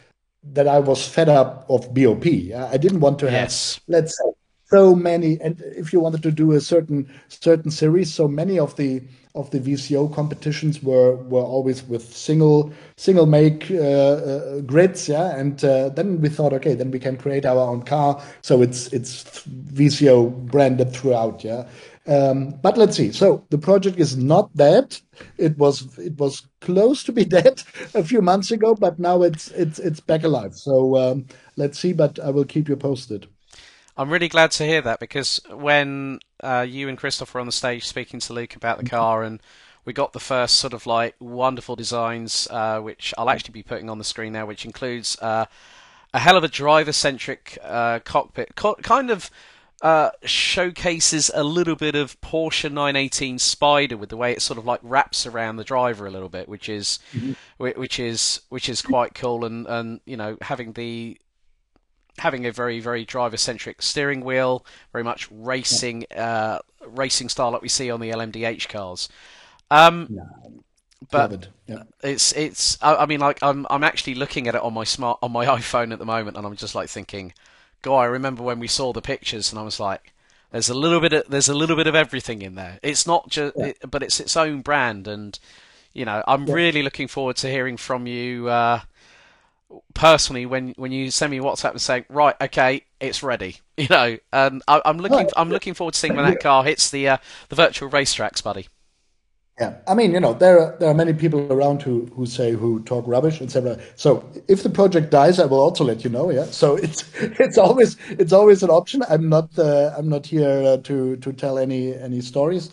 that 0.42 0.66
I 0.66 0.79
was 0.79 1.07
fed 1.07 1.29
up 1.29 1.66
of 1.68 1.92
BOP. 1.94 2.27
I 2.27 2.77
didn't 2.77 3.01
want 3.01 3.18
to 3.20 3.31
have, 3.31 3.42
yes. 3.42 3.81
let's 3.87 4.16
say, 4.16 4.31
so 4.66 4.94
many. 4.94 5.38
And 5.40 5.61
if 5.61 5.92
you 5.92 6.01
wanted 6.01 6.23
to 6.23 6.31
do 6.31 6.53
a 6.53 6.61
certain 6.61 7.11
certain 7.29 7.70
series, 7.70 8.12
so 8.12 8.29
many 8.29 8.59
of 8.59 8.77
the 8.77 9.03
of 9.35 9.51
the 9.51 9.61
VCO 9.61 10.12
competitions 10.12 10.83
were 10.83 11.16
were 11.16 11.42
always 11.42 11.83
with 11.85 12.14
single 12.14 12.73
single 12.96 13.27
make 13.27 13.70
uh, 13.70 13.77
uh, 13.77 14.61
grids, 14.61 15.09
yeah. 15.09 15.37
And 15.37 15.62
uh, 15.64 15.90
then 15.90 16.20
we 16.20 16.29
thought, 16.29 16.53
okay, 16.55 16.75
then 16.75 16.90
we 16.90 16.99
can 16.99 17.16
create 17.16 17.44
our 17.44 17.59
own 17.61 17.83
car, 17.83 18.23
so 18.42 18.62
it's 18.62 18.92
it's 18.92 19.25
VCO 19.73 20.46
branded 20.46 20.92
throughout, 20.92 21.44
yeah. 21.44 21.68
Um, 22.07 22.51
but 22.63 22.79
let's 22.79 22.97
see. 22.97 23.13
So 23.13 23.45
the 23.51 23.59
project 23.59 23.99
is 23.99 24.17
not 24.17 24.55
dead. 24.57 24.97
It 25.37 25.59
was 25.59 25.99
it 25.99 26.19
was 26.19 26.47
close 26.61 27.05
to 27.05 27.13
be 27.13 27.25
dead 27.39 27.63
a 27.95 28.03
few 28.03 28.23
months 28.23 28.51
ago, 28.51 28.75
but 28.75 28.99
now 28.99 29.23
it's 29.23 29.49
it's 29.49 29.79
it's 29.79 30.01
back 30.01 30.25
alive. 30.25 30.55
So 30.55 30.97
um, 30.97 31.27
let's 31.57 31.79
see. 31.79 31.93
But 31.93 32.19
I 32.19 32.31
will 32.31 32.45
keep 32.45 32.69
you 32.69 32.77
posted. 32.77 33.29
I'm 33.97 34.09
really 34.09 34.29
glad 34.29 34.51
to 34.53 34.65
hear 34.65 34.81
that 34.83 34.99
because 34.99 35.41
when 35.51 36.21
uh, 36.43 36.65
you 36.67 36.89
and 36.89 36.97
Christoph 36.97 37.35
were 37.35 37.41
on 37.41 37.47
the 37.47 37.53
stage 37.53 37.87
speaking 37.87 38.19
to 38.21 38.33
Luke 38.33 38.57
about 38.57 38.79
the 38.79 38.89
car 38.89 39.23
and 39.23 39.41
we 39.85 39.93
got 39.93 40.13
the 40.13 40.21
first 40.21 40.57
sort 40.57 40.73
of 40.73 40.87
like 40.87 41.17
wonderful 41.21 41.77
designs, 41.77 42.49
uh, 42.51 42.81
which 42.81 43.13
I'll 43.19 43.29
actually 43.31 43.53
be 43.53 43.63
putting 43.63 43.91
on 43.91 43.99
the 43.99 44.05
screen 44.05 44.33
now, 44.33 44.47
which 44.47 44.65
includes 44.65 45.19
uh, 45.21 45.47
a 46.15 46.19
hell 46.19 46.37
of 46.37 46.45
a 46.45 46.49
driver-centric 46.49 47.59
uh, 47.63 47.99
cockpit, 48.01 48.55
Co- 48.57 48.77
kind 48.77 49.11
of 49.11 49.31
uh, 49.83 50.11
showcases 50.25 51.31
a 51.35 51.43
little 51.43 51.77
bit 51.77 51.95
of 51.95 52.21
Porsche 52.21 52.71
918 52.71 53.38
Spider 53.38 53.97
with 53.97 54.11
the 54.11 54.16
way 54.16 54.33
it 54.33 54.43
sort 54.43 54.59
of 54.59 54.66
like 54.66 54.81
wraps 54.83 55.27
around 55.27 55.57
the 55.57 55.64
driver 55.64 56.07
a 56.07 56.11
little 56.11 56.29
bit, 56.29 56.49
which 56.49 56.69
is 56.69 56.99
mm-hmm. 57.14 57.33
which 57.57 57.99
is 57.99 58.40
which 58.51 58.69
is 58.69 58.83
quite 58.83 59.14
cool, 59.14 59.45
and 59.45 59.66
and 59.66 60.01
you 60.05 60.16
know 60.16 60.37
having 60.43 60.75
the 60.75 61.19
having 62.19 62.45
a 62.45 62.53
very 62.53 62.81
very 62.81 63.05
driver 63.05 63.38
centric 63.38 63.81
steering 63.81 64.21
wheel, 64.21 64.66
very 64.93 65.05
much 65.05 65.29
racing 65.31 66.05
uh, 66.14 66.59
racing 66.87 67.31
style 67.31 67.51
like 67.51 67.62
we 67.62 67.69
see 67.69 67.90
on 67.90 68.01
the 68.01 68.11
LMDH 68.11 68.69
cars. 68.69 69.09
Um. 69.71 70.19
But 71.11 71.49
yeah. 71.66 71.85
it's 72.03 72.33
it's 72.33 72.77
I, 72.83 73.07
mean 73.07 73.21
like 73.21 73.43
I'm 73.43 73.66
I'm 73.71 73.83
actually 73.83 74.16
looking 74.16 74.47
at 74.49 74.55
it 74.55 74.61
on 74.61 74.75
my 74.75 74.85
smart 74.85 75.19
on 75.23 75.33
my 75.33 75.47
iPhone 75.59 75.95
at 75.95 75.99
the 75.99 76.05
moment, 76.05 76.37
and 76.37 76.47
I'm 76.47 76.57
just 76.57 76.75
like 76.75 76.90
thinking 76.90 77.33
God, 77.83 77.99
I 77.99 78.05
remember 78.05 78.43
when 78.43 78.59
we 78.59 78.69
saw 78.69 78.93
the 78.93 79.03
pictures, 79.03 79.51
and 79.51 79.59
I 79.59 79.62
was 79.62 79.81
like, 79.81 80.12
"There's 80.51 80.69
a 80.69 80.75
little 80.75 81.01
bit 81.01 81.12
of 81.12 81.25
there's 81.29 81.49
a 81.49 81.55
little 81.55 81.77
bit 81.77 81.87
of 81.87 81.95
everything 81.95 82.43
in 82.43 82.55
there. 82.55 82.79
It's 82.83 83.07
not 83.07 83.29
just, 83.29 83.57
yeah. 83.57 83.66
it, 83.66 83.79
but 83.90 84.03
it's 84.03 84.21
its 84.21 84.37
own 84.37 84.61
brand." 84.61 85.09
And 85.09 85.38
you 85.93 86.05
know, 86.05 86.23
I'm 86.27 86.47
yeah. 86.47 86.55
really 86.55 86.83
looking 86.83 87.09
forward 87.09 87.37
to 87.37 87.51
hearing 87.51 87.77
from 87.77 88.07
you 88.07 88.49
uh, 88.49 88.81
personally 89.95 90.47
when 90.47 90.75
when 90.77 90.93
you 90.93 91.11
send 91.11 91.31
me 91.31 91.38
WhatsApp 91.38 91.73
and 91.73 91.81
saying, 91.81 92.05
"Right, 92.09 92.35
okay, 92.40 92.85
it's 93.01 93.23
ready." 93.23 93.59
You 93.81 93.88
know, 93.88 94.19
and 94.31 94.62
I, 94.69 94.83
am 94.85 94.99
looking 94.99 95.31
I'm 95.38 95.49
looking 95.49 95.73
forward 95.73 95.95
to 95.95 95.99
seeing 95.99 96.14
when 96.14 96.27
that 96.27 96.43
car 96.43 96.64
hits 96.64 96.90
the 96.90 97.09
uh, 97.09 97.16
the 97.49 97.57
virtual 97.57 97.88
racetracks, 97.88 98.43
buddy. 98.43 98.69
Yeah, 99.61 99.77
I 99.87 99.94
mean, 99.94 100.12
you 100.12 100.20
know, 100.20 100.33
there 100.33 100.59
are 100.59 100.77
there 100.81 100.88
are 100.88 100.94
many 100.94 101.12
people 101.12 101.53
around 101.53 101.83
who 101.83 102.07
who 102.16 102.25
say 102.25 102.53
who 102.53 102.83
talk 102.85 103.05
rubbish, 103.07 103.42
etc. 103.42 103.79
So 103.94 104.25
if 104.49 104.62
the 104.62 104.70
project 104.70 105.11
dies, 105.11 105.38
I 105.38 105.44
will 105.44 105.61
also 105.61 105.85
let 105.85 106.03
you 106.03 106.09
know. 106.09 106.31
Yeah, 106.31 106.46
so 106.46 106.77
it's 106.77 107.05
it's 107.14 107.59
always 107.59 107.99
it's 108.09 108.33
always 108.33 108.62
an 108.62 108.70
option. 108.70 109.03
I'm 109.11 109.29
not 109.29 109.59
uh, 109.59 109.94
I'm 109.99 110.09
not 110.09 110.25
here 110.25 110.62
uh, 110.62 110.77
to 110.79 111.16
to 111.16 111.33
tell 111.35 111.59
any 111.59 111.94
any 111.94 112.23
stories. 112.23 112.73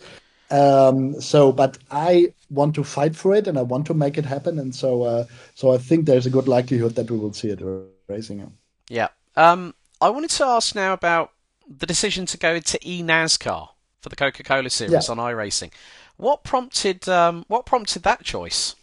Um, 0.50 1.20
so, 1.20 1.52
but 1.52 1.76
I 1.90 2.32
want 2.48 2.74
to 2.76 2.84
fight 2.84 3.14
for 3.14 3.34
it, 3.34 3.46
and 3.46 3.58
I 3.58 3.62
want 3.62 3.86
to 3.88 3.94
make 3.94 4.16
it 4.16 4.24
happen, 4.24 4.58
and 4.58 4.74
so 4.74 5.02
uh, 5.02 5.24
so 5.54 5.74
I 5.74 5.76
think 5.76 6.06
there's 6.06 6.24
a 6.24 6.30
good 6.30 6.48
likelihood 6.48 6.94
that 6.94 7.10
we 7.10 7.18
will 7.18 7.34
see 7.34 7.50
it 7.50 7.60
racing. 8.08 8.50
Yeah. 8.88 9.08
Um, 9.36 9.74
I 10.00 10.08
wanted 10.08 10.30
to 10.30 10.46
ask 10.46 10.74
now 10.74 10.94
about 10.94 11.32
the 11.68 11.84
decision 11.84 12.24
to 12.26 12.38
go 12.38 12.58
to 12.60 12.78
eNASCAR 12.78 13.68
for 14.00 14.08
the 14.08 14.16
Coca-Cola 14.16 14.70
series 14.70 14.92
yeah. 14.92 15.12
on 15.12 15.18
iRacing. 15.18 15.70
What 16.18 16.44
prompted 16.44 17.08
um, 17.08 17.44
what 17.48 17.64
prompted 17.64 18.02
that 18.02 18.24
choice? 18.24 18.74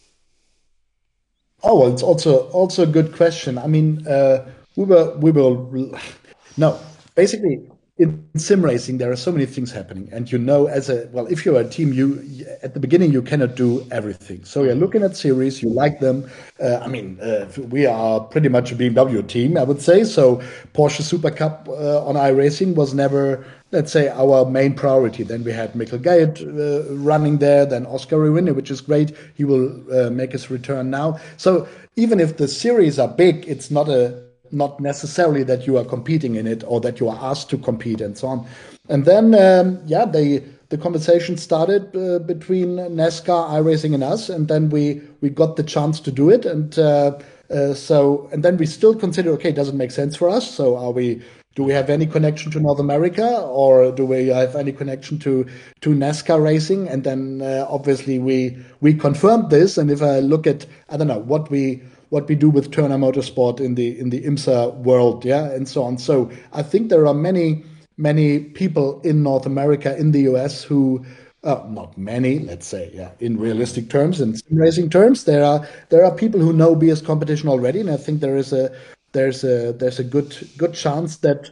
Oh, 1.63 1.79
well, 1.79 1.93
it's 1.93 2.03
also 2.03 2.49
also 2.49 2.83
a 2.83 2.87
good 2.87 3.13
question. 3.13 3.57
I 3.57 3.67
mean, 3.67 4.07
uh, 4.07 4.49
we 4.75 4.85
were 4.85 5.15
we 5.17 5.31
were 5.31 5.99
no 6.57 6.79
basically 7.15 7.69
in 7.97 8.27
sim 8.35 8.61
racing 8.61 8.97
there 8.97 9.09
are 9.09 9.15
so 9.15 9.31
many 9.31 9.45
things 9.45 9.71
happening 9.71 10.09
and 10.11 10.29
you 10.29 10.37
know 10.37 10.67
as 10.67 10.89
a 10.89 11.07
well 11.13 11.25
if 11.27 11.45
you're 11.45 11.61
a 11.61 11.67
team 11.67 11.93
you 11.93 12.45
at 12.61 12.73
the 12.73 12.79
beginning 12.79 13.09
you 13.09 13.21
cannot 13.21 13.55
do 13.55 13.87
everything 13.89 14.43
so 14.43 14.63
you're 14.63 14.75
looking 14.75 15.01
at 15.01 15.15
series 15.15 15.61
you 15.61 15.69
like 15.69 16.01
them 16.01 16.29
uh, 16.61 16.79
i 16.79 16.87
mean 16.89 17.17
uh, 17.21 17.49
we 17.69 17.85
are 17.85 18.19
pretty 18.19 18.49
much 18.49 18.73
a 18.73 18.75
bmw 18.75 19.25
team 19.29 19.57
i 19.57 19.63
would 19.63 19.81
say 19.81 20.03
so 20.03 20.43
porsche 20.73 21.01
super 21.01 21.31
cup 21.31 21.69
uh, 21.69 22.05
on 22.05 22.15
iRacing 22.15 22.75
was 22.75 22.93
never 22.93 23.45
let's 23.75 23.91
say 23.91 24.07
our 24.09 24.45
main 24.45 24.73
priority 24.73 25.23
then 25.23 25.43
we 25.43 25.51
had 25.51 25.75
Michael 25.75 25.99
Gayet 25.99 26.35
uh, 26.41 26.93
running 26.95 27.37
there 27.37 27.65
then 27.65 27.85
Oscar 27.85 28.17
Rewinner 28.17 28.55
which 28.55 28.71
is 28.71 28.81
great 28.81 29.15
he 29.35 29.43
will 29.43 29.67
uh, 29.93 30.09
make 30.09 30.31
his 30.31 30.49
return 30.49 30.89
now 30.89 31.19
so 31.37 31.67
even 31.95 32.19
if 32.19 32.37
the 32.37 32.47
series 32.47 32.97
are 32.97 33.07
big 33.07 33.45
it's 33.47 33.69
not 33.69 33.89
a 33.89 34.25
not 34.51 34.79
necessarily 34.79 35.43
that 35.43 35.67
you 35.67 35.77
are 35.77 35.83
competing 35.83 36.35
in 36.35 36.47
it 36.47 36.63
or 36.67 36.79
that 36.81 36.99
you 36.99 37.09
are 37.09 37.19
asked 37.21 37.49
to 37.49 37.57
compete 37.57 38.01
and 38.01 38.17
so 38.17 38.27
on. 38.27 38.47
And 38.89 39.05
then, 39.05 39.35
um, 39.35 39.81
yeah, 39.85 40.05
they 40.05 40.43
the 40.69 40.77
conversation 40.77 41.37
started 41.37 41.95
uh, 41.95 42.19
between 42.19 42.77
NASCAR, 42.77 43.49
iRacing, 43.49 43.93
and 43.93 44.03
us, 44.03 44.29
and 44.29 44.47
then 44.47 44.69
we 44.69 45.01
we 45.21 45.29
got 45.29 45.57
the 45.57 45.63
chance 45.63 45.99
to 45.99 46.11
do 46.11 46.29
it, 46.29 46.45
and 46.45 46.77
uh, 46.79 47.19
uh, 47.51 47.73
so 47.73 48.27
and 48.31 48.43
then 48.43 48.57
we 48.57 48.65
still 48.65 48.95
consider, 48.95 49.31
okay, 49.31 49.51
does 49.51 49.69
it 49.69 49.75
make 49.75 49.91
sense 49.91 50.15
for 50.15 50.29
us? 50.29 50.49
So 50.49 50.75
are 50.77 50.91
we 50.91 51.21
do 51.55 51.63
we 51.63 51.71
have 51.71 51.89
any 51.89 52.05
connection 52.05 52.51
to 52.51 52.59
North 52.59 52.79
America, 52.79 53.41
or 53.41 53.91
do 53.91 54.05
we 54.05 54.27
have 54.27 54.55
any 54.55 54.71
connection 54.71 55.17
to 55.19 55.45
to 55.81 55.89
NASCAR 55.91 56.41
racing? 56.43 56.87
And 56.89 57.03
then 57.03 57.41
uh, 57.41 57.65
obviously 57.69 58.19
we 58.19 58.57
we 58.81 58.93
confirmed 58.93 59.49
this, 59.49 59.77
and 59.77 59.89
if 59.89 60.01
I 60.01 60.19
look 60.19 60.45
at 60.45 60.65
I 60.89 60.97
don't 60.97 61.07
know 61.07 61.19
what 61.19 61.49
we 61.49 61.81
what 62.09 62.27
we 62.27 62.35
do 62.35 62.49
with 62.49 62.71
Turner 62.71 62.97
Motorsport 62.97 63.59
in 63.59 63.75
the 63.75 63.97
in 63.97 64.09
the 64.09 64.21
IMSA 64.21 64.75
world, 64.75 65.25
yeah, 65.25 65.45
and 65.51 65.67
so 65.67 65.83
on. 65.83 65.97
So 65.97 66.29
I 66.53 66.61
think 66.61 66.89
there 66.89 67.07
are 67.07 67.13
many 67.13 67.63
many 67.97 68.39
people 68.39 68.99
in 69.01 69.23
North 69.23 69.45
America, 69.45 69.97
in 69.97 70.11
the 70.11 70.21
US, 70.31 70.63
who 70.63 71.05
uh, 71.45 71.63
not 71.69 71.95
many, 71.97 72.39
let's 72.39 72.65
say, 72.65 72.91
yeah, 72.93 73.11
in 73.19 73.37
realistic 73.37 73.89
terms, 73.89 74.19
in 74.19 74.35
sim 74.35 74.57
racing 74.57 74.89
terms, 74.89 75.23
there 75.25 75.43
are 75.43 75.65
there 75.89 76.03
are 76.03 76.13
people 76.13 76.39
who 76.39 76.51
know 76.51 76.75
BS 76.75 77.05
competition 77.05 77.47
already, 77.47 77.79
and 77.79 77.89
I 77.89 77.97
think 77.97 78.19
there 78.19 78.35
is 78.35 78.51
a 78.51 78.75
there's 79.15 79.43
a 79.43 79.73
there's 79.73 79.99
a 79.99 80.03
good 80.03 80.29
good 80.57 80.73
chance 80.73 81.17
that 81.17 81.49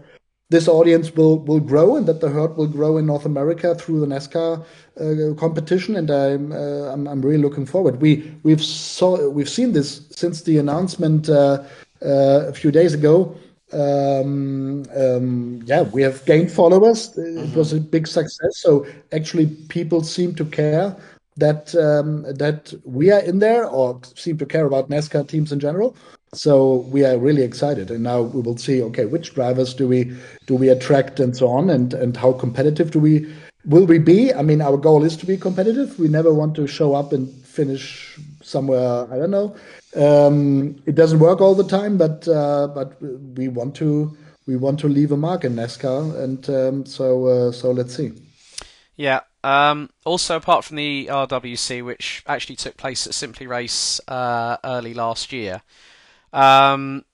this 0.49 0.67
audience 0.67 1.15
will 1.15 1.39
will 1.39 1.59
grow 1.59 1.95
and 1.95 2.05
that 2.05 2.19
the 2.21 2.29
herd 2.29 2.55
will 2.57 2.67
grow 2.67 2.97
in 2.97 3.05
North 3.07 3.25
America 3.25 3.73
through 3.73 3.99
the 4.01 4.05
NASCAR 4.05 4.63
uh, 5.01 5.33
competition, 5.39 5.95
and 5.95 6.11
I'm, 6.11 6.51
uh, 6.51 6.93
I'm, 6.93 7.07
I'm 7.07 7.21
really 7.21 7.41
looking 7.41 7.65
forward. 7.65 8.01
We 8.01 8.11
we've 8.43 8.63
saw 8.63 9.29
we've 9.29 9.49
seen 9.49 9.73
this 9.73 9.89
since 10.11 10.43
the 10.43 10.57
announcement 10.59 11.29
uh, 11.29 11.63
uh 12.05 12.51
a 12.51 12.53
few 12.53 12.71
days 12.71 12.93
ago. 12.93 13.35
Um, 13.71 14.85
um, 14.95 15.63
yeah, 15.65 15.81
we 15.81 16.03
have 16.03 16.23
gained 16.25 16.51
followers. 16.51 16.99
Mm-hmm. 17.09 17.45
It 17.45 17.55
was 17.55 17.73
a 17.73 17.79
big 17.79 18.05
success. 18.05 18.53
So 18.65 18.85
actually, 19.11 19.47
people 19.69 20.03
seem 20.03 20.35
to 20.35 20.45
care 20.45 20.95
that 21.37 21.73
um, 21.73 22.23
that 22.43 22.73
we 22.83 23.11
are 23.11 23.21
in 23.21 23.39
there, 23.39 23.65
or 23.65 23.99
seem 24.15 24.37
to 24.37 24.45
care 24.45 24.65
about 24.65 24.89
NASCAR 24.89 25.27
teams 25.27 25.51
in 25.51 25.59
general. 25.59 25.95
So 26.33 26.77
we 26.89 27.05
are 27.05 27.17
really 27.17 27.43
excited, 27.43 27.91
and 27.91 28.03
now 28.03 28.21
we 28.21 28.41
will 28.41 28.57
see. 28.57 28.81
Okay, 28.81 29.05
which 29.05 29.33
drivers 29.33 29.73
do 29.73 29.87
we 29.87 30.15
do 30.47 30.55
we 30.55 30.69
attract, 30.69 31.19
and 31.19 31.35
so 31.35 31.47
on, 31.47 31.69
and 31.69 31.93
and 31.93 32.17
how 32.17 32.33
competitive 32.33 32.91
do 32.91 32.99
we 32.99 33.31
will 33.65 33.85
we 33.85 33.99
be? 33.99 34.33
I 34.33 34.41
mean, 34.41 34.61
our 34.61 34.77
goal 34.77 35.03
is 35.03 35.15
to 35.17 35.25
be 35.25 35.37
competitive. 35.37 35.97
We 35.99 36.07
never 36.07 36.33
want 36.33 36.55
to 36.55 36.67
show 36.67 36.95
up 36.95 37.13
and 37.13 37.31
finish 37.45 38.19
somewhere. 38.41 39.07
I 39.11 39.17
don't 39.17 39.31
know. 39.31 39.55
Um, 39.95 40.81
it 40.85 40.95
doesn't 40.95 41.19
work 41.19 41.39
all 41.39 41.55
the 41.55 41.67
time, 41.67 41.97
but 41.97 42.27
uh, 42.27 42.67
but 42.67 43.01
we 43.01 43.47
want 43.47 43.75
to 43.75 44.17
we 44.47 44.55
want 44.55 44.79
to 44.79 44.87
leave 44.87 45.11
a 45.11 45.17
mark 45.17 45.43
in 45.43 45.55
NASCAR, 45.55 46.19
and 46.19 46.49
um, 46.49 46.85
so 46.85 47.25
uh, 47.27 47.51
so 47.51 47.71
let's 47.71 47.95
see. 47.95 48.11
Yeah. 48.95 49.21
Um, 49.43 49.89
also, 50.05 50.37
apart 50.37 50.63
from 50.63 50.77
the 50.77 51.07
RWC, 51.11 51.83
which 51.83 52.23
actually 52.27 52.55
took 52.55 52.77
place 52.77 53.05
at 53.05 53.13
Simply 53.13 53.45
Race 53.45 53.99
uh, 54.07 54.57
early 54.63 54.93
last 54.93 55.33
year, 55.33 55.61
um, 56.33 57.05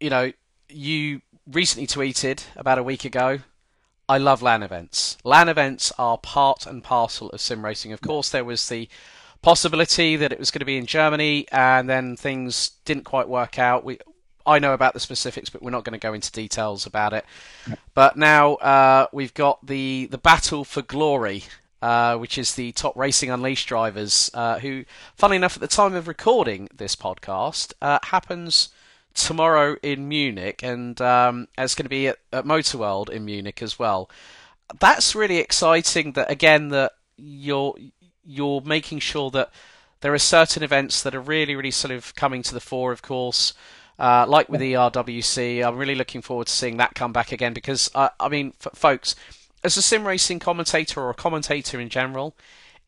you 0.00 0.10
know, 0.10 0.32
you 0.68 1.20
recently 1.50 1.86
tweeted 1.86 2.44
about 2.56 2.78
a 2.78 2.82
week 2.82 3.04
ago. 3.04 3.40
I 4.08 4.18
love 4.18 4.42
LAN 4.42 4.62
events. 4.62 5.16
LAN 5.24 5.48
events 5.48 5.92
are 5.98 6.18
part 6.18 6.66
and 6.66 6.82
parcel 6.82 7.30
of 7.30 7.40
sim 7.40 7.64
racing. 7.64 7.92
Of 7.92 8.00
course, 8.00 8.30
there 8.30 8.44
was 8.44 8.68
the 8.68 8.88
possibility 9.42 10.16
that 10.16 10.32
it 10.32 10.38
was 10.38 10.50
going 10.50 10.60
to 10.60 10.66
be 10.66 10.76
in 10.76 10.86
Germany, 10.86 11.46
and 11.50 11.88
then 11.88 12.16
things 12.16 12.72
didn't 12.84 13.04
quite 13.04 13.28
work 13.28 13.58
out. 13.58 13.84
We, 13.84 13.98
I 14.46 14.58
know 14.58 14.74
about 14.74 14.94
the 14.94 15.00
specifics, 15.00 15.50
but 15.50 15.62
we're 15.62 15.70
not 15.70 15.84
going 15.84 15.98
to 15.98 16.04
go 16.04 16.12
into 16.12 16.32
details 16.32 16.86
about 16.86 17.12
it. 17.12 17.24
But 17.94 18.16
now 18.16 18.54
uh, 18.54 19.06
we've 19.12 19.34
got 19.34 19.64
the 19.66 20.08
the 20.10 20.18
battle 20.18 20.64
for 20.64 20.82
glory, 20.82 21.44
uh, 21.82 22.16
which 22.16 22.38
is 22.38 22.54
the 22.54 22.70
top 22.72 22.96
Racing 22.96 23.28
Unleashed 23.28 23.68
drivers, 23.68 24.30
uh, 24.34 24.60
who, 24.60 24.84
funnily 25.16 25.36
enough, 25.36 25.56
at 25.56 25.60
the 25.60 25.66
time 25.66 25.94
of 25.94 26.06
recording 26.06 26.68
this 26.72 26.94
podcast, 26.94 27.72
uh, 27.82 27.98
happens 28.04 28.68
tomorrow 29.14 29.76
in 29.82 30.08
Munich, 30.08 30.62
and 30.62 31.00
um, 31.00 31.48
it's 31.58 31.74
going 31.74 31.84
to 31.84 31.90
be 31.90 32.06
at, 32.06 32.18
at 32.32 32.46
Motor 32.46 32.78
World 32.78 33.10
in 33.10 33.24
Munich 33.24 33.60
as 33.60 33.78
well. 33.78 34.08
That's 34.78 35.14
really 35.16 35.38
exciting. 35.38 36.12
That 36.12 36.30
again, 36.30 36.68
that 36.68 36.92
you're 37.16 37.74
you're 38.24 38.60
making 38.60 39.00
sure 39.00 39.30
that 39.32 39.50
there 40.02 40.14
are 40.14 40.18
certain 40.18 40.62
events 40.62 41.02
that 41.02 41.14
are 41.14 41.20
really, 41.20 41.56
really 41.56 41.70
sort 41.72 41.92
of 41.92 42.14
coming 42.14 42.42
to 42.44 42.54
the 42.54 42.60
fore, 42.60 42.92
of 42.92 43.02
course. 43.02 43.54
Uh, 43.98 44.24
like 44.26 44.48
with 44.48 44.60
ERWC, 44.60 45.66
I'm 45.66 45.76
really 45.76 45.94
looking 45.94 46.22
forward 46.22 46.46
to 46.46 46.52
seeing 46.52 46.76
that 46.78 46.94
come 46.94 47.12
back 47.12 47.30
again 47.30 47.52
because, 47.52 47.90
uh, 47.94 48.08
I 48.18 48.28
mean, 48.28 48.54
f- 48.64 48.72
folks, 48.74 49.14
as 49.64 49.76
a 49.76 49.82
sim 49.82 50.06
racing 50.06 50.38
commentator 50.38 51.00
or 51.00 51.10
a 51.10 51.14
commentator 51.14 51.80
in 51.80 51.88
general, 51.88 52.34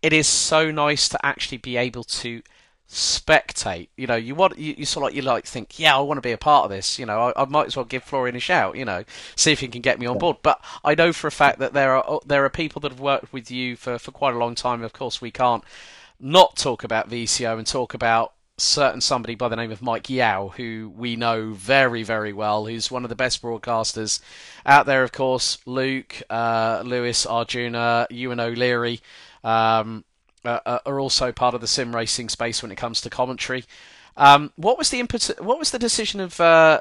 it 0.03 0.12
is 0.12 0.27
so 0.27 0.70
nice 0.70 1.09
to 1.09 1.25
actually 1.25 1.59
be 1.59 1.77
able 1.77 2.05
to 2.05 2.43
spectate. 2.89 3.89
You 3.97 4.07
know, 4.07 4.16
you 4.16 4.35
want 4.35 4.59
you, 4.59 4.75
you 4.79 4.85
sort 4.85 5.03
of 5.03 5.07
like 5.09 5.14
you 5.14 5.22
like 5.22 5.47
think, 5.47 5.79
yeah, 5.79 5.97
I 5.97 6.01
want 6.01 6.18
to 6.18 6.22
be 6.22 6.33
a 6.33 6.39
part 6.39 6.64
of 6.64 6.70
this. 6.70 6.99
You 6.99 7.07
know, 7.07 7.33
I, 7.35 7.43
I, 7.43 7.45
might 7.47 7.66
as 7.66 7.77
well 7.77 7.85
give 7.85 8.05
Florian 8.05 8.37
a 8.37 8.41
shout. 8.41 8.77
You 8.77 8.85
know, 8.85 9.05
see 9.37 9.53
if 9.53 9.61
he 9.61 9.68
can 9.68 9.81
get 9.81 9.99
me 9.99 10.07
on 10.07 10.18
board. 10.18 10.39
But 10.43 10.62
I 10.85 10.95
know 10.95 11.12
for 11.12 11.27
a 11.27 11.33
fact 11.33 11.59
that 11.59 11.72
there 11.72 11.97
are 11.97 12.20
there 12.27 12.45
are 12.45 12.51
people 12.51 12.81
that 12.81 12.93
have 12.93 13.01
worked 13.01 13.33
with 13.33 13.51
you 13.51 13.77
for 13.77 13.99
for 13.99 14.12
quite 14.12 14.35
a 14.35 14.39
long 14.39 14.55
time. 14.55 14.83
Of 14.83 14.93
course, 14.93 15.20
we 15.20 15.31
can't 15.31 15.64
not 16.20 16.57
talk 16.57 16.85
about 16.85 17.11
VCO 17.11 17.59
and 17.59 17.66
talk 17.66 17.95
about 17.95 18.34
certain 18.57 19.00
somebody 19.00 19.34
by 19.34 19.48
the 19.48 19.57
name 19.57 19.70
of 19.70 19.82
Mike 19.82 20.09
Yao, 20.09 20.48
who 20.48 20.92
we 20.96 21.16
know 21.16 21.52
very, 21.52 22.02
very 22.02 22.32
well, 22.32 22.66
who's 22.66 22.90
one 22.90 23.05
of 23.05 23.09
the 23.09 23.16
best 23.16 23.42
broadcasters 23.42 24.20
out 24.64 24.86
there, 24.86 25.02
of 25.02 25.12
course. 25.12 25.59
Luke, 25.66 26.22
uh, 26.30 26.82
Lewis, 26.84 27.26
Arjuna, 27.26 28.07
Ewan 28.11 28.40
O'Leary 28.40 29.00
um, 29.42 30.05
uh, 30.44 30.78
are 30.86 31.00
also 31.00 31.32
part 31.32 31.55
of 31.55 31.61
the 31.61 31.66
sim 31.66 31.94
racing 31.94 32.28
space 32.28 32.62
when 32.62 32.70
it 32.70 32.76
comes 32.76 33.00
to 33.00 33.11
commentary. 33.11 33.64
Um, 34.16 34.52
what 34.57 34.78
was 34.78 34.90
the 34.90 35.00
input? 35.00 35.30
What 35.40 35.59
was 35.59 35.70
the 35.70 35.78
decision 35.78 36.20
of 36.20 36.40
uh, 36.40 36.80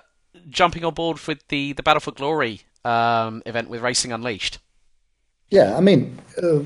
jumping 0.49 0.85
on 0.85 0.93
board 0.93 1.19
with 1.27 1.47
the, 1.47 1.73
the 1.73 1.83
Battle 1.83 2.01
for 2.01 2.11
Glory 2.11 2.61
um, 2.85 3.41
event 3.45 3.69
with 3.69 3.81
Racing 3.81 4.11
Unleashed? 4.11 4.59
Yeah, 5.49 5.77
I 5.77 5.81
mean, 5.81 6.17
uh, 6.41 6.59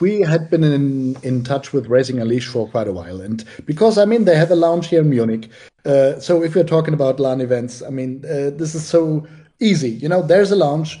we 0.00 0.20
had 0.20 0.50
been 0.50 0.64
in 0.64 1.16
in 1.22 1.44
touch 1.44 1.72
with 1.72 1.88
Racing 1.88 2.20
Unleashed 2.20 2.48
for 2.50 2.68
quite 2.68 2.88
a 2.88 2.92
while, 2.92 3.20
and 3.20 3.44
because 3.66 3.98
I 3.98 4.04
mean 4.04 4.24
they 4.24 4.36
have 4.36 4.50
a 4.50 4.56
lounge 4.56 4.88
here 4.88 5.00
in 5.00 5.10
Munich. 5.10 5.48
Uh, 5.84 6.18
so 6.20 6.42
if 6.42 6.54
we're 6.54 6.64
talking 6.64 6.94
about 6.94 7.20
LAN 7.20 7.40
events, 7.40 7.82
I 7.82 7.90
mean 7.90 8.24
uh, 8.24 8.50
this 8.50 8.74
is 8.74 8.84
so 8.86 9.26
easy. 9.60 9.90
You 9.90 10.08
know, 10.08 10.22
there's 10.22 10.50
a 10.50 10.56
lounge. 10.56 10.98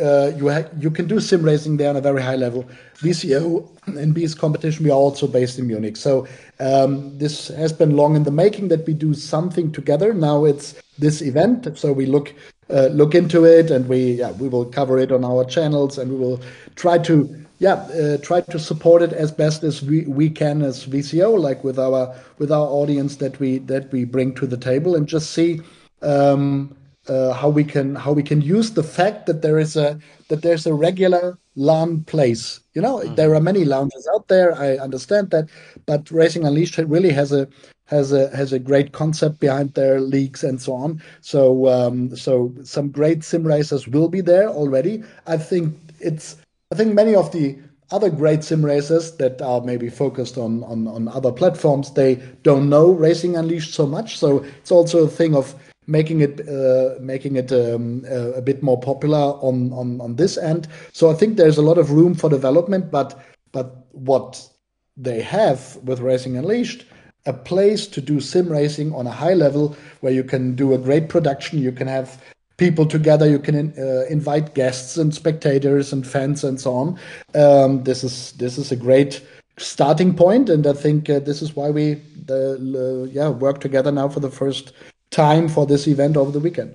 Uh, 0.00 0.32
you 0.36 0.48
ha- 0.48 0.68
you 0.80 0.90
can 0.90 1.06
do 1.06 1.20
sim 1.20 1.42
racing 1.42 1.76
there 1.76 1.90
on 1.90 1.96
a 1.96 2.00
very 2.00 2.20
high 2.20 2.34
level. 2.34 2.64
VCO 2.96 3.68
and 3.86 4.14
BS 4.14 4.36
competition. 4.36 4.84
We 4.84 4.90
are 4.90 4.94
also 4.94 5.28
based 5.28 5.58
in 5.58 5.68
Munich, 5.68 5.96
so 5.96 6.26
um, 6.58 7.16
this 7.18 7.48
has 7.48 7.72
been 7.72 7.96
long 7.96 8.16
in 8.16 8.24
the 8.24 8.32
making 8.32 8.68
that 8.68 8.86
we 8.86 8.94
do 8.94 9.14
something 9.14 9.70
together. 9.70 10.12
Now 10.12 10.44
it's 10.44 10.74
this 10.98 11.22
event, 11.22 11.78
so 11.78 11.92
we 11.92 12.06
look 12.06 12.34
uh, 12.70 12.86
look 12.86 13.14
into 13.14 13.44
it, 13.44 13.70
and 13.70 13.88
we 13.88 14.12
yeah, 14.12 14.32
we 14.32 14.48
will 14.48 14.64
cover 14.64 14.98
it 14.98 15.12
on 15.12 15.24
our 15.24 15.44
channels, 15.44 15.98
and 15.98 16.10
we 16.10 16.16
will 16.16 16.40
try 16.76 16.98
to 16.98 17.44
yeah 17.58 17.74
uh, 17.74 18.16
try 18.18 18.40
to 18.40 18.58
support 18.58 19.02
it 19.02 19.12
as 19.12 19.30
best 19.30 19.62
as 19.62 19.82
we, 19.82 20.02
we 20.02 20.30
can 20.30 20.62
as 20.62 20.86
VCO, 20.86 21.38
like 21.38 21.62
with 21.64 21.78
our 21.78 22.14
with 22.38 22.50
our 22.50 22.66
audience 22.66 23.16
that 23.16 23.38
we 23.40 23.58
that 23.58 23.90
we 23.92 24.04
bring 24.04 24.34
to 24.34 24.46
the 24.46 24.56
table, 24.56 24.96
and 24.96 25.06
just 25.06 25.30
see. 25.32 25.60
Um, 26.02 26.76
uh, 27.08 27.32
how 27.32 27.48
we 27.48 27.64
can 27.64 27.94
how 27.94 28.12
we 28.12 28.22
can 28.22 28.40
use 28.40 28.72
the 28.72 28.82
fact 28.82 29.26
that 29.26 29.42
there 29.42 29.58
is 29.58 29.76
a 29.76 29.98
that 30.28 30.42
there's 30.42 30.66
a 30.66 30.74
regular 30.74 31.38
LAN 31.56 32.04
place. 32.04 32.60
You 32.74 32.82
know, 32.82 32.98
mm-hmm. 32.98 33.14
there 33.14 33.34
are 33.34 33.40
many 33.40 33.64
lounges 33.64 34.08
out 34.14 34.28
there. 34.28 34.54
I 34.54 34.76
understand 34.76 35.30
that, 35.30 35.48
but 35.86 36.10
Racing 36.10 36.44
Unleashed 36.44 36.78
really 36.78 37.12
has 37.12 37.32
a 37.32 37.48
has 37.86 38.12
a 38.12 38.34
has 38.34 38.52
a 38.52 38.58
great 38.58 38.92
concept 38.92 39.40
behind 39.40 39.74
their 39.74 40.00
leagues 40.00 40.42
and 40.42 40.60
so 40.60 40.74
on. 40.74 41.02
So 41.20 41.68
um, 41.68 42.16
so 42.16 42.54
some 42.64 42.90
great 42.90 43.24
sim 43.24 43.46
racers 43.46 43.86
will 43.86 44.08
be 44.08 44.20
there 44.20 44.48
already. 44.48 45.02
I 45.26 45.36
think 45.36 45.76
it's 46.00 46.36
I 46.72 46.76
think 46.76 46.94
many 46.94 47.14
of 47.14 47.30
the 47.32 47.58
other 47.90 48.10
great 48.10 48.42
sim 48.42 48.64
racers 48.64 49.12
that 49.12 49.40
are 49.42 49.60
maybe 49.60 49.88
focused 49.88 50.38
on, 50.38 50.64
on, 50.64 50.88
on 50.88 51.06
other 51.08 51.30
platforms, 51.30 51.92
they 51.92 52.16
don't 52.42 52.68
know 52.68 52.90
Racing 52.90 53.36
Unleashed 53.36 53.74
so 53.74 53.86
much. 53.86 54.18
So 54.18 54.42
it's 54.42 54.72
also 54.72 55.04
a 55.04 55.08
thing 55.08 55.36
of 55.36 55.54
making 55.86 56.20
it 56.20 56.48
uh, 56.48 56.94
making 57.00 57.36
it 57.36 57.52
um, 57.52 58.04
a, 58.08 58.32
a 58.32 58.42
bit 58.42 58.62
more 58.62 58.80
popular 58.80 59.18
on, 59.18 59.72
on 59.72 60.00
on 60.00 60.16
this 60.16 60.38
end. 60.38 60.68
So 60.92 61.10
I 61.10 61.14
think 61.14 61.36
there's 61.36 61.58
a 61.58 61.62
lot 61.62 61.78
of 61.78 61.90
room 61.90 62.14
for 62.14 62.30
development. 62.30 62.90
But 62.90 63.18
but 63.52 63.86
what 63.92 64.48
they 64.96 65.22
have 65.22 65.76
with 65.82 66.00
Racing 66.00 66.36
Unleashed 66.36 66.84
a 67.26 67.32
place 67.32 67.86
to 67.86 68.00
do 68.00 68.20
sim 68.20 68.48
racing 68.48 68.94
on 68.94 69.06
a 69.06 69.10
high 69.10 69.34
level 69.34 69.76
where 70.00 70.12
you 70.12 70.24
can 70.24 70.54
do 70.54 70.74
a 70.74 70.78
great 70.78 71.08
production. 71.08 71.58
You 71.58 71.72
can 71.72 71.86
have 71.86 72.20
people 72.56 72.86
together. 72.86 73.28
You 73.28 73.38
can 73.38 73.72
uh, 73.78 74.04
invite 74.08 74.54
guests 74.54 74.96
and 74.96 75.14
spectators 75.14 75.92
and 75.92 76.06
fans 76.06 76.44
and 76.44 76.60
so 76.60 76.74
on. 76.74 76.98
Um, 77.34 77.82
this 77.84 78.04
is 78.04 78.32
this 78.32 78.58
is 78.58 78.72
a 78.72 78.76
great 78.76 79.22
starting 79.56 80.14
point, 80.14 80.48
and 80.48 80.66
I 80.66 80.72
think 80.72 81.08
uh, 81.08 81.20
this 81.20 81.40
is 81.40 81.56
why 81.56 81.70
we 81.70 82.02
uh, 82.28 83.04
yeah 83.04 83.28
work 83.28 83.60
together 83.60 83.92
now 83.92 84.08
for 84.08 84.20
the 84.20 84.30
first 84.30 84.72
time 85.14 85.48
for 85.48 85.66
this 85.66 85.86
event 85.86 86.16
over 86.16 86.30
the 86.30 86.40
weekend. 86.40 86.74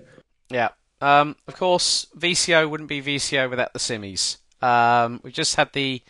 Yeah. 0.50 0.70
Um, 1.02 1.36
of 1.48 1.56
course, 1.56 2.08
VCO 2.18 2.70
wouldn't 2.70 2.90
be 2.90 3.02
VCO 3.02 3.50
without 3.50 3.74
the 3.74 3.80
Simmies. 3.80 4.38
Um, 4.62 5.22
we 5.24 5.32
just 5.32 5.56
had 5.56 5.72
the 5.74 6.02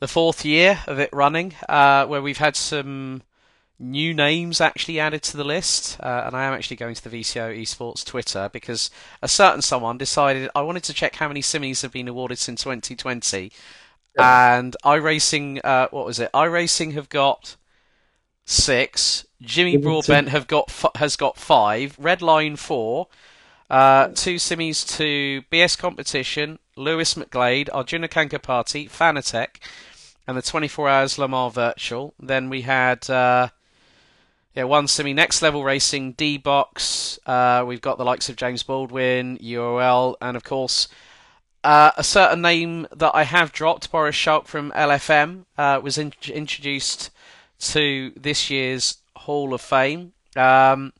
the 0.00 0.08
fourth 0.08 0.44
year 0.44 0.80
of 0.86 0.98
it 0.98 1.10
running, 1.12 1.54
uh, 1.68 2.06
where 2.06 2.20
we've 2.20 2.38
had 2.38 2.56
some 2.56 3.22
new 3.78 4.14
names 4.14 4.60
actually 4.60 5.00
added 5.00 5.22
to 5.22 5.36
the 5.36 5.44
list, 5.44 5.98
uh, 6.00 6.24
and 6.26 6.36
I 6.36 6.44
am 6.44 6.52
actually 6.52 6.76
going 6.76 6.94
to 6.94 7.08
the 7.08 7.20
VCO 7.20 7.58
Esports 7.58 8.04
Twitter 8.04 8.50
because 8.52 8.90
a 9.22 9.28
certain 9.28 9.62
someone 9.62 9.98
decided 9.98 10.50
I 10.54 10.62
wanted 10.62 10.84
to 10.84 10.94
check 10.94 11.16
how 11.16 11.28
many 11.28 11.42
Simmies 11.42 11.82
have 11.82 11.92
been 11.92 12.08
awarded 12.08 12.38
since 12.38 12.62
2020, 12.62 13.52
yeah. 14.16 14.56
and 14.58 14.76
iRacing, 14.84 15.60
uh, 15.64 15.88
what 15.90 16.06
was 16.06 16.18
it? 16.18 16.30
iRacing 16.32 16.92
have 16.92 17.08
got 17.08 17.56
six. 18.44 19.26
Jimmy 19.44 19.76
Broadbent 19.76 20.28
have 20.28 20.46
got 20.46 20.70
has 20.96 21.16
got 21.16 21.36
five. 21.36 21.96
Redline 21.96 22.58
four. 22.58 23.08
Uh, 23.70 24.08
two 24.08 24.36
simmies 24.36 24.86
to 24.96 25.42
BS 25.50 25.78
competition. 25.78 26.58
Lewis 26.76 27.14
McGlade, 27.14 27.68
Arjuna 27.72 28.08
Kankapati, 28.08 28.90
Fanatec, 28.90 29.60
and 30.26 30.36
the 30.36 30.42
24 30.42 30.88
Hours 30.88 31.18
Le 31.18 31.28
Mans 31.28 31.54
Virtual. 31.54 32.14
Then 32.18 32.50
we 32.50 32.62
had 32.62 33.08
uh, 33.08 33.48
yeah, 34.54 34.64
one 34.64 34.88
Simi 34.88 35.12
next 35.12 35.40
level 35.40 35.64
racing, 35.64 36.12
D 36.12 36.36
box. 36.36 37.18
Uh, 37.26 37.64
we've 37.66 37.80
got 37.80 37.98
the 37.98 38.04
likes 38.04 38.28
of 38.28 38.36
James 38.36 38.62
Baldwin, 38.62 39.38
UOL, 39.38 40.16
and 40.20 40.36
of 40.36 40.44
course 40.44 40.88
uh, 41.64 41.92
a 41.96 42.04
certain 42.04 42.42
name 42.42 42.86
that 42.94 43.12
I 43.14 43.24
have 43.24 43.50
dropped, 43.50 43.90
Boris 43.90 44.14
Schalk 44.14 44.46
from 44.46 44.70
LFM, 44.72 45.46
uh, 45.56 45.80
was 45.82 45.96
in- 45.96 46.12
introduced 46.28 47.10
to 47.58 48.12
this 48.14 48.50
year's 48.50 48.98
Hall 49.24 49.54
of 49.54 49.60
Fame, 49.60 50.12
um, 50.36 50.92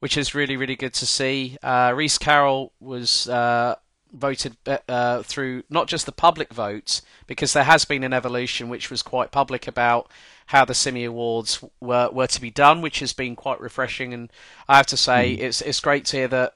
which 0.00 0.16
is 0.16 0.34
really 0.34 0.56
really 0.56 0.76
good 0.76 0.94
to 0.94 1.06
see. 1.06 1.56
Uh, 1.62 1.92
Reese 1.94 2.18
Carroll 2.18 2.72
was 2.80 3.28
uh, 3.28 3.74
voted 4.12 4.56
uh, 4.88 5.22
through 5.22 5.62
not 5.68 5.86
just 5.86 6.06
the 6.06 6.12
public 6.12 6.52
votes, 6.52 7.02
because 7.26 7.52
there 7.52 7.64
has 7.64 7.84
been 7.84 8.04
an 8.04 8.12
evolution 8.12 8.68
which 8.68 8.90
was 8.90 9.02
quite 9.02 9.30
public 9.30 9.68
about 9.68 10.10
how 10.46 10.64
the 10.64 10.74
Simi 10.74 11.04
Awards 11.04 11.62
were, 11.80 12.10
were 12.10 12.26
to 12.26 12.40
be 12.40 12.50
done, 12.50 12.82
which 12.82 12.98
has 13.00 13.12
been 13.12 13.36
quite 13.36 13.60
refreshing. 13.60 14.12
And 14.12 14.32
I 14.66 14.76
have 14.76 14.86
to 14.86 14.96
say, 14.96 15.36
mm. 15.36 15.40
it's 15.40 15.60
it's 15.60 15.80
great 15.80 16.04
to 16.06 16.16
hear 16.16 16.28
that 16.28 16.54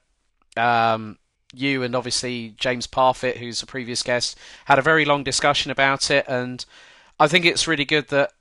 um, 0.57 1.19
you 1.53 1.83
and 1.85 1.95
obviously 1.95 2.55
James 2.59 2.89
Parfitt, 2.89 3.37
who's 3.37 3.63
a 3.63 3.67
previous 3.67 4.03
guest, 4.03 4.37
had 4.65 4.79
a 4.79 4.83
very 4.83 5.05
long 5.05 5.23
discussion 5.23 5.71
about 5.71 6.11
it. 6.11 6.25
And 6.27 6.65
I 7.21 7.29
think 7.29 7.45
it's 7.45 7.69
really 7.69 7.85
good 7.85 8.09
that 8.09 8.33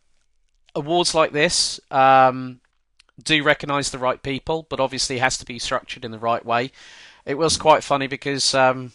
awards 0.75 1.13
like 1.13 1.31
this 1.31 1.79
um, 1.91 2.59
do 3.21 3.43
recognise 3.43 3.91
the 3.91 3.97
right 3.97 4.21
people, 4.21 4.65
but 4.69 4.79
obviously 4.79 5.19
has 5.19 5.37
to 5.37 5.45
be 5.45 5.59
structured 5.59 6.05
in 6.05 6.11
the 6.11 6.19
right 6.19 6.45
way. 6.45 6.71
It 7.25 7.35
was 7.35 7.57
quite 7.57 7.83
funny 7.83 8.07
because 8.07 8.53
um, 8.53 8.91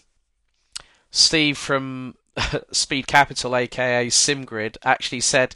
Steve 1.11 1.57
from 1.57 2.15
Speed 2.73 3.07
Capital, 3.07 3.57
aka 3.57 4.09
SimGrid, 4.09 4.77
actually 4.85 5.21
said, 5.21 5.55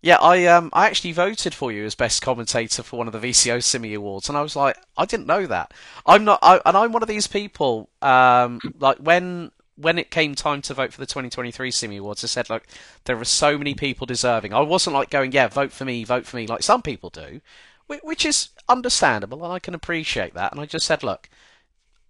"Yeah, 0.00 0.16
I 0.20 0.46
um 0.46 0.70
I 0.72 0.86
actually 0.86 1.12
voted 1.12 1.54
for 1.54 1.70
you 1.70 1.84
as 1.84 1.94
best 1.94 2.22
commentator 2.22 2.82
for 2.82 2.96
one 2.96 3.06
of 3.06 3.12
the 3.12 3.20
VCO 3.20 3.62
Simi 3.62 3.94
Awards," 3.94 4.28
and 4.28 4.38
I 4.38 4.42
was 4.42 4.56
like, 4.56 4.76
"I 4.96 5.04
didn't 5.04 5.26
know 5.26 5.46
that. 5.46 5.72
I'm 6.06 6.24
not, 6.24 6.38
I, 6.42 6.60
and 6.64 6.76
I'm 6.76 6.92
one 6.92 7.02
of 7.02 7.08
these 7.08 7.26
people. 7.26 7.90
Um, 8.00 8.60
like 8.78 8.98
when 8.98 9.50
when 9.76 9.98
it 9.98 10.10
came 10.10 10.34
time 10.34 10.62
to 10.62 10.74
vote 10.74 10.92
for 10.92 11.00
the 11.00 11.06
2023 11.06 11.70
Simi 11.70 11.96
Awards, 11.96 12.24
I 12.24 12.28
said, 12.28 12.48
look, 12.48 12.64
there 13.04 13.18
are 13.18 13.24
so 13.24 13.58
many 13.58 13.74
people 13.74 14.06
deserving. 14.06 14.52
I 14.52 14.60
wasn't 14.60 14.94
like 14.94 15.10
going, 15.10 15.32
yeah, 15.32 15.48
vote 15.48 15.72
for 15.72 15.84
me, 15.84 16.04
vote 16.04 16.26
for 16.26 16.36
me, 16.36 16.46
like 16.46 16.62
some 16.62 16.82
people 16.82 17.10
do, 17.10 17.40
which 17.86 18.24
is 18.24 18.50
understandable, 18.68 19.44
and 19.44 19.52
I 19.52 19.58
can 19.58 19.74
appreciate 19.74 20.34
that. 20.34 20.52
And 20.52 20.60
I 20.60 20.66
just 20.66 20.86
said, 20.86 21.02
look, 21.02 21.28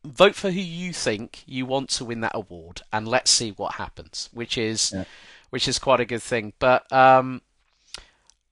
vote 0.04 0.34
for 0.34 0.50
who 0.50 0.60
you 0.60 0.92
think 0.92 1.42
you 1.46 1.66
want 1.66 1.88
to 1.90 2.04
win 2.04 2.20
that 2.20 2.34
award, 2.34 2.82
and 2.92 3.08
let's 3.08 3.30
see 3.30 3.50
what 3.50 3.74
happens. 3.74 4.28
Which 4.32 4.58
is, 4.58 4.92
yeah. 4.94 5.04
which 5.50 5.66
is 5.66 5.78
quite 5.78 6.00
a 6.00 6.04
good 6.04 6.22
thing. 6.22 6.52
But 6.58 6.90
um, 6.92 7.40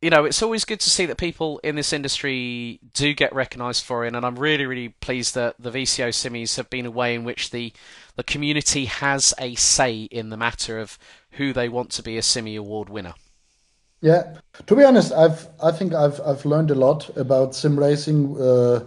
you 0.03 0.11
know, 0.11 0.25
it's 0.25 0.43
always 0.43 0.65
good 0.65 0.81
to 0.81 0.91
see 0.91 1.07
that 1.07 1.17
people 1.17 1.61
in 1.63 1.77
this 1.77 1.93
industry 1.93 2.81
do 2.93 3.15
get 3.15 3.33
recognised 3.33 3.85
for 3.85 4.05
it, 4.05 4.15
and 4.15 4.27
I'm 4.27 4.37
really, 4.37 4.67
really 4.67 4.89
pleased 4.89 5.37
that 5.37 5.55
the 5.61 5.71
VCO 5.71 6.09
Simmies 6.09 6.57
have 6.57 6.69
been 6.69 6.87
a 6.87 6.91
way 6.91 7.15
in 7.15 7.23
which 7.23 7.51
the 7.51 7.73
the 8.17 8.23
community 8.23 8.85
has 8.87 9.35
a 9.39 9.55
say 9.55 10.03
in 10.03 10.31
the 10.31 10.37
matter 10.37 10.79
of 10.79 10.99
who 11.33 11.53
they 11.53 11.69
want 11.69 11.91
to 11.91 12.03
be 12.03 12.19
a 12.19 12.23
Simi 12.23 12.57
Award 12.57 12.89
winner. 12.89 13.15
Yeah, 14.01 14.35
to 14.67 14.75
be 14.75 14.83
honest, 14.83 15.13
I've 15.13 15.49
I 15.63 15.71
think 15.71 15.95
I've 15.95 16.21
I've 16.27 16.45
learned 16.45 16.73
a 16.73 16.75
lot 16.75 17.09
about 17.17 17.55
sim 17.55 17.79
racing 17.79 18.41
uh, 18.41 18.81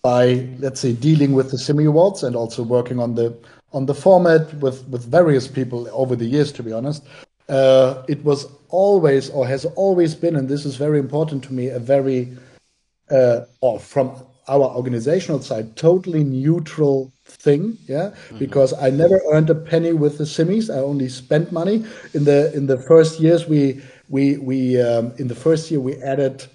by 0.00 0.48
let's 0.60 0.80
say 0.80 0.92
dealing 0.92 1.32
with 1.32 1.50
the 1.50 1.58
sim 1.58 1.80
awards 1.80 2.22
and 2.22 2.36
also 2.36 2.62
working 2.62 3.00
on 3.00 3.16
the 3.16 3.36
on 3.72 3.86
the 3.86 3.94
format 3.94 4.54
with 4.54 4.86
with 4.88 5.04
various 5.04 5.48
people 5.48 5.88
over 5.92 6.14
the 6.14 6.24
years. 6.24 6.52
To 6.52 6.62
be 6.62 6.72
honest, 6.72 7.02
uh, 7.48 8.04
it 8.08 8.22
was 8.24 8.46
always 8.68 9.28
or 9.30 9.46
has 9.46 9.64
always 9.64 10.14
been, 10.14 10.36
and 10.36 10.48
this 10.48 10.64
is 10.64 10.76
very 10.76 11.00
important 11.00 11.42
to 11.44 11.52
me, 11.52 11.66
a 11.68 11.80
very 11.80 12.28
uh, 13.10 13.40
or 13.60 13.80
from 13.80 14.14
our 14.46 14.70
organizational 14.76 15.40
side, 15.40 15.74
totally 15.76 16.22
neutral 16.22 17.12
thing. 17.30 17.78
Yeah, 17.86 18.10
mm-hmm. 18.10 18.38
because 18.38 18.72
I 18.72 18.90
never 18.90 19.20
earned 19.32 19.50
a 19.50 19.54
penny 19.54 19.92
with 19.92 20.18
the 20.18 20.24
simmies. 20.24 20.74
I 20.74 20.80
only 20.80 21.08
spent 21.08 21.52
money 21.52 21.84
in 22.14 22.24
the 22.24 22.52
in 22.54 22.66
the 22.66 22.78
first 22.78 23.20
years 23.20 23.46
we 23.46 23.82
we 24.08 24.36
we 24.38 24.80
um, 24.80 25.12
in 25.18 25.28
the 25.28 25.34
first 25.34 25.70
year 25.70 25.80
we 25.80 25.96
added 26.02 26.46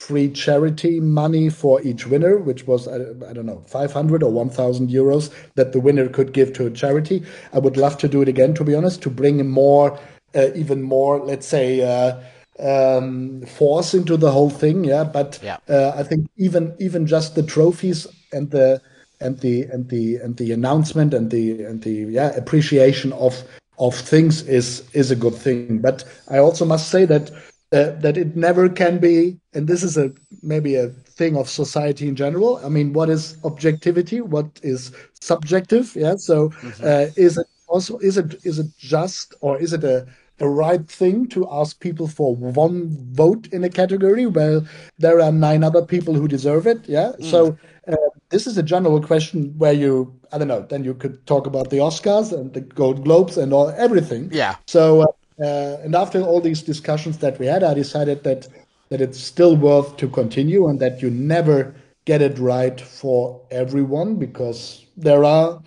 free 0.00 0.30
charity 0.30 0.98
money 0.98 1.50
for 1.50 1.80
each 1.82 2.06
winner, 2.06 2.38
which 2.38 2.66
was 2.66 2.88
I, 2.88 2.96
I 3.28 3.32
don't 3.34 3.46
know 3.46 3.62
500 3.66 4.22
or 4.22 4.32
1,000 4.32 4.88
euros 4.88 5.30
that 5.56 5.72
the 5.72 5.80
winner 5.80 6.08
could 6.08 6.32
give 6.32 6.54
to 6.54 6.66
a 6.66 6.70
charity. 6.70 7.22
I 7.52 7.58
would 7.58 7.76
love 7.76 7.98
to 7.98 8.08
do 8.08 8.22
it 8.22 8.28
again, 8.28 8.54
to 8.54 8.64
be 8.64 8.74
honest, 8.74 9.02
to 9.02 9.10
bring 9.10 9.46
more, 9.48 9.98
uh, 10.34 10.48
even 10.54 10.82
more, 10.82 11.20
let's 11.20 11.46
say. 11.46 11.82
Uh, 11.82 12.20
um, 12.58 13.42
force 13.46 13.94
into 13.94 14.16
the 14.18 14.30
whole 14.30 14.50
thing, 14.50 14.84
yeah. 14.84 15.04
But 15.04 15.38
yeah. 15.42 15.58
Uh, 15.68 15.92
I 15.96 16.02
think 16.02 16.28
even 16.36 16.74
even 16.78 17.06
just 17.06 17.34
the 17.34 17.42
trophies 17.42 18.06
and 18.32 18.50
the 18.50 18.82
and 19.20 19.38
the 19.40 19.62
and 19.64 19.88
the 19.88 20.16
and 20.16 20.36
the 20.36 20.52
announcement 20.52 21.14
and 21.14 21.30
the 21.30 21.62
and 21.64 21.82
the 21.82 22.06
yeah 22.10 22.30
appreciation 22.36 23.12
of 23.12 23.42
of 23.78 23.94
things 23.94 24.42
is 24.42 24.88
is 24.92 25.10
a 25.10 25.16
good 25.16 25.34
thing. 25.34 25.78
But 25.78 26.04
I 26.28 26.38
also 26.38 26.64
must 26.64 26.90
say 26.90 27.04
that 27.06 27.30
uh, 27.72 27.92
that 28.00 28.16
it 28.16 28.36
never 28.36 28.68
can 28.68 28.98
be, 28.98 29.38
and 29.54 29.68
this 29.68 29.82
is 29.82 29.96
a 29.96 30.12
maybe 30.42 30.74
a 30.74 30.88
thing 30.88 31.36
of 31.36 31.48
society 31.48 32.08
in 32.08 32.16
general. 32.16 32.60
I 32.64 32.68
mean, 32.68 32.92
what 32.92 33.08
is 33.08 33.36
objectivity? 33.44 34.20
What 34.20 34.46
is 34.62 34.92
subjective? 35.20 35.94
Yeah. 35.94 36.16
So 36.16 36.48
mm-hmm. 36.48 36.84
uh, 36.84 37.06
is 37.16 37.38
it 37.38 37.46
also 37.68 37.98
is 37.98 38.18
it 38.18 38.44
is 38.44 38.58
it 38.58 38.66
just 38.78 39.34
or 39.40 39.58
is 39.58 39.72
it 39.72 39.84
a 39.84 40.06
a 40.40 40.48
right 40.48 40.88
thing 40.88 41.28
to 41.28 41.46
ask 41.50 41.78
people 41.80 42.08
for 42.08 42.34
one 42.34 42.96
vote 43.12 43.46
in 43.52 43.62
a 43.62 43.68
category 43.68 44.26
where 44.26 44.62
there 44.98 45.20
are 45.20 45.30
nine 45.30 45.62
other 45.62 45.84
people 45.84 46.14
who 46.14 46.26
deserve 46.26 46.66
it? 46.66 46.88
Yeah. 46.88 47.12
Mm. 47.20 47.30
So 47.30 47.58
uh, 47.88 47.96
this 48.28 48.46
is 48.46 48.58
a 48.58 48.62
general 48.62 49.00
question 49.00 49.54
where 49.58 49.72
you, 49.72 50.14
I 50.32 50.38
don't 50.38 50.48
know, 50.48 50.62
then 50.62 50.84
you 50.84 50.94
could 50.94 51.26
talk 51.26 51.46
about 51.46 51.70
the 51.70 51.78
Oscars 51.78 52.32
and 52.32 52.52
the 52.52 52.60
Gold 52.60 53.04
Globes 53.04 53.36
and 53.36 53.52
all 53.52 53.70
everything. 53.70 54.30
Yeah. 54.32 54.56
So, 54.66 55.02
uh, 55.42 55.76
and 55.82 55.94
after 55.94 56.20
all 56.20 56.40
these 56.40 56.62
discussions 56.62 57.18
that 57.18 57.38
we 57.38 57.46
had, 57.46 57.62
I 57.62 57.74
decided 57.74 58.24
that 58.24 58.48
that 58.90 59.00
it's 59.00 59.20
still 59.20 59.56
worth 59.56 59.96
to 59.98 60.08
continue 60.08 60.66
and 60.66 60.80
that 60.80 61.00
you 61.00 61.10
never 61.10 61.72
get 62.06 62.20
it 62.20 62.36
right 62.40 62.80
for 62.80 63.40
everyone 63.52 64.16
because 64.16 64.84
there 64.96 65.22
are 65.22 65.62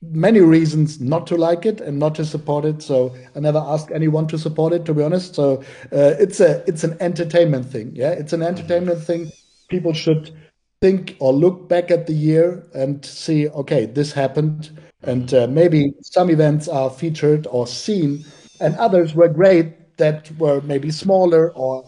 many 0.00 0.40
reasons 0.40 1.00
not 1.00 1.26
to 1.26 1.36
like 1.36 1.66
it 1.66 1.80
and 1.80 1.98
not 1.98 2.14
to 2.14 2.24
support 2.24 2.64
it. 2.64 2.80
So 2.80 3.16
I 3.34 3.40
never 3.40 3.58
ask 3.58 3.90
anyone 3.90 4.28
to 4.28 4.38
support 4.38 4.72
it, 4.72 4.84
to 4.84 4.94
be 4.94 5.02
honest. 5.02 5.34
So 5.34 5.60
uh, 5.92 6.14
it's 6.20 6.38
a 6.40 6.62
it's 6.68 6.84
an 6.84 6.96
entertainment 7.00 7.66
thing. 7.66 7.90
Yeah, 7.94 8.10
it's 8.10 8.32
an 8.32 8.42
entertainment 8.42 9.02
thing. 9.02 9.32
People 9.68 9.92
should 9.92 10.32
think 10.80 11.16
or 11.18 11.32
look 11.32 11.68
back 11.68 11.90
at 11.90 12.06
the 12.06 12.12
year 12.12 12.64
and 12.74 13.04
see, 13.04 13.48
okay, 13.48 13.86
this 13.86 14.12
happened, 14.12 14.70
and 15.02 15.32
uh, 15.34 15.46
maybe 15.48 15.92
some 16.02 16.30
events 16.30 16.68
are 16.68 16.90
featured 16.90 17.46
or 17.50 17.66
seen, 17.66 18.24
and 18.60 18.76
others 18.76 19.14
were 19.14 19.28
great 19.28 19.96
that 19.96 20.30
were 20.38 20.60
maybe 20.62 20.90
smaller 20.90 21.50
or 21.52 21.84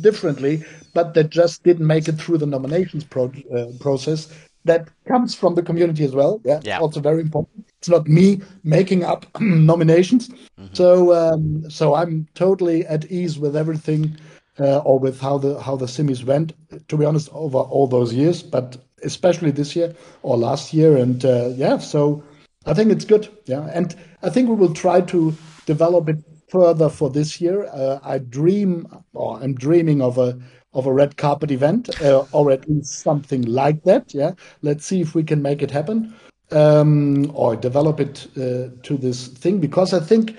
differently, 0.00 0.64
but 0.94 1.14
that 1.14 1.30
just 1.30 1.62
didn't 1.62 1.86
make 1.86 2.08
it 2.08 2.12
through 2.12 2.38
the 2.38 2.46
nominations 2.46 3.04
pro- 3.04 3.32
uh, 3.54 3.66
process. 3.78 4.28
That 4.64 4.88
comes 5.06 5.34
from 5.34 5.54
the 5.54 5.62
community 5.62 6.04
as 6.04 6.14
well. 6.14 6.40
Yeah, 6.44 6.60
yeah. 6.64 6.78
also 6.80 7.00
very 7.00 7.20
important. 7.20 7.66
It's 7.78 7.88
not 7.88 8.06
me 8.06 8.42
making 8.62 9.04
up 9.04 9.26
nominations. 9.40 10.28
Mm-hmm. 10.28 10.74
So, 10.74 11.14
um, 11.14 11.70
so 11.70 11.94
I'm 11.94 12.26
totally 12.34 12.86
at 12.86 13.10
ease 13.10 13.38
with 13.38 13.56
everything 13.56 14.16
uh, 14.58 14.78
or 14.78 14.98
with 14.98 15.20
how 15.20 15.38
the 15.38 15.60
how 15.60 15.76
the 15.76 15.86
Simmies 15.86 16.24
went. 16.24 16.52
To 16.88 16.96
be 16.96 17.04
honest, 17.04 17.28
over 17.32 17.58
all 17.58 17.86
those 17.86 18.12
years, 18.12 18.42
but 18.42 18.76
especially 19.02 19.50
this 19.50 19.74
year 19.76 19.94
or 20.22 20.36
last 20.36 20.72
year, 20.72 20.96
and 20.96 21.24
uh, 21.24 21.48
yeah, 21.54 21.78
so 21.78 22.22
I 22.66 22.74
think 22.74 22.90
it's 22.90 23.04
good. 23.04 23.28
Yeah, 23.46 23.68
and 23.72 23.94
I 24.22 24.30
think 24.30 24.48
we 24.48 24.54
will 24.54 24.74
try 24.74 25.00
to 25.02 25.34
develop 25.66 26.08
it 26.08 26.18
further 26.48 26.88
for 26.88 27.10
this 27.10 27.40
year. 27.40 27.66
Uh, 27.66 28.00
I 28.02 28.18
dream, 28.18 28.86
or 29.14 29.40
I'm 29.40 29.54
dreaming 29.54 30.02
of 30.02 30.18
a 30.18 30.38
of 30.72 30.86
a 30.86 30.92
red 30.92 31.16
carpet 31.16 31.50
event, 31.50 32.00
uh, 32.02 32.24
or 32.32 32.50
at 32.50 32.68
least 32.68 33.00
something 33.00 33.42
like 33.42 33.82
that. 33.84 34.14
Yeah, 34.14 34.32
let's 34.62 34.86
see 34.86 35.00
if 35.00 35.14
we 35.14 35.24
can 35.24 35.42
make 35.42 35.62
it 35.62 35.70
happen. 35.70 36.14
Um, 36.52 37.30
or 37.32 37.54
develop 37.54 38.00
it 38.00 38.26
uh, 38.36 38.74
to 38.82 38.96
this 38.96 39.28
thing 39.28 39.60
because 39.60 39.94
I 39.94 40.00
think 40.00 40.36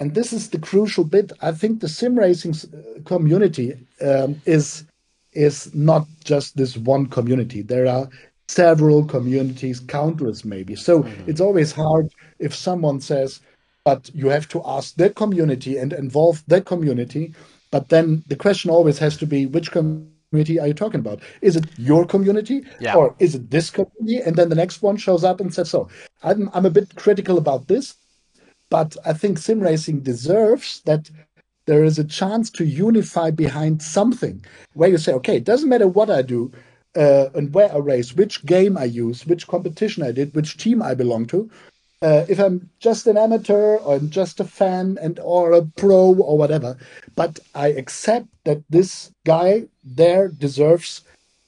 and 0.00 0.14
this 0.14 0.32
is 0.32 0.50
the 0.50 0.58
crucial 0.58 1.04
bit. 1.04 1.32
I 1.42 1.52
think 1.52 1.80
the 1.80 1.88
sim 1.88 2.18
racing 2.18 2.54
uh, 2.54 3.02
community 3.04 3.74
um, 4.00 4.40
is 4.46 4.84
is 5.32 5.72
not 5.74 6.06
just 6.24 6.56
this 6.56 6.76
one 6.76 7.06
community. 7.06 7.62
There 7.62 7.86
are 7.86 8.08
several 8.48 9.04
communities, 9.04 9.78
countless 9.78 10.44
maybe. 10.44 10.74
So 10.74 11.02
mm-hmm. 11.02 11.30
it's 11.30 11.40
always 11.40 11.70
hard 11.70 12.08
if 12.38 12.54
someone 12.54 13.00
says, 13.00 13.40
"But 13.84 14.10
you 14.14 14.28
have 14.28 14.48
to 14.48 14.62
ask 14.64 14.94
their 14.96 15.10
community 15.10 15.76
and 15.76 15.92
involve 15.92 16.42
their 16.48 16.62
community." 16.62 17.34
But 17.70 17.88
then 17.88 18.24
the 18.26 18.36
question 18.36 18.70
always 18.70 18.98
has 18.98 19.16
to 19.18 19.26
be, 19.26 19.46
which 19.46 19.70
community 19.70 20.58
are 20.58 20.66
you 20.66 20.74
talking 20.74 21.00
about? 21.00 21.20
Is 21.40 21.56
it 21.56 21.66
your 21.78 22.04
community 22.04 22.64
yeah. 22.80 22.96
or 22.96 23.14
is 23.18 23.34
it 23.34 23.50
this 23.50 23.70
community? 23.70 24.20
And 24.26 24.36
then 24.36 24.48
the 24.48 24.56
next 24.56 24.82
one 24.82 24.96
shows 24.96 25.24
up 25.24 25.40
and 25.40 25.54
says, 25.54 25.70
so 25.70 25.88
I'm, 26.22 26.50
I'm 26.52 26.66
a 26.66 26.70
bit 26.70 26.94
critical 26.96 27.38
about 27.38 27.68
this. 27.68 27.94
But 28.70 28.96
I 29.04 29.12
think 29.12 29.38
sim 29.38 29.60
racing 29.60 30.00
deserves 30.00 30.80
that 30.86 31.10
there 31.66 31.84
is 31.84 31.98
a 31.98 32.04
chance 32.04 32.50
to 32.50 32.64
unify 32.64 33.30
behind 33.30 33.82
something 33.82 34.44
where 34.74 34.88
you 34.88 34.98
say, 34.98 35.12
okay, 35.14 35.36
it 35.36 35.44
doesn't 35.44 35.68
matter 35.68 35.88
what 35.88 36.10
I 36.10 36.22
do 36.22 36.50
uh, 36.96 37.26
and 37.34 37.52
where 37.54 37.72
I 37.72 37.78
race, 37.78 38.14
which 38.14 38.44
game 38.46 38.76
I 38.76 38.84
use, 38.84 39.26
which 39.26 39.46
competition 39.46 40.02
I 40.02 40.12
did, 40.12 40.34
which 40.34 40.56
team 40.56 40.82
I 40.82 40.94
belong 40.94 41.26
to. 41.26 41.50
Uh, 42.02 42.24
if 42.28 42.38
I'm 42.38 42.70
just 42.78 43.06
an 43.06 43.18
amateur 43.18 43.76
or 43.76 43.96
I'm 43.96 44.08
just 44.08 44.40
a 44.40 44.44
fan 44.44 44.98
and 45.02 45.20
or 45.20 45.52
a 45.52 45.66
pro 45.76 46.14
or 46.14 46.38
whatever, 46.38 46.78
but 47.14 47.38
I 47.54 47.68
accept 47.68 48.28
that 48.44 48.62
this 48.70 49.12
guy 49.26 49.66
there 49.84 50.28
deserves 50.28 51.02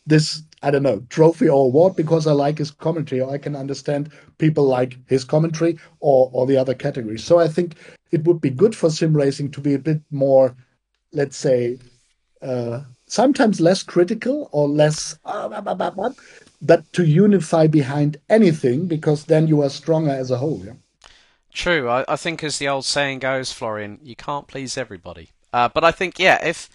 this 0.07 0.43
I 0.62 0.70
don't 0.70 0.82
know, 0.82 1.04
trophy 1.08 1.48
or 1.48 1.66
award 1.66 1.96
because 1.96 2.26
I 2.26 2.32
like 2.32 2.58
his 2.58 2.70
commentary 2.70 3.20
or 3.20 3.32
I 3.32 3.38
can 3.38 3.56
understand 3.56 4.10
people 4.38 4.64
like 4.64 4.96
his 5.08 5.24
commentary 5.24 5.78
or, 6.00 6.30
or 6.32 6.46
the 6.46 6.56
other 6.56 6.74
categories. 6.74 7.24
So 7.24 7.38
I 7.38 7.48
think 7.48 7.74
it 8.12 8.24
would 8.24 8.40
be 8.40 8.50
good 8.50 8.76
for 8.76 8.90
sim 8.90 9.16
racing 9.16 9.50
to 9.52 9.60
be 9.60 9.74
a 9.74 9.78
bit 9.78 10.00
more, 10.10 10.54
let's 11.12 11.36
say, 11.36 11.78
uh, 12.42 12.82
sometimes 13.06 13.60
less 13.60 13.82
critical 13.82 14.48
or 14.52 14.68
less, 14.68 15.18
uh, 15.24 16.12
but 16.62 16.92
to 16.92 17.04
unify 17.04 17.66
behind 17.66 18.16
anything 18.28 18.86
because 18.86 19.24
then 19.24 19.48
you 19.48 19.62
are 19.62 19.70
stronger 19.70 20.10
as 20.10 20.30
a 20.30 20.38
whole. 20.38 20.62
Yeah? 20.64 20.74
True. 21.52 21.88
I, 21.88 22.04
I 22.08 22.16
think, 22.16 22.42
as 22.42 22.58
the 22.58 22.68
old 22.68 22.84
saying 22.84 23.18
goes, 23.18 23.52
Florian, 23.52 23.98
you 24.02 24.16
can't 24.16 24.46
please 24.46 24.78
everybody. 24.78 25.30
Uh, 25.52 25.68
but 25.68 25.84
I 25.84 25.90
think, 25.90 26.18
yeah, 26.18 26.42
if 26.44 26.70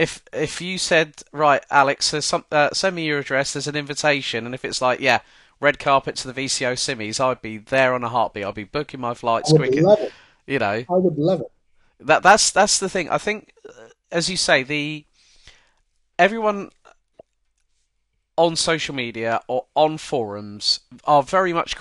if 0.00 0.22
if 0.32 0.62
you 0.62 0.78
said 0.78 1.22
right, 1.30 1.62
Alex, 1.70 2.06
some, 2.20 2.46
uh, 2.50 2.70
send 2.72 2.96
me 2.96 3.04
your 3.04 3.18
address. 3.18 3.52
There's 3.52 3.66
an 3.66 3.76
invitation, 3.76 4.46
and 4.46 4.54
if 4.54 4.64
it's 4.64 4.80
like, 4.80 4.98
yeah, 4.98 5.20
red 5.60 5.78
carpet 5.78 6.16
to 6.16 6.32
the 6.32 6.46
VCO 6.46 6.72
Simmies, 6.72 7.20
I'd 7.20 7.42
be 7.42 7.58
there 7.58 7.92
on 7.92 8.02
a 8.02 8.08
heartbeat. 8.08 8.46
I'd 8.46 8.54
be 8.54 8.64
booking 8.64 8.98
my 8.98 9.12
flights 9.12 9.52
quick. 9.52 9.74
You 10.46 10.58
know, 10.58 10.84
I 10.88 10.96
would 10.96 11.18
love 11.18 11.42
it. 11.42 11.52
That 12.00 12.22
that's 12.22 12.50
that's 12.50 12.78
the 12.78 12.88
thing. 12.88 13.10
I 13.10 13.18
think, 13.18 13.52
uh, 13.68 13.88
as 14.10 14.30
you 14.30 14.38
say, 14.38 14.62
the 14.62 15.04
everyone 16.18 16.70
on 18.36 18.56
social 18.56 18.94
media 18.94 19.42
or 19.48 19.66
on 19.76 19.98
forums 19.98 20.80
are 21.04 21.22
very 21.22 21.52
much 21.52 21.76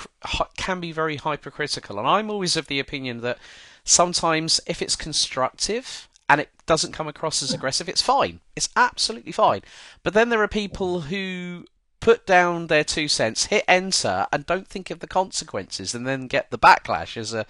can 0.57 0.81
be 0.81 0.91
very 0.91 1.15
hypercritical, 1.15 1.97
and 1.97 2.05
I'm 2.05 2.29
always 2.29 2.57
of 2.57 2.67
the 2.67 2.81
opinion 2.81 3.21
that 3.21 3.37
sometimes 3.85 4.59
if 4.67 4.81
it's 4.81 4.97
constructive 4.97 6.09
and 6.29 6.39
it 6.39 6.49
doesn't 6.67 6.93
come 6.93 7.07
across 7.07 7.41
as 7.41 7.53
aggressive, 7.53 7.89
it's 7.89 8.01
fine. 8.01 8.39
It's 8.55 8.69
absolutely 8.75 9.31
fine. 9.31 9.61
But 10.03 10.13
then 10.13 10.29
there 10.29 10.43
are 10.43 10.47
people 10.47 11.01
who 11.01 11.65
put 11.99 12.25
down 12.25 12.67
their 12.67 12.83
two 12.83 13.07
cents, 13.07 13.47
hit 13.47 13.65
enter, 13.67 14.27
and 14.31 14.45
don't 14.45 14.67
think 14.67 14.91
of 14.91 14.99
the 14.99 15.07
consequences, 15.07 15.95
and 15.95 16.07
then 16.07 16.27
get 16.27 16.51
the 16.51 16.59
backlash 16.59 17.17
as 17.17 17.33
a, 17.33 17.47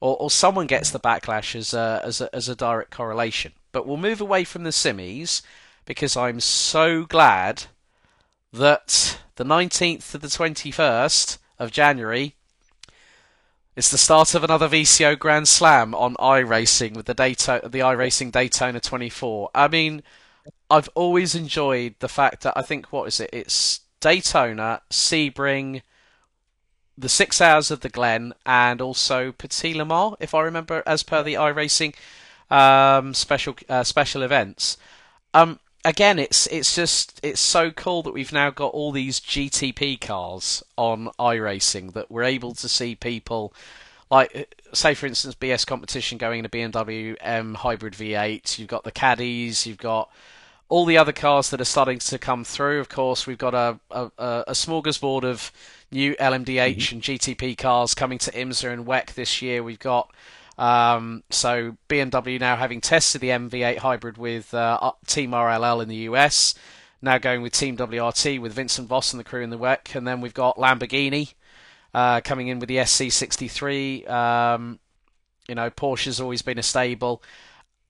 or, 0.00 0.16
or 0.18 0.30
someone 0.30 0.66
gets 0.66 0.90
the 0.90 1.00
backlash 1.00 1.56
as 1.56 1.72
a, 1.72 2.02
as 2.04 2.20
a 2.20 2.34
as 2.34 2.48
a 2.48 2.54
direct 2.54 2.90
correlation. 2.90 3.52
But 3.72 3.86
we'll 3.86 3.96
move 3.96 4.20
away 4.20 4.44
from 4.44 4.64
the 4.64 4.70
simmies 4.70 5.42
because 5.86 6.16
I'm 6.16 6.40
so 6.40 7.04
glad 7.04 7.64
that 8.52 9.18
the 9.36 9.44
19th 9.44 10.10
to 10.10 10.18
the 10.18 10.28
21st 10.28 11.38
of 11.58 11.70
January 11.70 12.34
It's 13.76 13.90
the 13.90 13.98
start 13.98 14.34
of 14.34 14.42
another 14.42 14.68
VCO 14.68 15.16
Grand 15.16 15.46
Slam 15.46 15.94
on 15.94 16.16
iRacing 16.16 16.96
with 16.96 17.06
the 17.06 17.14
Daytona, 17.14 17.68
the 17.68 17.78
iRacing 17.78 18.32
Daytona 18.32 18.80
24. 18.80 19.50
I 19.54 19.68
mean, 19.68 20.02
I've 20.68 20.88
always 20.96 21.36
enjoyed 21.36 21.94
the 22.00 22.08
fact 22.08 22.42
that 22.42 22.54
I 22.56 22.62
think 22.62 22.92
what 22.92 23.06
is 23.06 23.20
it? 23.20 23.30
It's 23.32 23.80
Daytona, 24.00 24.82
Sebring, 24.90 25.82
the 26.98 27.08
six 27.08 27.40
hours 27.40 27.70
of 27.70 27.80
the 27.80 27.88
Glen, 27.88 28.34
and 28.44 28.80
also 28.80 29.30
Petit 29.30 29.74
Le 29.74 29.84
Mans, 29.84 30.16
if 30.18 30.34
I 30.34 30.40
remember, 30.40 30.82
as 30.84 31.04
per 31.04 31.22
the 31.22 31.34
iRacing 31.34 31.94
um, 32.50 33.14
special 33.14 33.54
uh, 33.68 33.84
special 33.84 34.22
events. 34.22 34.78
Um, 35.32 35.60
again, 35.84 36.18
it's 36.18 36.46
it's 36.48 36.74
just 36.74 37.20
it's 37.22 37.40
so 37.40 37.70
cool 37.70 38.02
that 38.02 38.14
we've 38.14 38.32
now 38.32 38.50
got 38.50 38.72
all 38.72 38.92
these 38.92 39.20
GTP 39.20 40.00
cars 40.00 40.62
on 40.76 41.08
iRacing 41.18 41.92
that 41.92 42.10
we're 42.10 42.24
able 42.24 42.54
to 42.54 42.68
see 42.68 42.94
people 42.94 43.52
like 44.10 44.54
say 44.72 44.94
for 44.94 45.06
instance 45.06 45.34
BS 45.34 45.66
competition 45.66 46.18
going 46.18 46.44
into 46.44 46.50
BMW 46.50 47.16
M 47.20 47.54
hybrid 47.54 47.94
V8. 47.94 48.58
You've 48.58 48.68
got 48.68 48.84
the 48.84 48.92
caddies, 48.92 49.66
you've 49.66 49.78
got 49.78 50.10
all 50.68 50.84
the 50.84 50.98
other 50.98 51.12
cars 51.12 51.50
that 51.50 51.60
are 51.60 51.64
starting 51.64 51.98
to 51.98 52.18
come 52.18 52.44
through. 52.44 52.80
Of 52.80 52.88
course, 52.88 53.26
we've 53.26 53.38
got 53.38 53.54
a 53.54 53.78
a, 53.90 54.10
a 54.48 54.52
smorgasbord 54.52 55.24
of 55.24 55.52
new 55.90 56.14
LMDH 56.16 56.44
mm-hmm. 56.44 56.94
and 56.96 57.02
GTP 57.02 57.58
cars 57.58 57.94
coming 57.94 58.18
to 58.18 58.30
IMSA 58.32 58.72
and 58.72 58.86
WEC 58.86 59.14
this 59.14 59.42
year. 59.42 59.62
We've 59.62 59.78
got 59.78 60.10
um, 60.60 61.24
so 61.30 61.78
BMW 61.88 62.38
now 62.38 62.54
having 62.54 62.82
tested 62.82 63.22
the 63.22 63.30
MV8 63.30 63.78
hybrid 63.78 64.18
with 64.18 64.52
uh, 64.52 64.92
Team 65.06 65.30
RLL 65.30 65.82
in 65.82 65.88
the 65.88 65.96
US, 65.96 66.54
now 67.00 67.16
going 67.16 67.40
with 67.40 67.54
Team 67.54 67.78
WRT 67.78 68.38
with 68.38 68.52
Vincent 68.52 68.86
Vosse 68.86 69.14
and 69.14 69.18
the 69.18 69.24
crew 69.24 69.42
in 69.42 69.48
the 69.48 69.58
WEC, 69.58 69.94
and 69.94 70.06
then 70.06 70.20
we've 70.20 70.34
got 70.34 70.58
Lamborghini 70.58 71.32
uh, 71.94 72.20
coming 72.20 72.48
in 72.48 72.58
with 72.58 72.68
the 72.68 72.76
SC63. 72.76 74.08
Um, 74.10 74.78
you 75.48 75.54
know, 75.54 75.70
Porsche's 75.70 76.20
always 76.20 76.42
been 76.42 76.58
a 76.58 76.62
stable. 76.62 77.22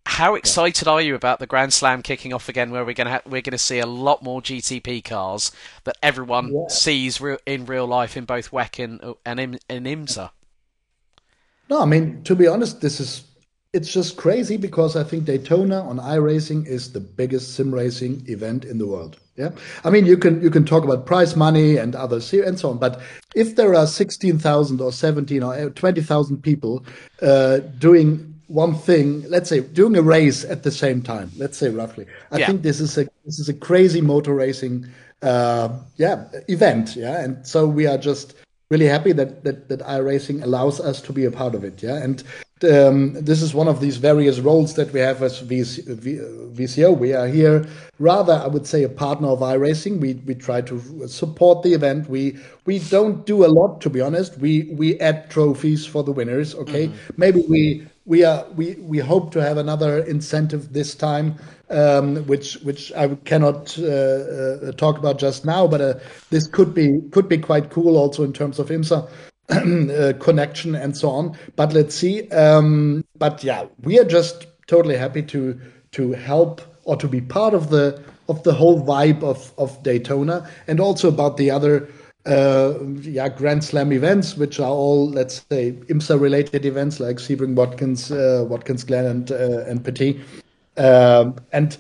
How 0.07 0.37
excited 0.37 0.87
are 0.87 1.03
you 1.03 1.17
about 1.17 1.41
the 1.41 1.49
Grand 1.49 1.73
Slam 1.73 2.03
kicking 2.03 2.33
off 2.33 2.49
again, 2.49 2.71
where 2.71 2.85
we're 2.85 2.95
going 2.95 3.09
to 3.09 3.15
ha- 3.15 3.23
we're 3.27 3.43
going 3.43 3.51
to 3.51 3.59
see 3.59 3.81
a 3.81 3.87
lot 3.87 4.23
more 4.23 4.41
GTP 4.41 5.05
cars 5.05 5.51
that 5.83 5.99
everyone 6.05 6.55
yeah. 6.55 6.69
sees 6.69 7.21
re- 7.21 7.37
in 7.47 7.67
real 7.67 7.87
life 7.87 8.17
in 8.17 8.27
both 8.27 8.53
WEC 8.53 8.83
and 8.83 9.17
and, 9.27 9.59
and 9.69 9.87
IMSA? 9.87 10.31
No, 11.71 11.81
I 11.81 11.87
mean 11.87 12.23
to 12.25 12.35
be 12.35 12.49
honest, 12.49 12.81
this 12.81 13.01
is 13.01 13.25
it's 13.73 13.93
just 13.93 14.17
crazy 14.17 14.57
because 14.57 14.97
I 14.97 15.05
think 15.05 15.25
Daytona 15.25 15.83
on 15.83 15.99
iRacing 15.99 16.67
is 16.67 16.93
the 16.93 16.99
biggest 16.99 17.55
sim 17.55 17.73
racing 17.73 18.25
event 18.27 18.65
in 18.65 18.79
the 18.79 18.87
world. 18.87 19.17
Yeah, 19.37 19.51
I 19.85 19.91
mean 19.91 20.05
you 20.05 20.19
can 20.19 20.43
you 20.43 20.51
can 20.51 20.65
talk 20.65 20.83
about 20.83 21.07
prize 21.07 21.37
money 21.37 21.77
and 21.77 21.95
other 21.95 22.17
and 22.17 22.59
so 22.59 22.71
on, 22.71 22.79
but 22.79 23.01
if 23.37 23.55
there 23.55 23.75
are 23.75 23.87
sixteen 23.87 24.39
thousand 24.39 24.81
or 24.81 24.93
seventeen 24.93 25.45
or 25.45 25.71
twenty 25.71 26.03
thousand 26.03 26.43
people 26.43 26.85
uh, 27.23 27.59
doing 27.79 28.35
one 28.49 28.75
thing, 28.75 29.23
let's 29.29 29.49
say 29.49 29.61
doing 29.61 29.97
a 29.97 30.03
race 30.03 30.45
at 30.45 30.65
the 30.65 30.73
same 30.73 31.01
time, 31.01 31.31
let's 31.37 31.57
say 31.57 31.69
roughly, 31.69 32.07
I 32.33 32.39
yeah. 32.39 32.47
think 32.49 32.63
this 32.63 32.81
is 32.81 32.99
a 32.99 33.05
this 33.25 33.39
is 33.39 33.49
a 33.49 33.55
crazy 33.55 34.01
motor 34.01 34.35
racing 34.35 34.89
uh, 35.23 35.69
yeah 35.97 36.25
event. 36.49 36.97
Yeah, 36.97 37.23
and 37.23 37.47
so 37.47 37.69
we 37.69 37.87
are 37.87 37.99
just 37.99 38.35
really 38.71 38.87
happy 38.87 39.13
that 39.13 39.45
that 39.45 39.69
that 39.69 39.81
iRacing 39.81 40.43
allows 40.43 40.81
us 40.81 41.01
to 41.03 41.13
be 41.13 41.25
a 41.25 41.31
part 41.31 41.55
of 41.55 41.65
it. 41.65 41.83
Yeah, 41.83 41.97
and 41.97 42.23
um, 42.63 43.15
this 43.15 43.43
is 43.43 43.55
one 43.55 43.69
of 43.69 43.81
these 43.81 43.97
various 43.97 44.39
roles 44.39 44.75
that 44.75 44.93
we 44.93 45.01
have 45.01 45.23
as 45.23 45.43
VC, 45.43 45.83
VCO. 46.55 46.97
We 46.97 47.13
are 47.13 47.27
here 47.27 47.67
rather, 47.99 48.35
I 48.35 48.47
would 48.47 48.67
say, 48.67 48.83
a 48.85 48.89
partner 48.89 49.29
of 49.29 49.41
iRacing. 49.41 49.99
We 49.99 50.15
we 50.27 50.35
try 50.35 50.61
to 50.63 51.09
support 51.09 51.63
the 51.63 51.75
event. 51.75 52.09
We 52.09 52.39
we 52.65 52.79
don't 52.79 53.27
do 53.27 53.45
a 53.45 53.49
lot, 53.49 53.81
to 53.83 53.91
be 53.91 54.01
honest. 54.01 54.39
We 54.39 54.75
we 54.79 54.99
add 55.01 55.31
trophies 55.31 55.87
for 55.87 56.05
the 56.05 56.13
winners. 56.13 56.55
Okay, 56.55 56.89
mm-hmm. 56.89 57.15
maybe 57.17 57.45
we 57.49 57.87
we 58.11 58.25
are 58.25 58.45
we 58.57 58.75
we 58.81 58.99
hope 58.99 59.31
to 59.31 59.41
have 59.41 59.57
another 59.57 59.99
incentive 59.99 60.73
this 60.73 60.97
time 60.97 61.37
um, 61.71 62.17
which 62.27 62.55
which 62.65 62.93
I 62.95 63.07
cannot 63.25 63.79
uh, 63.79 63.85
uh, 63.87 64.73
talk 64.73 64.99
about 64.99 65.21
just 65.21 65.45
now, 65.45 65.69
but 65.69 65.81
uh, 65.81 65.95
this 66.31 66.49
could 66.49 66.75
be 66.75 67.01
could 67.13 67.29
be 67.29 67.39
quite 67.39 67.71
cool 67.71 67.97
also 67.97 68.25
in 68.25 68.33
terms 68.33 68.59
of 68.59 68.69
IMSA. 68.69 69.09
Uh, 69.51 70.13
connection 70.21 70.77
and 70.77 70.97
so 70.97 71.11
on, 71.11 71.37
but 71.57 71.73
let's 71.73 71.93
see. 71.93 72.29
Um, 72.31 73.05
but 73.19 73.43
yeah, 73.43 73.67
we 73.83 73.99
are 73.99 74.05
just 74.05 74.47
totally 74.69 74.97
happy 74.97 75.23
to 75.25 75.61
to 75.91 76.13
help 76.13 76.61
or 76.85 76.97
to 76.97 77.09
be 77.09 77.21
part 77.21 77.53
of 77.53 77.69
the 77.71 78.01
of 78.29 78.45
the 78.45 78.53
whole 78.53 78.81
vibe 78.81 79.25
of 79.25 79.53
of 79.59 79.83
Daytona, 79.83 80.49
and 80.69 80.79
also 80.79 81.09
about 81.09 81.37
the 81.37 81.51
other 81.51 81.89
uh, 82.27 82.75
yeah, 83.01 83.29
Grand 83.29 83.65
Slam 83.65 83.93
events, 83.93 84.37
which 84.37 84.61
are 84.61 84.71
all, 84.71 85.09
let's 85.09 85.45
say, 85.51 85.73
IMSA 85.73 86.21
related 86.21 86.65
events 86.67 87.01
like 87.01 87.17
Sebring, 87.17 87.55
Watkins, 87.55 88.11
uh, 88.11 88.45
Watkins 88.47 88.85
Glen, 88.85 89.07
and 89.07 89.33
uh, 89.33 89.65
and 89.67 89.85
Petit. 89.85 90.21
Um, 90.77 91.37
and 91.53 91.77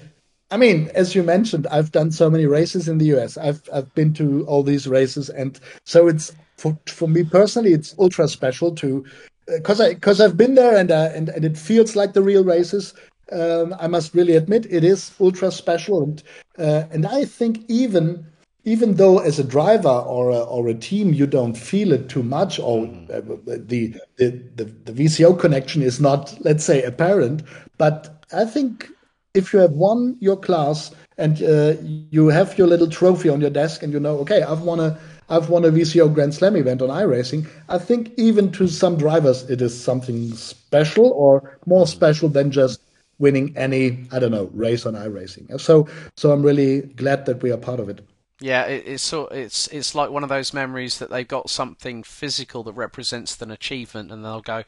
I 0.50 0.56
mean, 0.56 0.90
as 0.94 1.14
you 1.14 1.22
mentioned, 1.22 1.66
I've 1.68 1.92
done 1.92 2.10
so 2.10 2.30
many 2.30 2.46
races 2.46 2.88
in 2.88 2.98
the 2.98 3.06
US. 3.16 3.36
I've 3.36 3.68
I've 3.72 3.94
been 3.94 4.12
to 4.14 4.44
all 4.46 4.62
these 4.62 4.88
races, 4.88 5.28
and 5.28 5.60
so 5.84 6.08
it's 6.08 6.32
for 6.56 6.76
for 6.86 7.08
me 7.08 7.22
personally, 7.24 7.72
it's 7.72 7.94
ultra 7.98 8.26
special 8.26 8.74
to 8.76 9.04
because 9.46 9.80
uh, 9.80 9.84
I 9.84 9.94
because 9.94 10.20
I've 10.20 10.36
been 10.36 10.54
there 10.54 10.76
and 10.76 10.90
uh, 10.90 11.10
and 11.14 11.28
and 11.28 11.44
it 11.44 11.58
feels 11.58 11.96
like 11.96 12.14
the 12.14 12.22
real 12.22 12.44
races. 12.44 12.94
Um, 13.32 13.76
I 13.78 13.86
must 13.86 14.12
really 14.12 14.34
admit, 14.34 14.66
it 14.68 14.82
is 14.82 15.12
ultra 15.20 15.52
special, 15.52 16.02
and 16.02 16.22
uh, 16.58 16.84
and 16.90 17.06
I 17.06 17.24
think 17.24 17.64
even 17.68 18.26
even 18.64 18.94
though 18.94 19.18
as 19.18 19.38
a 19.38 19.44
driver 19.44 19.88
or 19.88 20.30
a, 20.30 20.40
or 20.40 20.68
a 20.68 20.74
team 20.74 21.12
you 21.12 21.26
don't 21.26 21.54
feel 21.54 21.92
it 21.92 22.08
too 22.08 22.22
much 22.22 22.58
or 22.58 22.84
mm-hmm. 22.86 23.12
uh, 23.32 23.56
the, 23.66 23.94
the, 24.16 24.42
the 24.56 24.64
the 24.84 24.92
VCO 24.92 25.38
connection 25.38 25.82
is 25.82 26.00
not 26.00 26.36
let's 26.40 26.64
say 26.64 26.82
apparent 26.82 27.42
but 27.78 28.20
I 28.32 28.44
think 28.44 28.88
if 29.34 29.52
you 29.52 29.60
have 29.60 29.72
won 29.72 30.16
your 30.20 30.36
class 30.36 30.90
and 31.18 31.42
uh, 31.42 31.74
you 32.10 32.28
have 32.28 32.56
your 32.58 32.66
little 32.66 32.88
trophy 32.88 33.28
on 33.28 33.40
your 33.40 33.50
desk 33.50 33.82
and 33.82 33.92
you 33.92 34.00
know, 34.00 34.18
okay, 34.18 34.42
I've 34.42 34.62
won 34.62 34.80
a 34.80 34.98
I've 35.28 35.48
won 35.48 35.64
a 35.64 35.70
VCO 35.70 36.12
Grand 36.12 36.34
Slam 36.34 36.56
event 36.56 36.82
on 36.82 36.88
iRacing. 36.88 37.48
I 37.68 37.78
think 37.78 38.12
even 38.16 38.50
to 38.52 38.66
some 38.66 38.96
drivers 38.96 39.48
it 39.48 39.62
is 39.62 39.78
something 39.78 40.34
special 40.34 41.10
or 41.10 41.58
more 41.66 41.86
special 41.86 42.28
than 42.28 42.50
just 42.50 42.80
winning 43.18 43.56
any 43.56 44.06
I 44.10 44.18
don't 44.18 44.32
know 44.32 44.50
race 44.52 44.86
on 44.86 44.94
iRacing. 44.94 45.60
So 45.60 45.88
so 46.16 46.32
I'm 46.32 46.42
really 46.42 46.80
glad 46.80 47.26
that 47.26 47.42
we 47.42 47.52
are 47.52 47.58
part 47.58 47.80
of 47.80 47.88
it. 47.88 48.00
Yeah, 48.40 48.64
it, 48.64 48.84
it's 48.86 49.02
so 49.02 49.26
it's 49.26 49.68
it's 49.68 49.94
like 49.94 50.10
one 50.10 50.22
of 50.22 50.28
those 50.28 50.54
memories 50.54 50.98
that 50.98 51.10
they've 51.10 51.28
got 51.28 51.50
something 51.50 52.02
physical 52.02 52.62
that 52.64 52.72
represents 52.72 53.40
an 53.42 53.50
achievement, 53.50 54.10
and 54.10 54.24
they'll 54.24 54.40
go, 54.40 54.64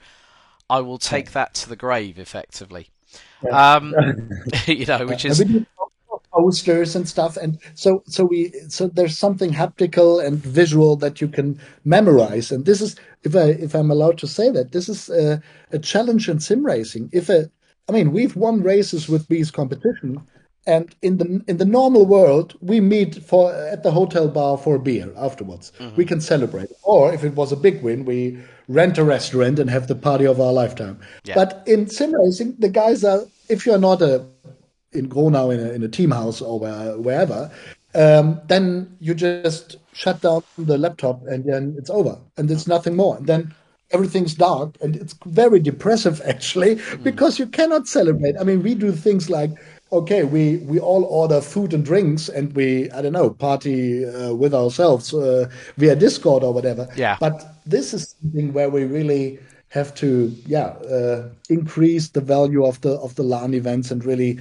"I 0.69 0.81
will 0.81 0.99
take 0.99 1.33
that 1.33 1.55
to 1.55 1.69
the 1.69 1.77
grave." 1.77 2.19
Effectively, 2.19 2.91
um, 3.51 3.95
you 4.67 4.87
know, 4.87 5.07
which 5.07 5.25
is 5.25 5.43
posters 6.33 6.97
and 6.97 7.09
stuff 7.09 7.37
and 7.37 7.59
so 7.75 8.03
so 8.07 8.25
we 8.25 8.51
so 8.69 8.89
there's 8.89 9.19
something 9.19 9.53
haptical 9.53 10.25
and 10.25 10.39
visual 10.39 10.97
that 10.97 11.21
you 11.21 11.29
can 11.29 11.61
memorize 11.85 12.51
and 12.51 12.65
this 12.65 12.81
is 12.81 12.97
if 13.23 13.37
i 13.37 13.51
if 13.67 13.75
i'm 13.75 13.91
allowed 13.91 14.17
to 14.17 14.27
say 14.27 14.49
that 14.51 14.73
this 14.73 14.89
is 14.89 15.11
a, 15.11 15.41
a 15.73 15.79
challenge 15.79 16.29
in 16.29 16.41
sim 16.41 16.65
racing. 16.65 17.11
If 17.13 17.29
a 17.29 17.51
i 17.89 17.93
mean 17.93 18.13
we've 18.13 18.35
won 18.35 18.63
races 18.63 19.09
with 19.09 19.29
these 19.29 19.51
competition 19.51 20.27
and 20.67 20.95
in 21.03 21.19
the 21.19 21.43
in 21.47 21.57
the 21.57 21.65
normal 21.65 22.07
world 22.07 22.57
we 22.61 22.81
meet 22.81 23.23
for 23.23 23.53
at 23.53 23.83
the 23.83 23.91
hotel 23.91 24.29
bar 24.29 24.57
for 24.57 24.77
a 24.77 24.79
beer 24.79 25.13
afterwards 25.17 25.73
mm-hmm. 25.79 25.97
we 25.97 26.05
can 26.05 26.21
celebrate 26.21 26.71
or 26.83 27.13
if 27.13 27.25
it 27.25 27.35
was 27.35 27.53
a 27.53 27.57
big 27.57 27.83
win 27.83 28.05
we 28.05 28.39
rent 28.69 28.97
a 28.99 29.05
restaurant 29.05 29.59
and 29.59 29.69
have 29.71 29.89
the 29.89 29.95
party 29.95 30.25
of 30.25 30.41
our 30.41 30.53
lifetime 30.53 30.99
yeah. 31.25 31.35
but 31.35 31.63
in 31.67 31.89
sim 31.89 32.15
racing 32.15 32.55
the 32.59 32.69
guys 32.69 33.03
are 33.03 33.23
if 33.49 33.67
you're 33.67 33.79
not 33.79 34.01
a 34.01 34.25
in 34.93 35.09
Gronau 35.09 35.53
in 35.53 35.61
a, 35.61 35.71
in 35.71 35.83
a 35.83 35.89
team 35.89 36.11
house 36.11 36.41
or 36.41 36.59
where, 36.61 36.99
wherever 36.99 37.51
um, 37.95 38.41
then 38.47 38.97
you 39.01 39.15
just 39.15 39.77
shut 39.93 40.21
down 40.21 40.43
the 40.57 40.79
laptop 40.79 41.27
and 41.27 41.45
then 41.45 41.75
it's 41.77 41.91
over 41.91 42.19
and 42.37 42.49
there's 42.49 42.69
nothing 42.69 42.95
more 42.95 43.17
and 43.17 43.27
then 43.27 43.55
everything's 43.91 44.35
dark 44.35 44.77
and 44.81 44.97
it's 44.97 45.15
very 45.27 45.61
depressive 45.61 46.23
actually 46.27 46.77
mm. 46.77 47.03
because 47.03 47.39
you 47.39 47.47
cannot 47.47 47.89
celebrate 47.89 48.37
i 48.41 48.45
mean 48.45 48.63
we 48.63 48.75
do 48.75 48.93
things 48.93 49.29
like 49.29 49.51
okay, 49.93 50.25
we 50.25 50.57
we 50.59 50.81
all 50.81 51.05
order 51.05 51.41
food 51.41 51.75
and 51.75 51.85
drinks, 51.85 52.29
and 52.29 52.55
we 52.55 52.91
I 52.91 53.03
don't 53.03 53.13
know 53.13 53.31
party 53.31 54.05
uh, 54.05 54.35
with 54.35 54.55
ourselves 54.55 55.13
uh, 55.15 55.49
via 55.77 55.95
Discord 55.95 56.43
or 56.43 56.53
whatever. 56.53 56.89
Yeah. 56.97 57.17
But 57.21 57.57
this 57.67 57.95
is 57.95 58.15
something 58.21 58.53
where 58.53 58.71
we 58.71 58.85
really 58.85 59.39
have 59.69 59.95
to 59.95 60.35
yeah 60.47 60.75
uh, 60.97 61.29
increase 61.49 62.09
the 62.11 62.21
value 62.21 62.65
of 62.65 62.81
the 62.81 62.93
of 63.01 63.15
the 63.15 63.23
LAN 63.23 63.55
events 63.55 63.91
and 63.91 64.05
really 64.05 64.39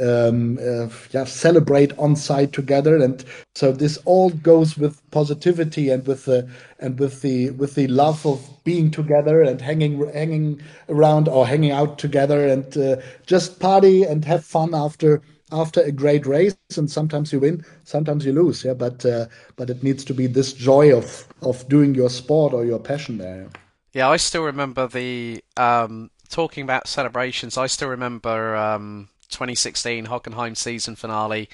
um, 0.00 0.58
uh, 0.58 0.88
yeah, 1.10 1.24
celebrate 1.24 1.96
on 1.98 2.16
site 2.16 2.52
together. 2.52 2.96
And 2.96 3.24
so 3.54 3.72
this 3.72 3.98
all 4.04 4.30
goes 4.30 4.76
with 4.76 5.00
positivity 5.10 5.90
and 5.90 6.06
with 6.06 6.24
the 6.24 6.48
and 6.78 6.98
with 6.98 7.22
the 7.22 7.50
with 7.50 7.74
the 7.74 7.86
love 7.88 8.26
of 8.26 8.46
being 8.64 8.90
together 8.90 9.42
and 9.42 9.60
hanging 9.60 10.06
hanging 10.12 10.60
around 10.88 11.28
or 11.28 11.46
hanging 11.46 11.70
out 11.70 11.98
together 11.98 12.46
and 12.46 12.76
uh, 12.76 12.96
just 13.26 13.60
party 13.60 14.02
and 14.02 14.24
have 14.24 14.44
fun 14.44 14.74
after 14.74 15.22
after 15.52 15.80
a 15.80 15.92
great 15.92 16.26
race. 16.26 16.56
And 16.76 16.90
sometimes 16.90 17.32
you 17.32 17.40
win, 17.40 17.64
sometimes 17.84 18.24
you 18.24 18.32
lose. 18.32 18.64
Yeah, 18.64 18.74
but 18.74 19.04
uh, 19.04 19.26
but 19.56 19.70
it 19.70 19.82
needs 19.82 20.04
to 20.06 20.14
be 20.14 20.26
this 20.26 20.52
joy 20.52 20.96
of 20.96 21.28
of 21.42 21.68
doing 21.68 21.94
your 21.94 22.10
sport 22.10 22.52
or 22.52 22.64
your 22.64 22.78
passion 22.78 23.18
there. 23.18 23.48
Yeah, 23.92 24.08
I 24.08 24.16
still 24.16 24.42
remember 24.42 24.88
the 24.88 25.44
um, 25.56 26.10
talking 26.28 26.64
about 26.64 26.88
celebrations. 26.88 27.56
I 27.56 27.68
still 27.68 27.88
remember 27.88 28.56
um, 28.56 29.08
2016 29.30 30.06
Hockenheim 30.06 30.56
season 30.56 30.96
finale. 30.96 31.48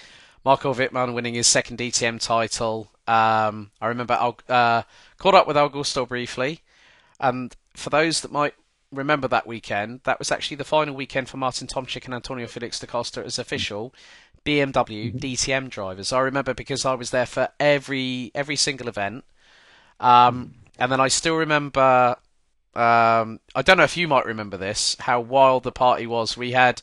Marco 0.44 0.72
Wittmann 0.72 1.14
winning 1.14 1.34
his 1.34 1.46
second 1.46 1.78
DTM 1.78 2.20
title. 2.20 2.90
Um, 3.06 3.70
I 3.80 3.88
remember 3.88 4.14
uh, 4.48 4.82
caught 5.18 5.34
up 5.34 5.46
with 5.46 5.56
Augusto 5.56 6.08
briefly, 6.08 6.60
and 7.18 7.54
for 7.74 7.90
those 7.90 8.20
that 8.20 8.32
might 8.32 8.54
remember 8.92 9.28
that 9.28 9.46
weekend, 9.46 10.00
that 10.04 10.18
was 10.18 10.30
actually 10.30 10.56
the 10.56 10.64
final 10.64 10.94
weekend 10.94 11.28
for 11.28 11.36
Martin 11.36 11.66
Tomczyk 11.66 12.06
and 12.06 12.14
Antonio 12.14 12.46
Felix 12.46 12.78
da 12.78 12.86
Costa 12.86 13.22
as 13.24 13.38
official 13.38 13.94
BMW 14.44 15.14
DTM 15.14 15.68
drivers. 15.68 16.12
I 16.12 16.20
remember 16.20 16.54
because 16.54 16.84
I 16.84 16.94
was 16.94 17.10
there 17.10 17.26
for 17.26 17.48
every 17.58 18.30
every 18.34 18.56
single 18.56 18.88
event, 18.88 19.24
um, 19.98 20.54
and 20.78 20.90
then 20.90 21.00
I 21.00 21.08
still 21.08 21.36
remember. 21.36 22.16
Um, 22.72 23.40
I 23.54 23.62
don't 23.62 23.78
know 23.78 23.84
if 23.84 23.96
you 23.96 24.06
might 24.06 24.26
remember 24.26 24.56
this. 24.56 24.96
How 25.00 25.20
wild 25.20 25.64
the 25.64 25.72
party 25.72 26.06
was. 26.06 26.36
We 26.36 26.52
had 26.52 26.80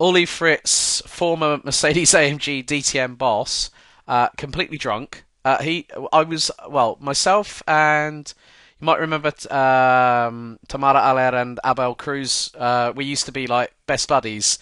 Uli 0.00 0.24
Fritz, 0.24 1.02
former 1.06 1.60
Mercedes 1.62 2.12
AMG 2.12 2.64
DTM 2.64 3.18
boss, 3.18 3.70
uh, 4.08 4.28
completely 4.36 4.78
drunk. 4.78 5.24
Uh, 5.44 5.62
he, 5.62 5.86
I 6.12 6.22
was 6.22 6.50
well, 6.68 6.96
myself 7.00 7.62
and 7.66 8.32
you 8.80 8.86
might 8.86 9.00
remember 9.00 9.32
um, 9.50 10.58
Tamara 10.68 11.00
Aller 11.00 11.36
and 11.36 11.60
Abel 11.64 11.94
Cruz. 11.94 12.50
Uh, 12.56 12.92
we 12.96 13.04
used 13.04 13.26
to 13.26 13.32
be 13.32 13.46
like 13.46 13.74
best 13.86 14.08
buddies. 14.08 14.58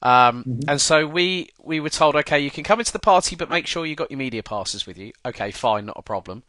Um, 0.00 0.44
mm-hmm. 0.44 0.70
And 0.70 0.80
so 0.80 1.06
we 1.06 1.50
we 1.62 1.80
were 1.80 1.90
told, 1.90 2.16
okay, 2.16 2.38
you 2.38 2.50
can 2.50 2.64
come 2.64 2.78
into 2.78 2.92
the 2.92 2.98
party, 2.98 3.36
but 3.36 3.50
make 3.50 3.66
sure 3.66 3.84
you 3.84 3.94
got 3.94 4.10
your 4.10 4.18
media 4.18 4.42
passes 4.42 4.86
with 4.86 4.96
you. 4.96 5.12
Okay, 5.26 5.50
fine, 5.50 5.86
not 5.86 5.96
a 5.98 6.02
problem. 6.02 6.44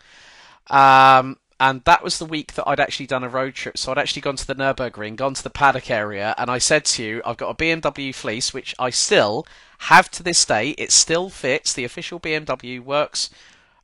Um, 0.70 1.38
and 1.60 1.84
that 1.84 2.04
was 2.04 2.20
the 2.20 2.26
week 2.26 2.54
that 2.54 2.68
I'd 2.68 2.80
actually 2.80 3.08
done 3.08 3.24
a 3.24 3.30
road 3.30 3.54
trip. 3.54 3.78
So 3.78 3.92
I'd 3.92 3.98
actually 3.98 4.22
gone 4.22 4.38
to 4.38 4.48
the 4.48 4.56
Nurburgring, 4.56 5.16
gone 5.16 5.34
to 5.34 5.44
the 5.44 5.50
paddock 5.50 5.92
area, 5.92 6.34
and 6.38 6.50
I 6.50 6.58
said 6.58 6.86
to 6.86 7.04
you, 7.04 7.22
I've 7.26 7.38
got 7.38 7.50
a 7.50 7.56
BMW 7.56 8.16
fleece, 8.16 8.54
which 8.54 8.74
I 8.80 8.90
still 8.90 9.46
have 9.80 10.10
to 10.12 10.24
this 10.24 10.46
day. 10.46 10.70
It 10.72 10.92
still 10.92 11.30
fits. 11.30 11.74
The 11.74 11.84
official 11.84 12.20
BMW 12.20 12.80
works 12.80 13.30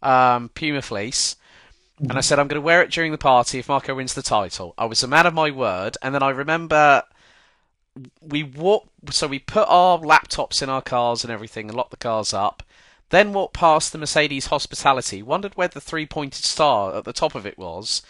um, 0.01 0.49
Puma 0.49 0.81
fleece. 0.81 1.35
And 1.99 2.13
I 2.13 2.21
said, 2.21 2.39
I'm 2.39 2.47
going 2.47 2.61
to 2.61 2.65
wear 2.65 2.81
it 2.81 2.91
during 2.91 3.13
the 3.13 3.17
party 3.17 3.59
if 3.59 3.69
Marco 3.69 3.95
wins 3.95 4.13
the 4.13 4.21
title. 4.21 4.73
I 4.77 4.85
was 4.85 5.01
a 5.01 5.07
man 5.07 5.25
of 5.25 5.33
my 5.33 5.49
word. 5.49 5.97
And 6.01 6.13
then 6.13 6.23
I 6.23 6.29
remember 6.29 7.03
we 8.21 8.43
walked, 8.43 9.13
so 9.13 9.27
we 9.27 9.39
put 9.39 9.67
our 9.69 9.97
laptops 9.99 10.61
in 10.61 10.69
our 10.69 10.81
cars 10.81 11.23
and 11.23 11.31
everything 11.31 11.69
and 11.69 11.77
locked 11.77 11.91
the 11.91 11.97
cars 11.97 12.33
up. 12.33 12.63
Then 13.15 13.31
walked 13.31 13.53
past 13.53 13.93
the 13.93 13.97
Mercedes 13.97 14.47
hospitality, 14.47 15.23
wondered 15.23 15.55
where 15.55 15.69
the 15.69 15.79
three 15.79 16.05
pointed 16.05 16.43
star 16.43 16.97
at 16.97 17.05
the 17.05 17.13
top 17.13 17.33
of 17.33 17.45
it 17.45 17.57
was. 17.57 18.01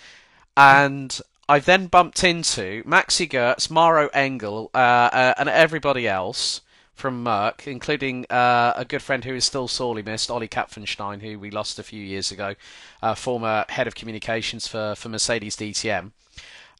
And 0.57 1.21
I 1.47 1.59
then 1.59 1.85
bumped 1.85 2.23
into 2.23 2.83
Maxi 2.85 3.29
Götz, 3.29 3.69
Maro 3.69 4.07
Engel, 4.15 4.71
uh, 4.73 4.77
uh, 5.13 5.33
and 5.37 5.47
everybody 5.47 6.07
else 6.07 6.61
from 6.95 7.23
Merck, 7.23 7.67
including 7.67 8.25
uh, 8.31 8.73
a 8.75 8.83
good 8.83 9.03
friend 9.03 9.23
who 9.23 9.35
is 9.35 9.45
still 9.45 9.67
sorely 9.67 10.01
missed, 10.01 10.31
Ollie 10.31 10.47
Kapfenstein, 10.47 11.21
who 11.21 11.37
we 11.37 11.51
lost 11.51 11.77
a 11.77 11.83
few 11.83 12.03
years 12.03 12.31
ago, 12.31 12.55
uh, 13.03 13.13
former 13.13 13.65
head 13.69 13.85
of 13.85 13.93
communications 13.93 14.67
for, 14.67 14.95
for 14.95 15.09
Mercedes 15.09 15.55
DTM. 15.55 16.13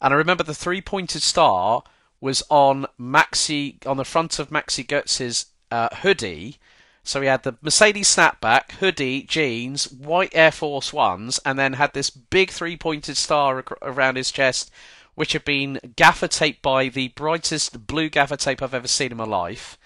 And 0.01 0.13
I 0.15 0.17
remember 0.17 0.43
the 0.43 0.55
three 0.55 0.82
pointed 0.82 1.21
star 1.21 1.84
was 2.19 2.41
on 2.49 2.88
Maxi 2.99 3.86
on 3.86 3.97
the 3.97 4.03
front 4.03 4.39
of 4.39 4.49
Maxi 4.49 4.84
Götz's 4.84 5.45
uh, 5.69 5.89
hoodie. 5.97 6.57
So 7.06 7.22
he 7.22 7.28
had 7.28 7.43
the 7.43 7.56
Mercedes 7.62 8.14
snapback, 8.14 8.72
hoodie, 8.74 9.22
jeans, 9.22 9.91
white 9.91 10.32
Air 10.34 10.51
Force 10.51 10.91
Ones, 10.91 11.39
and 11.45 11.58
then 11.58 11.74
had 11.74 11.93
this 11.93 12.10
big 12.10 12.49
three 12.49 12.76
pointed 12.76 13.16
star 13.16 13.64
around 13.84 14.18
his 14.18 14.32
chest, 14.32 14.72
which 15.14 15.34
had 15.34 15.45
been 15.45 15.80
gaffer 15.95 16.28
taped 16.28 16.64
by 16.64 16.89
the 16.89 17.10
brightest 17.10 17.86
blue 17.86 18.10
gaffer 18.10 18.38
tape 18.38 18.64
I've 18.64 18.74
ever 18.74 18.88
seen 18.88 19.12
in 19.12 19.18
my 19.18 19.24
life. 19.24 19.78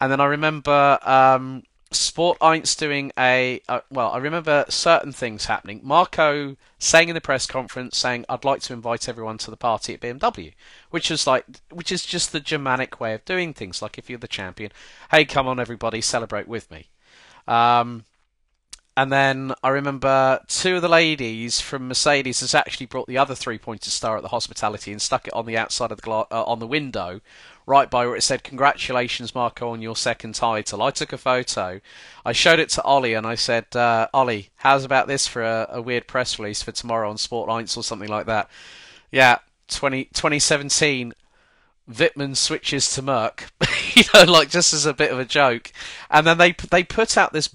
And 0.00 0.10
then 0.10 0.20
I 0.20 0.26
remember 0.26 1.00
um, 1.02 1.64
Sport 1.94 2.38
Eins 2.40 2.76
doing 2.76 3.12
a 3.18 3.60
well. 3.90 4.10
I 4.10 4.18
remember 4.18 4.64
certain 4.68 5.12
things 5.12 5.46
happening. 5.46 5.80
Marco 5.82 6.56
saying 6.78 7.08
in 7.08 7.14
the 7.14 7.20
press 7.20 7.46
conference, 7.46 7.96
saying, 7.96 8.24
"I'd 8.28 8.44
like 8.44 8.60
to 8.62 8.72
invite 8.72 9.08
everyone 9.08 9.38
to 9.38 9.50
the 9.50 9.56
party 9.56 9.94
at 9.94 10.00
BMW," 10.00 10.54
which 10.90 11.10
is 11.10 11.26
like, 11.26 11.44
which 11.70 11.92
is 11.92 12.04
just 12.04 12.32
the 12.32 12.40
Germanic 12.40 13.00
way 13.00 13.14
of 13.14 13.24
doing 13.24 13.54
things. 13.54 13.82
Like 13.82 13.98
if 13.98 14.10
you're 14.10 14.18
the 14.18 14.28
champion, 14.28 14.72
hey, 15.10 15.24
come 15.24 15.46
on, 15.46 15.60
everybody, 15.60 16.00
celebrate 16.00 16.48
with 16.48 16.70
me. 16.70 16.88
Um, 17.46 18.04
and 18.96 19.10
then 19.10 19.54
I 19.62 19.70
remember 19.70 20.40
two 20.48 20.76
of 20.76 20.82
the 20.82 20.88
ladies 20.88 21.62
from 21.62 21.88
Mercedes 21.88 22.40
has 22.40 22.54
actually 22.54 22.86
brought 22.86 23.06
the 23.06 23.16
other 23.16 23.34
three-pointed 23.34 23.90
star 23.90 24.16
at 24.16 24.22
the 24.22 24.28
hospitality 24.28 24.92
and 24.92 25.00
stuck 25.00 25.26
it 25.26 25.32
on 25.32 25.46
the 25.46 25.56
outside 25.56 25.90
of 25.90 25.96
the 25.96 26.02
gla- 26.02 26.26
uh, 26.30 26.44
on 26.44 26.58
the 26.58 26.66
window, 26.66 27.22
right 27.66 27.90
by 27.90 28.06
where 28.06 28.16
it 28.16 28.22
said 28.22 28.44
"Congratulations, 28.44 29.34
Marco, 29.34 29.70
on 29.70 29.82
your 29.82 29.96
second 29.96 30.34
title." 30.34 30.82
I 30.82 30.90
took 30.90 31.12
a 31.12 31.18
photo, 31.18 31.80
I 32.24 32.32
showed 32.32 32.58
it 32.58 32.68
to 32.70 32.82
Ollie, 32.82 33.14
and 33.14 33.26
I 33.26 33.34
said, 33.34 33.74
uh, 33.76 34.08
"Ollie, 34.12 34.50
how's 34.56 34.84
about 34.84 35.08
this 35.08 35.26
for 35.26 35.42
a, 35.42 35.66
a, 35.70 35.82
weird 35.82 36.06
press 36.06 36.38
release 36.38 36.62
for 36.62 36.72
tomorrow 36.72 37.10
on 37.10 37.18
Sport 37.18 37.48
Eins 37.48 37.76
or 37.76 37.82
something 37.82 38.08
like 38.08 38.26
that?" 38.26 38.48
Yeah, 39.10 39.38
20, 39.68 40.04
2017. 40.06 41.12
Wittmann 41.90 42.36
switches 42.36 42.92
to 42.94 43.02
Merc, 43.02 43.50
you 43.94 44.04
know, 44.14 44.22
like 44.24 44.48
just 44.48 44.72
as 44.72 44.86
a 44.86 44.94
bit 44.94 45.10
of 45.10 45.18
a 45.18 45.24
joke, 45.24 45.72
and 46.10 46.26
then 46.26 46.38
they 46.38 46.52
they 46.70 46.84
put 46.84 47.16
out 47.16 47.32
this 47.32 47.54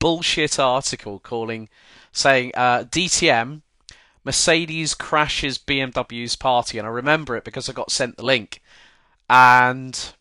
bullshit 0.00 0.58
article 0.58 1.20
calling, 1.20 1.68
saying 2.12 2.50
uh, 2.54 2.84
DTM 2.84 3.62
Mercedes 4.24 4.94
crashes 4.94 5.58
BMW's 5.58 6.34
party, 6.34 6.78
and 6.78 6.86
I 6.86 6.90
remember 6.90 7.36
it 7.36 7.44
because 7.44 7.68
I 7.68 7.72
got 7.72 7.90
sent 7.90 8.16
the 8.16 8.24
link, 8.24 8.62
and 9.28 10.14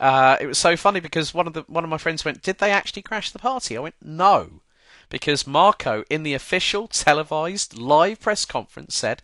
uh, 0.00 0.36
it 0.40 0.46
was 0.46 0.58
so 0.58 0.76
funny 0.76 1.00
because 1.00 1.34
one 1.34 1.46
of 1.46 1.52
the 1.52 1.62
one 1.68 1.84
of 1.84 1.90
my 1.90 1.98
friends 1.98 2.24
went, 2.24 2.42
"Did 2.42 2.58
they 2.58 2.70
actually 2.70 3.02
crash 3.02 3.30
the 3.30 3.38
party?" 3.38 3.76
I 3.76 3.80
went, 3.80 3.96
"No," 4.02 4.62
because 5.08 5.46
Marco 5.46 6.04
in 6.10 6.22
the 6.22 6.34
official 6.34 6.88
televised 6.88 7.76
live 7.76 8.20
press 8.20 8.44
conference 8.44 8.94
said. 8.94 9.22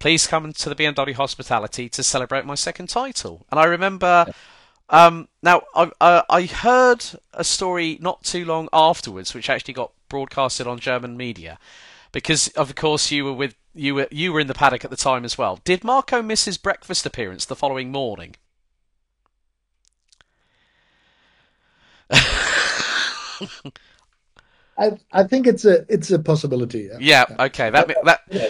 Please 0.00 0.28
come 0.28 0.52
to 0.52 0.68
the 0.68 0.76
BMW 0.76 1.12
hospitality 1.12 1.88
to 1.88 2.04
celebrate 2.04 2.44
my 2.44 2.54
second 2.54 2.88
title. 2.88 3.44
And 3.50 3.58
I 3.58 3.64
remember 3.64 4.26
um, 4.90 5.28
now, 5.42 5.62
I, 5.74 5.90
uh, 6.00 6.22
I 6.30 6.42
heard 6.44 7.04
a 7.34 7.44
story 7.44 7.98
not 8.00 8.24
too 8.24 8.44
long 8.44 8.68
afterwards, 8.72 9.34
which 9.34 9.50
actually 9.50 9.74
got 9.74 9.92
broadcasted 10.08 10.66
on 10.66 10.78
German 10.78 11.16
media, 11.16 11.58
because 12.12 12.48
of 12.48 12.74
course 12.74 13.10
you 13.10 13.24
were 13.24 13.32
with 13.32 13.54
you 13.74 13.94
were 13.94 14.08
you 14.10 14.32
were 14.32 14.40
in 14.40 14.46
the 14.46 14.54
paddock 14.54 14.84
at 14.84 14.90
the 14.90 14.96
time 14.96 15.24
as 15.24 15.38
well. 15.38 15.60
Did 15.64 15.84
Marco 15.84 16.22
miss 16.22 16.44
his 16.44 16.58
breakfast 16.58 17.06
appearance 17.06 17.44
the 17.44 17.56
following 17.56 17.90
morning? 17.90 18.34
I 24.78 24.98
I 25.12 25.24
think 25.24 25.46
it's 25.46 25.64
a 25.64 25.84
it's 25.88 26.10
a 26.10 26.18
possibility. 26.18 26.88
Yeah. 26.90 27.26
yeah 27.28 27.44
okay. 27.46 27.70
That 27.70 27.88
that. 28.04 28.20
Yeah, 28.30 28.48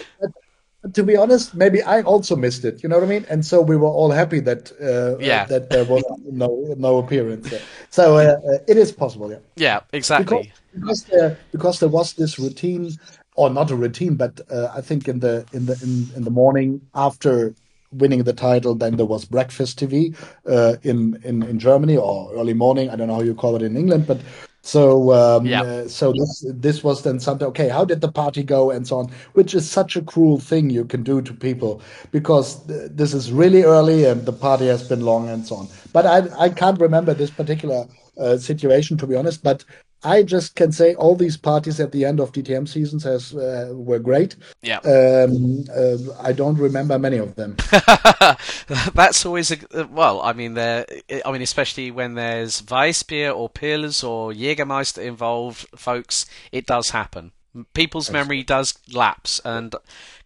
to 0.93 1.03
be 1.03 1.17
honest, 1.17 1.53
maybe 1.55 1.81
I 1.81 2.01
also 2.03 2.35
missed 2.35 2.63
it. 2.63 2.81
You 2.83 2.89
know 2.89 2.95
what 2.95 3.03
I 3.03 3.07
mean? 3.09 3.25
And 3.29 3.45
so 3.45 3.61
we 3.61 3.75
were 3.75 3.89
all 3.89 4.11
happy 4.11 4.39
that 4.41 4.71
uh, 4.81 5.17
yeah. 5.19 5.45
that 5.45 5.69
there 5.69 5.83
was 5.83 6.03
no 6.25 6.73
no 6.77 6.97
appearance. 6.99 7.53
So 7.89 8.15
uh, 8.15 8.19
uh, 8.21 8.57
it 8.67 8.77
is 8.77 8.91
possible. 8.91 9.29
Yeah. 9.31 9.39
Yeah. 9.55 9.79
Exactly. 9.91 10.53
Because 10.73 11.03
because 11.03 11.03
there, 11.03 11.37
because 11.51 11.79
there 11.79 11.89
was 11.89 12.13
this 12.13 12.39
routine, 12.39 12.97
or 13.39 13.49
not 13.49 13.71
a 13.71 13.75
routine, 13.75 14.15
but 14.15 14.41
uh, 14.51 14.67
I 14.75 14.81
think 14.81 15.07
in 15.07 15.19
the 15.21 15.45
in 15.53 15.65
the 15.65 15.75
in, 15.81 15.91
in 16.17 16.23
the 16.25 16.35
morning 16.41 16.81
after 16.93 17.55
winning 17.91 18.23
the 18.23 18.33
title, 18.33 18.75
then 18.75 18.97
there 18.97 19.05
was 19.05 19.23
breakfast 19.23 19.79
TV 19.79 20.13
uh, 20.45 20.75
in, 20.83 21.19
in 21.23 21.43
in 21.43 21.57
Germany 21.57 21.95
or 21.95 22.33
early 22.33 22.53
morning. 22.53 22.89
I 22.89 22.97
don't 22.97 23.07
know 23.07 23.15
how 23.15 23.21
you 23.21 23.33
call 23.33 23.55
it 23.55 23.61
in 23.61 23.77
England, 23.77 24.07
but 24.07 24.19
so 24.61 25.13
um, 25.13 25.45
yeah. 25.45 25.61
Uh, 25.61 25.87
so 25.87 26.11
this 26.11 26.45
this 26.67 26.83
was 26.83 27.03
then 27.03 27.17
something. 27.21 27.47
Okay, 27.47 27.69
how 27.69 27.85
did 27.85 28.01
the 28.01 28.11
party 28.11 28.43
go 28.43 28.71
and 28.71 28.85
so 28.85 28.97
on? 28.99 29.09
Which 29.39 29.55
is 29.55 29.69
such 29.79 29.95
a 29.95 30.01
cruel 30.01 30.37
thing 30.37 30.69
you 30.69 30.83
can 30.83 31.01
do 31.01 31.21
to 31.21 31.33
people 31.33 31.81
because 32.11 32.47
th- 32.67 32.91
this 32.91 33.13
is 33.13 33.31
really 33.31 33.63
early 33.63 34.03
and 34.03 34.25
the 34.25 34.33
party 34.33 34.67
has 34.67 34.83
been 34.83 35.01
long 35.11 35.29
and 35.29 35.47
so 35.47 35.55
on. 35.55 35.67
But 35.93 36.05
I 36.05 36.17
I 36.45 36.49
can't 36.49 36.81
remember 36.81 37.13
this 37.13 37.31
particular 37.31 37.85
uh, 38.17 38.37
situation 38.37 38.97
to 38.97 39.07
be 39.07 39.15
honest. 39.15 39.43
But 39.43 39.63
I 40.03 40.23
just 40.23 40.55
can 40.55 40.71
say 40.71 40.95
all 40.95 41.15
these 41.15 41.35
parties 41.35 41.79
at 41.79 41.91
the 41.91 42.05
end 42.05 42.19
of 42.19 42.31
DTM 42.31 42.67
seasons 42.67 43.03
has 43.03 43.33
uh, 43.35 43.71
were 43.73 43.99
great. 43.99 44.35
Yeah. 44.61 44.77
Um, 44.79 45.65
uh, 45.75 45.97
I 46.21 46.31
don't 46.31 46.57
remember 46.57 46.97
many 46.97 47.17
of 47.17 47.35
them. 47.35 47.57
That's 48.93 49.25
always 49.25 49.51
a 49.51 49.87
well. 49.87 50.21
I 50.21 50.33
mean, 50.33 50.53
there. 50.53 50.85
I 51.25 51.31
mean, 51.31 51.41
especially 51.41 51.91
when 51.91 52.13
there's 52.13 52.61
Weissbier 52.61 53.35
or 53.35 53.49
Pils 53.49 54.07
or 54.07 54.31
Jägermeister 54.31 55.03
involved, 55.03 55.67
folks. 55.75 56.25
It 56.51 56.65
does 56.65 56.91
happen. 56.91 57.33
People's 57.73 58.11
memory 58.11 58.43
does 58.43 58.77
lapse, 58.93 59.41
and 59.43 59.75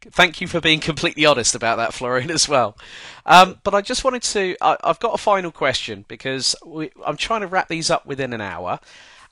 thank 0.01 0.41
you 0.41 0.47
for 0.47 0.59
being 0.59 0.81
completely 0.81 1.25
honest 1.25 1.55
about 1.55 1.77
that, 1.77 1.93
Florian, 1.93 2.29
as 2.29 2.49
well. 2.49 2.77
Um, 3.25 3.59
but 3.63 3.73
I 3.73 3.81
just 3.81 4.03
wanted 4.03 4.23
to. 4.23 4.55
I, 4.61 4.77
have 4.83 4.99
got 4.99 5.15
a 5.15 5.17
final 5.17 5.49
question 5.49 6.05
because 6.07 6.55
we, 6.65 6.91
I'm 7.03 7.17
trying 7.17 7.41
to 7.41 7.47
wrap 7.47 7.69
these 7.69 7.89
up 7.89 8.05
within 8.05 8.33
an 8.33 8.41
hour. 8.41 8.79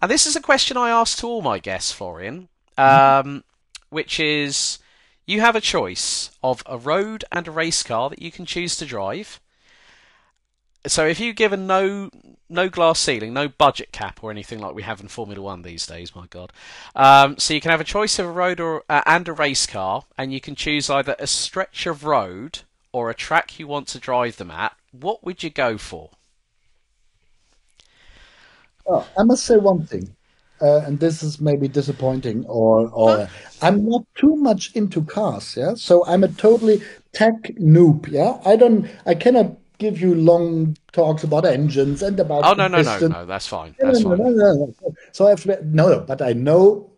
And 0.02 0.10
this 0.10 0.26
is 0.26 0.36
a 0.36 0.42
question 0.42 0.78
I 0.78 0.90
ask 0.90 1.20
to 1.20 1.28
all 1.28 1.42
my 1.42 1.60
guests, 1.60 1.92
Florian, 1.92 2.50
um, 2.78 3.44
which 3.90 4.20
is 4.20 4.80
you 5.28 5.42
have 5.42 5.56
a 5.56 5.62
choice 5.62 6.32
of 6.44 6.64
a 6.66 6.78
road 6.78 7.24
and 7.32 7.48
a 7.48 7.52
race 7.52 7.84
car 7.84 8.10
that 8.10 8.22
you 8.22 8.32
can 8.32 8.46
choose 8.46 8.76
to 8.78 8.86
drive. 8.86 9.40
So 10.88 11.06
if 11.06 11.20
you 11.20 11.34
give 11.34 11.54
a 11.54 11.58
no 11.58 12.10
no 12.50 12.68
glass 12.68 13.00
ceiling, 13.00 13.34
no 13.34 13.48
budget 13.48 13.92
cap 13.92 14.24
or 14.24 14.32
anything 14.32 14.60
like 14.60 14.74
we 14.74 14.82
have 14.84 15.00
in 15.00 15.08
Formula 15.08 15.42
One 15.42 15.62
these 15.62 15.86
days, 15.86 16.16
my 16.16 16.26
God. 16.28 16.52
Um, 16.96 17.38
so 17.38 17.54
you 17.54 17.62
can 17.62 17.72
have 17.72 17.80
a 17.80 17.86
choice 17.86 18.18
of 18.18 18.26
a 18.26 18.32
road 18.32 18.60
or 18.60 18.84
uh, 18.90 19.04
and 19.06 19.28
a 19.28 19.34
race 19.34 19.68
car, 19.68 20.06
and 20.18 20.34
you 20.34 20.42
can 20.42 20.56
choose 20.56 20.90
either 20.90 21.16
a 21.20 21.28
stretch 21.28 21.86
of 21.86 22.04
road 22.04 22.60
or 22.92 23.10
a 23.10 23.16
track 23.16 23.60
you 23.60 23.68
want 23.68 23.88
to 23.90 24.00
drive 24.00 24.38
them 24.38 24.50
at. 24.50 24.76
What 24.92 25.24
would 25.24 25.44
you 25.44 25.52
go 25.52 25.78
for? 25.78 26.10
Oh, 28.88 29.08
I 29.18 29.24
must 29.24 29.46
say 29.46 29.58
one 29.58 29.86
thing, 29.86 30.16
uh, 30.62 30.82
and 30.86 31.00
this 31.00 31.24
is 31.24 31.40
maybe 31.40 31.68
disappointing, 31.68 32.46
or 32.46 32.90
or 32.90 33.30
I'm 33.62 33.86
not 33.88 34.04
too 34.16 34.36
much 34.36 34.76
into 34.76 35.04
cars, 35.04 35.56
yeah. 35.58 35.74
So 35.76 36.06
I'm 36.06 36.24
a 36.24 36.28
totally 36.28 36.82
tech 37.14 37.44
noob, 37.60 38.08
yeah. 38.08 38.40
I 38.46 38.56
don't, 38.56 38.90
I 39.06 39.16
cannot 39.16 39.58
give 39.78 40.00
you 40.00 40.14
long 40.14 40.78
talks 40.92 41.24
about 41.24 41.46
engines 41.46 42.04
and 42.04 42.20
about. 42.20 42.46
Oh 42.46 42.54
no 42.54 42.68
no 42.68 42.82
no 42.82 43.08
no, 43.08 43.26
that's 43.26 43.48
fine. 43.48 43.76
That's 43.80 44.02
no, 44.02 44.16
no, 44.16 44.18
fine. 44.18 44.38
no, 44.38 44.54
no, 44.54 44.66
no. 44.66 44.96
So 45.12 45.28
I've 45.28 45.46
no, 45.46 45.90
no, 45.90 46.00
but 46.02 46.22
I 46.22 46.34
know 46.34 46.92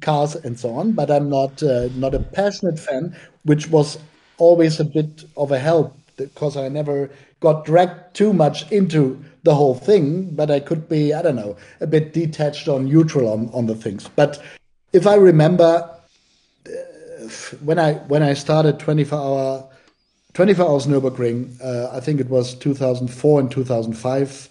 cars 0.00 0.36
and 0.36 0.58
so 0.58 0.74
on, 0.74 0.92
but 0.92 1.10
I'm 1.10 1.28
not 1.28 1.62
uh, 1.62 1.88
not 1.96 2.14
a 2.14 2.20
passionate 2.20 2.78
fan, 2.78 3.16
which 3.44 3.68
was 3.68 3.98
always 4.38 4.80
a 4.80 4.84
bit 4.84 5.24
of 5.36 5.52
a 5.52 5.58
help 5.58 5.96
because 6.16 6.56
I 6.56 6.68
never 6.68 7.10
got 7.40 7.64
dragged 7.64 8.14
too 8.14 8.32
much 8.32 8.70
into 8.70 9.22
the 9.42 9.54
whole 9.54 9.74
thing, 9.74 10.34
but 10.34 10.50
I 10.50 10.60
could 10.60 10.88
be, 10.88 11.14
I 11.14 11.22
don't 11.22 11.36
know, 11.36 11.56
a 11.80 11.86
bit 11.86 12.12
detached 12.12 12.68
or 12.68 12.80
neutral 12.80 13.28
on, 13.28 13.50
on 13.52 13.66
the 13.66 13.74
things. 13.74 14.08
But 14.08 14.42
if 14.92 15.06
I 15.06 15.14
remember 15.14 15.88
uh, 16.66 16.70
when 17.64 17.78
I 17.78 17.94
when 18.08 18.22
I 18.22 18.34
started 18.34 18.78
24 18.78 19.18
hour 19.18 19.68
24 20.34 20.68
hours 20.68 20.86
Nürburgring, 20.86 21.60
uh, 21.62 21.90
I 21.96 22.00
think 22.00 22.20
it 22.20 22.28
was 22.28 22.54
2004 22.54 23.40
and 23.40 23.50
2005 23.50 24.48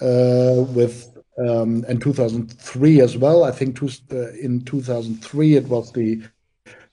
uh, 0.00 0.62
with 0.72 1.16
um, 1.38 1.84
and 1.88 2.00
2003 2.00 3.00
as 3.00 3.16
well. 3.16 3.44
I 3.44 3.52
think 3.52 3.76
two, 3.78 3.90
uh, 4.12 4.30
in 4.32 4.64
2003 4.64 5.54
it 5.54 5.68
was 5.68 5.92
the 5.92 6.22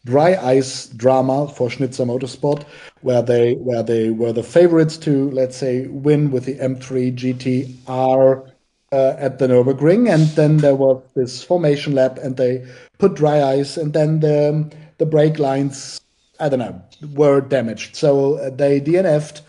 dry 0.05 0.35
ice 0.35 0.87
drama 0.87 1.47
for 1.47 1.69
Schnitzer 1.69 2.05
Motorsport, 2.05 2.63
where 3.01 3.21
they 3.21 3.55
where 3.55 3.83
they 3.83 4.11
were 4.11 4.31
the 4.31 4.43
favorites 4.43 4.97
to 4.97 5.29
let's 5.31 5.57
say 5.57 5.87
win 5.87 6.31
with 6.31 6.45
the 6.45 6.55
M3 6.55 7.13
GTR 7.15 8.51
uh, 8.91 9.15
at 9.17 9.39
the 9.39 9.47
Nurburgring, 9.47 10.11
and 10.11 10.27
then 10.35 10.57
there 10.57 10.75
was 10.75 11.01
this 11.15 11.43
formation 11.43 11.93
lap, 11.93 12.17
and 12.19 12.37
they 12.37 12.65
put 12.99 13.15
dry 13.15 13.41
ice, 13.43 13.77
and 13.77 13.93
then 13.93 14.19
the 14.21 14.71
the 14.99 15.05
brake 15.05 15.39
lines 15.39 15.99
I 16.39 16.49
don't 16.49 16.59
know 16.59 16.81
were 17.13 17.41
damaged, 17.41 17.95
so 17.95 18.35
uh, 18.35 18.49
they 18.51 18.79
DNF'd, 18.79 19.41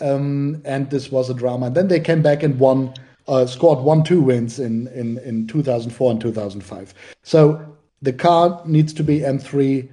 um, 0.00 0.60
and 0.64 0.90
this 0.90 1.10
was 1.10 1.30
a 1.30 1.34
drama. 1.34 1.66
And 1.66 1.74
then 1.74 1.88
they 1.88 2.00
came 2.00 2.22
back 2.22 2.42
and 2.42 2.58
won. 2.58 2.94
Uh, 3.28 3.46
scored 3.46 3.78
one 3.78 4.02
two 4.02 4.20
wins 4.20 4.58
in, 4.58 4.88
in, 4.88 5.16
in 5.18 5.46
2004 5.46 6.10
and 6.10 6.20
2005. 6.20 6.92
So 7.22 7.64
the 8.02 8.12
car 8.12 8.60
needs 8.66 8.92
to 8.94 9.04
be 9.04 9.20
M3 9.20 9.88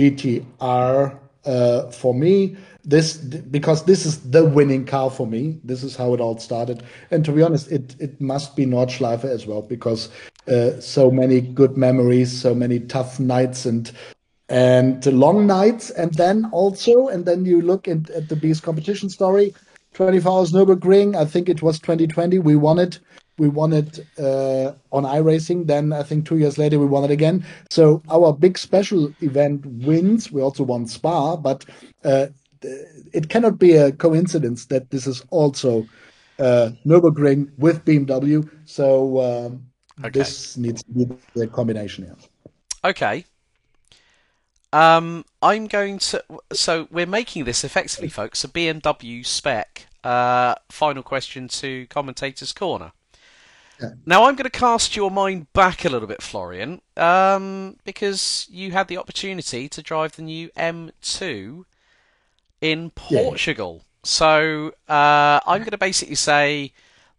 GTR 0.00 1.18
uh, 1.44 1.90
for 1.90 2.14
me. 2.14 2.56
This 2.82 3.16
because 3.16 3.84
this 3.84 4.06
is 4.06 4.30
the 4.30 4.44
winning 4.44 4.86
car 4.86 5.10
for 5.10 5.26
me. 5.26 5.60
This 5.64 5.82
is 5.82 5.96
how 5.96 6.14
it 6.14 6.20
all 6.20 6.38
started. 6.38 6.82
And 7.10 7.24
to 7.26 7.32
be 7.32 7.42
honest, 7.42 7.70
it 7.70 7.94
it 7.98 8.20
must 8.20 8.56
be 8.56 8.64
Nordschleife 8.64 9.24
as 9.24 9.46
well 9.46 9.60
because 9.60 10.08
uh, 10.48 10.80
so 10.80 11.10
many 11.10 11.42
good 11.42 11.76
memories, 11.76 12.40
so 12.40 12.54
many 12.54 12.80
tough 12.80 13.20
nights 13.20 13.66
and 13.66 13.92
and 14.48 15.04
long 15.06 15.46
nights, 15.46 15.90
and 15.90 16.14
then 16.14 16.48
also 16.52 17.08
and 17.08 17.26
then 17.26 17.44
you 17.44 17.60
look 17.60 17.86
at, 17.86 18.08
at 18.10 18.28
the 18.30 18.36
BS 18.36 18.62
competition 18.62 19.10
story. 19.10 19.54
24 19.92 20.32
hours 20.32 20.52
Nürburgring. 20.52 21.16
I 21.16 21.24
think 21.24 21.48
it 21.48 21.62
was 21.62 21.80
2020. 21.80 22.38
We 22.38 22.56
won 22.56 22.78
it 22.78 23.00
we 23.40 23.48
won 23.48 23.72
it 23.72 23.98
uh, 24.18 24.74
on 24.92 25.04
iRacing. 25.04 25.66
Then 25.66 25.94
I 25.94 26.02
think 26.02 26.26
two 26.26 26.36
years 26.36 26.58
later 26.58 26.78
we 26.78 26.84
won 26.84 27.04
it 27.04 27.10
again. 27.10 27.44
So 27.70 28.02
our 28.10 28.34
big 28.34 28.58
special 28.58 29.12
event 29.22 29.64
wins. 29.64 30.30
We 30.30 30.42
also 30.42 30.62
won 30.62 30.86
Spa, 30.86 31.36
but 31.36 31.64
uh, 32.04 32.26
it 32.60 33.30
cannot 33.30 33.58
be 33.58 33.76
a 33.76 33.92
coincidence 33.92 34.66
that 34.66 34.90
this 34.90 35.06
is 35.06 35.24
also 35.30 35.86
uh, 36.38 36.72
Nürburgring 36.84 37.50
with 37.56 37.82
BMW. 37.86 38.46
So 38.66 39.20
um, 39.20 39.66
okay. 40.00 40.10
this 40.10 40.58
needs 40.58 40.82
to 40.82 40.92
be 40.92 41.16
the 41.34 41.46
combination 41.46 42.04
here. 42.04 42.16
Okay. 42.84 43.24
Um, 44.72 45.24
I'm 45.40 45.66
going 45.66 45.98
to. 45.98 46.22
So 46.52 46.88
we're 46.90 47.06
making 47.06 47.44
this 47.44 47.64
effectively, 47.64 48.10
folks, 48.10 48.44
a 48.44 48.48
BMW 48.48 49.24
spec. 49.24 49.86
Uh, 50.04 50.54
final 50.70 51.02
question 51.02 51.48
to 51.48 51.86
commentators' 51.86 52.52
corner. 52.52 52.92
Now 54.06 54.24
I'm 54.24 54.34
going 54.34 54.50
to 54.50 54.50
cast 54.50 54.96
your 54.96 55.10
mind 55.10 55.52
back 55.52 55.84
a 55.84 55.88
little 55.88 56.08
bit, 56.08 56.22
Florian, 56.22 56.80
um, 56.96 57.76
because 57.84 58.46
you 58.50 58.72
had 58.72 58.88
the 58.88 58.96
opportunity 58.96 59.68
to 59.68 59.82
drive 59.82 60.16
the 60.16 60.22
new 60.22 60.48
M2 60.56 61.64
in 62.60 62.90
Portugal. 62.90 63.76
Yeah. 63.78 63.84
So 64.02 64.72
uh, 64.88 65.40
I'm 65.46 65.60
going 65.60 65.70
to 65.70 65.78
basically 65.78 66.14
say 66.14 66.72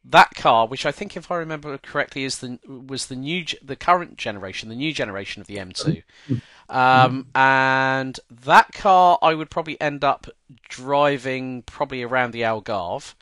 that 0.05 0.33
car, 0.33 0.67
which 0.67 0.85
I 0.85 0.91
think, 0.91 1.15
if 1.15 1.29
I 1.29 1.35
remember 1.35 1.77
correctly, 1.77 2.23
is 2.23 2.39
the 2.39 2.59
was 2.67 3.05
the 3.05 3.15
new 3.15 3.45
the 3.63 3.75
current 3.75 4.17
generation, 4.17 4.69
the 4.69 4.75
new 4.75 4.93
generation 4.93 5.41
of 5.41 5.47
the 5.47 5.57
M2. 5.57 6.03
Mm-hmm. 6.29 6.75
Um, 6.75 7.27
and 7.35 8.19
that 8.29 8.71
car, 8.73 9.19
I 9.21 9.33
would 9.33 9.49
probably 9.49 9.79
end 9.79 10.03
up 10.03 10.27
driving 10.69 11.63
probably 11.63 12.01
around 12.01 12.31
the 12.31 12.41
Algarve. 12.41 13.13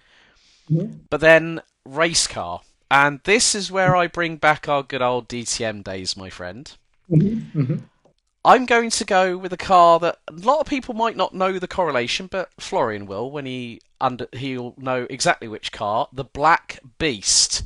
Mm-hmm. 0.71 0.99
But 1.09 1.19
then 1.19 1.61
race 1.83 2.27
car 2.27 2.61
and 2.91 3.19
this 3.23 3.53
is 3.53 3.71
where 3.71 3.95
I 3.95 4.07
bring 4.07 4.37
back 4.37 4.67
our 4.67 4.83
good 4.83 5.01
old 5.01 5.27
DTM 5.27 5.83
days, 5.83 6.17
my 6.17 6.29
friend. 6.29 6.71
Mm-hmm. 7.09 7.59
Mm-hmm. 7.59 7.75
I'm 8.45 8.65
going 8.65 8.89
to 8.89 9.05
go 9.05 9.37
with 9.37 9.51
a 9.51 9.57
car 9.57 9.99
that 9.99 10.19
a 10.27 10.31
lot 10.31 10.61
of 10.61 10.67
people 10.67 10.93
might 10.93 11.17
not 11.17 11.35
know 11.35 11.59
the 11.59 11.67
correlation, 11.67 12.27
but 12.27 12.49
Florian 12.59 13.05
will 13.05 13.29
when 13.29 13.45
he 13.45 13.81
under 13.99 14.27
he'll 14.31 14.73
know 14.77 15.05
exactly 15.09 15.47
which 15.47 15.71
car. 15.71 16.07
The 16.13 16.23
Black 16.23 16.79
Beast, 16.97 17.63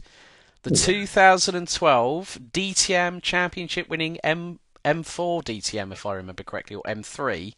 the 0.63 0.71
2012 0.71 2.39
DTM 2.51 3.21
Championship 3.21 3.87
winning 3.87 4.17
M 4.23 4.59
M4 4.83 5.43
DTM, 5.43 5.93
if 5.93 6.05
I 6.05 6.15
remember 6.15 6.43
correctly, 6.43 6.75
or 6.75 6.83
M3, 6.83 7.53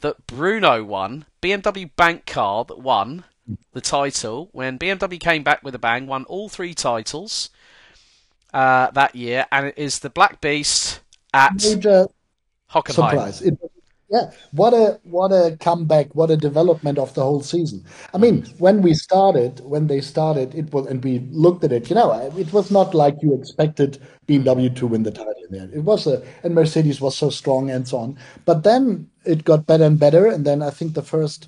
that 0.00 0.26
Bruno 0.26 0.84
won. 0.84 1.24
BMW 1.42 1.90
bank 1.96 2.26
car 2.26 2.64
that 2.66 2.78
won 2.78 3.24
the 3.72 3.80
title 3.80 4.48
when 4.52 4.78
BMW 4.78 5.20
came 5.20 5.42
back 5.42 5.62
with 5.62 5.74
a 5.74 5.78
bang, 5.78 6.06
won 6.06 6.24
all 6.24 6.48
three 6.48 6.74
titles 6.74 7.50
uh, 8.52 8.90
that 8.92 9.14
year, 9.14 9.46
and 9.52 9.66
it 9.66 9.74
is 9.76 10.00
the 10.00 10.10
Black 10.10 10.40
Beast 10.40 11.00
at 11.32 11.52
Major 11.54 12.06
Hockenheim. 12.70 13.10
Surprise. 13.10 13.42
It, 13.42 13.58
yeah, 14.10 14.32
what 14.50 14.74
a 14.74 14.98
what 15.04 15.30
a 15.30 15.56
comeback! 15.60 16.12
What 16.16 16.32
a 16.32 16.36
development 16.36 16.98
of 16.98 17.14
the 17.14 17.22
whole 17.22 17.42
season. 17.42 17.84
I 18.12 18.18
mean, 18.18 18.42
when 18.58 18.82
we 18.82 18.92
started, 18.92 19.60
when 19.60 19.86
they 19.86 20.00
started, 20.00 20.52
it 20.52 20.72
was, 20.72 20.86
and 20.88 21.02
we 21.04 21.20
looked 21.30 21.62
at 21.62 21.70
it. 21.70 21.88
You 21.88 21.94
know, 21.94 22.10
it 22.36 22.52
was 22.52 22.72
not 22.72 22.92
like 22.92 23.14
you 23.22 23.34
expected 23.34 23.98
BMW 24.26 24.74
to 24.74 24.88
win 24.88 25.04
the 25.04 25.12
title 25.12 25.34
in 25.48 25.56
the 25.56 25.62
end. 25.62 25.74
It 25.74 25.84
was 25.84 26.08
a, 26.08 26.26
and 26.42 26.56
Mercedes 26.56 27.00
was 27.00 27.16
so 27.16 27.30
strong 27.30 27.70
and 27.70 27.86
so 27.86 27.98
on. 27.98 28.18
But 28.46 28.64
then 28.64 29.08
it 29.24 29.44
got 29.44 29.66
better 29.66 29.84
and 29.84 29.96
better, 29.96 30.26
and 30.26 30.44
then 30.44 30.60
I 30.60 30.70
think 30.70 30.94
the 30.94 31.02
first 31.02 31.46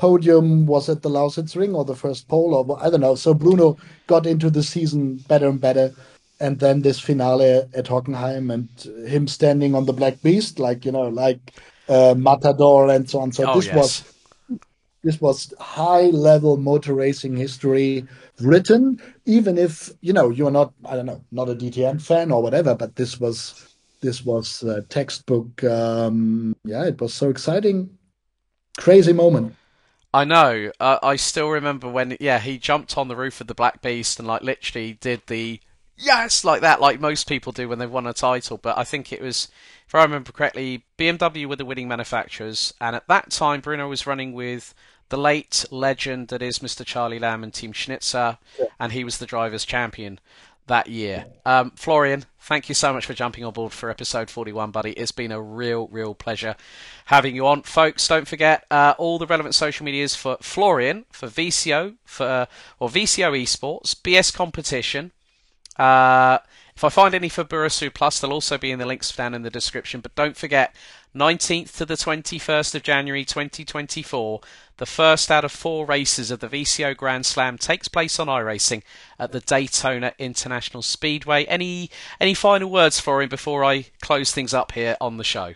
podium 0.00 0.64
was 0.64 0.88
at 0.88 1.02
the 1.02 1.10
Lausitzring 1.10 1.74
or 1.74 1.84
the 1.84 1.94
first 1.94 2.26
pole 2.26 2.54
or 2.54 2.82
I 2.82 2.88
don't 2.88 3.02
know. 3.02 3.16
So 3.16 3.34
Bruno 3.34 3.76
got 4.06 4.26
into 4.26 4.48
the 4.48 4.62
season 4.62 5.16
better 5.28 5.46
and 5.46 5.60
better. 5.60 5.92
And 6.40 6.58
then 6.58 6.80
this 6.80 6.98
finale 6.98 7.68
at 7.74 7.84
Hockenheim 7.84 8.50
and 8.50 8.66
him 9.06 9.28
standing 9.28 9.74
on 9.74 9.84
the 9.84 9.92
Black 9.92 10.22
Beast, 10.22 10.58
like, 10.58 10.86
you 10.86 10.92
know, 10.92 11.08
like 11.08 11.52
uh, 11.86 12.14
Matador 12.16 12.88
and 12.88 13.10
so 13.10 13.20
on. 13.20 13.30
So 13.30 13.46
oh, 13.46 13.56
this 13.56 13.66
yes. 13.66 13.76
was 13.76 14.14
this 15.02 15.20
was 15.20 15.52
high 15.60 16.08
level 16.28 16.56
motor 16.56 16.94
racing 16.94 17.36
history 17.36 18.06
written, 18.40 19.02
even 19.26 19.58
if, 19.58 19.90
you 20.00 20.14
know, 20.14 20.30
you're 20.30 20.50
not, 20.50 20.72
I 20.86 20.96
don't 20.96 21.06
know, 21.06 21.22
not 21.30 21.50
a 21.50 21.54
DTM 21.54 22.00
fan 22.00 22.32
or 22.32 22.42
whatever, 22.42 22.74
but 22.74 22.96
this 22.96 23.20
was 23.20 23.68
this 24.00 24.24
was 24.24 24.62
a 24.62 24.80
textbook. 24.80 25.62
Um, 25.62 26.56
yeah, 26.64 26.86
it 26.86 26.98
was 26.98 27.12
so 27.12 27.28
exciting. 27.28 27.98
Crazy 28.78 29.12
moment. 29.12 29.56
I 30.12 30.24
know. 30.24 30.72
Uh, 30.80 30.98
I 31.02 31.16
still 31.16 31.48
remember 31.48 31.88
when, 31.88 32.16
yeah, 32.20 32.38
he 32.40 32.58
jumped 32.58 32.98
on 32.98 33.08
the 33.08 33.16
roof 33.16 33.40
of 33.40 33.46
the 33.46 33.54
Black 33.54 33.80
Beast 33.80 34.18
and 34.18 34.26
like 34.26 34.42
literally 34.42 34.94
did 34.94 35.22
the 35.26 35.60
yes 35.96 36.44
like 36.44 36.62
that, 36.62 36.80
like 36.80 37.00
most 37.00 37.28
people 37.28 37.52
do 37.52 37.68
when 37.68 37.78
they've 37.78 37.90
won 37.90 38.06
a 38.06 38.12
title. 38.12 38.58
But 38.58 38.76
I 38.76 38.84
think 38.84 39.12
it 39.12 39.22
was, 39.22 39.48
if 39.86 39.94
I 39.94 40.02
remember 40.02 40.32
correctly, 40.32 40.84
BMW 40.98 41.46
were 41.46 41.56
the 41.56 41.64
winning 41.64 41.88
manufacturers, 41.88 42.74
and 42.80 42.96
at 42.96 43.06
that 43.08 43.30
time 43.30 43.60
Bruno 43.60 43.88
was 43.88 44.06
running 44.06 44.32
with 44.32 44.74
the 45.10 45.16
late 45.16 45.64
legend 45.70 46.28
that 46.28 46.42
is 46.42 46.60
Mr. 46.60 46.84
Charly 46.84 47.20
Lamm 47.20 47.42
and 47.42 47.52
Team 47.52 47.72
Schnitzer, 47.72 48.38
yeah. 48.58 48.66
and 48.78 48.92
he 48.92 49.04
was 49.04 49.18
the 49.18 49.26
drivers' 49.26 49.64
champion. 49.64 50.18
That 50.70 50.86
year. 50.86 51.26
Um, 51.44 51.72
Florian, 51.72 52.26
thank 52.38 52.68
you 52.68 52.76
so 52.76 52.92
much 52.92 53.04
for 53.04 53.12
jumping 53.12 53.44
on 53.44 53.52
board 53.52 53.72
for 53.72 53.90
episode 53.90 54.30
41, 54.30 54.70
buddy. 54.70 54.92
It's 54.92 55.10
been 55.10 55.32
a 55.32 55.42
real, 55.42 55.88
real 55.88 56.14
pleasure 56.14 56.54
having 57.06 57.34
you 57.34 57.44
on. 57.48 57.62
Folks, 57.62 58.06
don't 58.06 58.28
forget 58.28 58.66
uh, 58.70 58.94
all 58.96 59.18
the 59.18 59.26
relevant 59.26 59.56
social 59.56 59.84
medias 59.84 60.14
for 60.14 60.36
Florian, 60.40 61.06
for 61.10 61.26
VCO, 61.26 61.96
for 62.04 62.46
or 62.78 62.88
VCO 62.88 63.42
Esports, 63.42 63.96
BS 63.96 64.32
Competition. 64.32 65.10
Uh, 65.76 66.38
if 66.76 66.84
I 66.84 66.88
find 66.88 67.16
any 67.16 67.28
for 67.28 67.42
Burosüd 67.42 67.92
Plus, 67.92 68.20
they'll 68.20 68.32
also 68.32 68.56
be 68.56 68.70
in 68.70 68.78
the 68.78 68.86
links 68.86 69.10
down 69.10 69.34
in 69.34 69.42
the 69.42 69.50
description. 69.50 70.00
But 70.00 70.14
don't 70.14 70.36
forget, 70.36 70.72
19th 71.14 71.76
to 71.76 71.84
the 71.84 71.94
21st 71.94 72.74
of 72.76 72.82
January 72.84 73.24
2024, 73.24 74.40
the 74.76 74.86
first 74.86 75.30
out 75.30 75.44
of 75.44 75.50
four 75.50 75.84
races 75.84 76.30
of 76.30 76.38
the 76.38 76.48
VCO 76.48 76.96
Grand 76.96 77.26
Slam 77.26 77.58
takes 77.58 77.88
place 77.88 78.20
on 78.20 78.28
iRacing 78.28 78.82
at 79.18 79.32
the 79.32 79.40
Daytona 79.40 80.12
International 80.18 80.82
Speedway. 80.82 81.44
Any 81.46 81.90
any 82.20 82.34
final 82.34 82.70
words 82.70 83.00
for 83.00 83.22
him 83.22 83.28
before 83.28 83.64
I 83.64 83.86
close 84.00 84.32
things 84.32 84.54
up 84.54 84.72
here 84.72 84.96
on 85.00 85.16
the 85.16 85.24
show? 85.24 85.54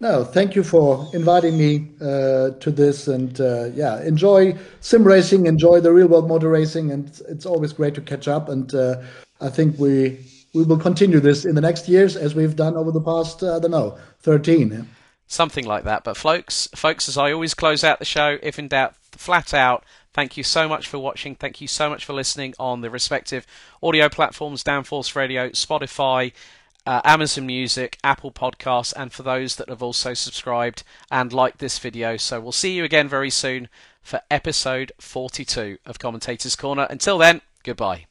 No, 0.00 0.24
thank 0.24 0.54
you 0.54 0.62
for 0.62 1.10
inviting 1.12 1.58
me 1.58 1.88
uh, 2.00 2.50
to 2.60 2.70
this, 2.70 3.08
and 3.08 3.38
uh, 3.40 3.64
yeah, 3.74 4.00
enjoy 4.02 4.56
sim 4.80 5.04
racing, 5.04 5.46
enjoy 5.46 5.80
the 5.80 5.92
real 5.92 6.06
world 6.06 6.28
motor 6.28 6.48
racing, 6.48 6.92
and 6.92 7.20
it's, 7.28 7.44
always 7.44 7.72
great 7.72 7.94
to 7.96 8.00
catch 8.00 8.28
up. 8.28 8.48
And 8.48 8.72
uh, 8.74 9.02
I 9.40 9.48
think 9.48 9.78
we 9.78 10.24
we 10.58 10.64
will 10.64 10.78
continue 10.78 11.20
this 11.20 11.44
in 11.44 11.54
the 11.54 11.60
next 11.60 11.88
years 11.88 12.16
as 12.16 12.34
we've 12.34 12.56
done 12.56 12.76
over 12.76 12.90
the 12.90 13.00
past 13.00 13.42
uh, 13.42 13.56
I 13.56 13.60
don't 13.60 13.70
know 13.70 13.96
thirteen. 14.20 14.88
Something 15.26 15.66
like 15.66 15.84
that. 15.84 16.04
But 16.04 16.16
folks, 16.16 16.68
folks, 16.74 17.08
as 17.08 17.18
I 17.18 17.32
always 17.32 17.54
close 17.54 17.84
out 17.84 17.98
the 17.98 18.04
show, 18.06 18.38
if 18.42 18.58
in 18.58 18.68
doubt, 18.68 18.96
flat 19.12 19.52
out. 19.52 19.84
Thank 20.14 20.36
you 20.36 20.42
so 20.42 20.66
much 20.66 20.88
for 20.88 20.98
watching. 20.98 21.34
Thank 21.34 21.60
you 21.60 21.68
so 21.68 21.90
much 21.90 22.04
for 22.04 22.14
listening 22.14 22.54
on 22.58 22.80
the 22.80 22.90
respective 22.90 23.46
audio 23.82 24.08
platforms: 24.08 24.64
Downforce 24.64 25.14
Radio, 25.14 25.50
Spotify. 25.50 26.32
Uh, 26.86 27.02
Amazon 27.04 27.44
Music, 27.44 27.98
Apple 28.02 28.32
Podcasts, 28.32 28.94
and 28.96 29.12
for 29.12 29.22
those 29.22 29.56
that 29.56 29.68
have 29.68 29.82
also 29.82 30.14
subscribed 30.14 30.84
and 31.10 31.34
liked 31.34 31.58
this 31.58 31.78
video. 31.78 32.16
So 32.16 32.40
we'll 32.40 32.50
see 32.50 32.72
you 32.72 32.82
again 32.82 33.08
very 33.08 33.28
soon 33.28 33.68
for 34.00 34.22
episode 34.30 34.92
42 34.98 35.76
of 35.84 35.98
Commentators 35.98 36.56
Corner. 36.56 36.86
Until 36.88 37.18
then, 37.18 37.42
goodbye. 37.62 38.07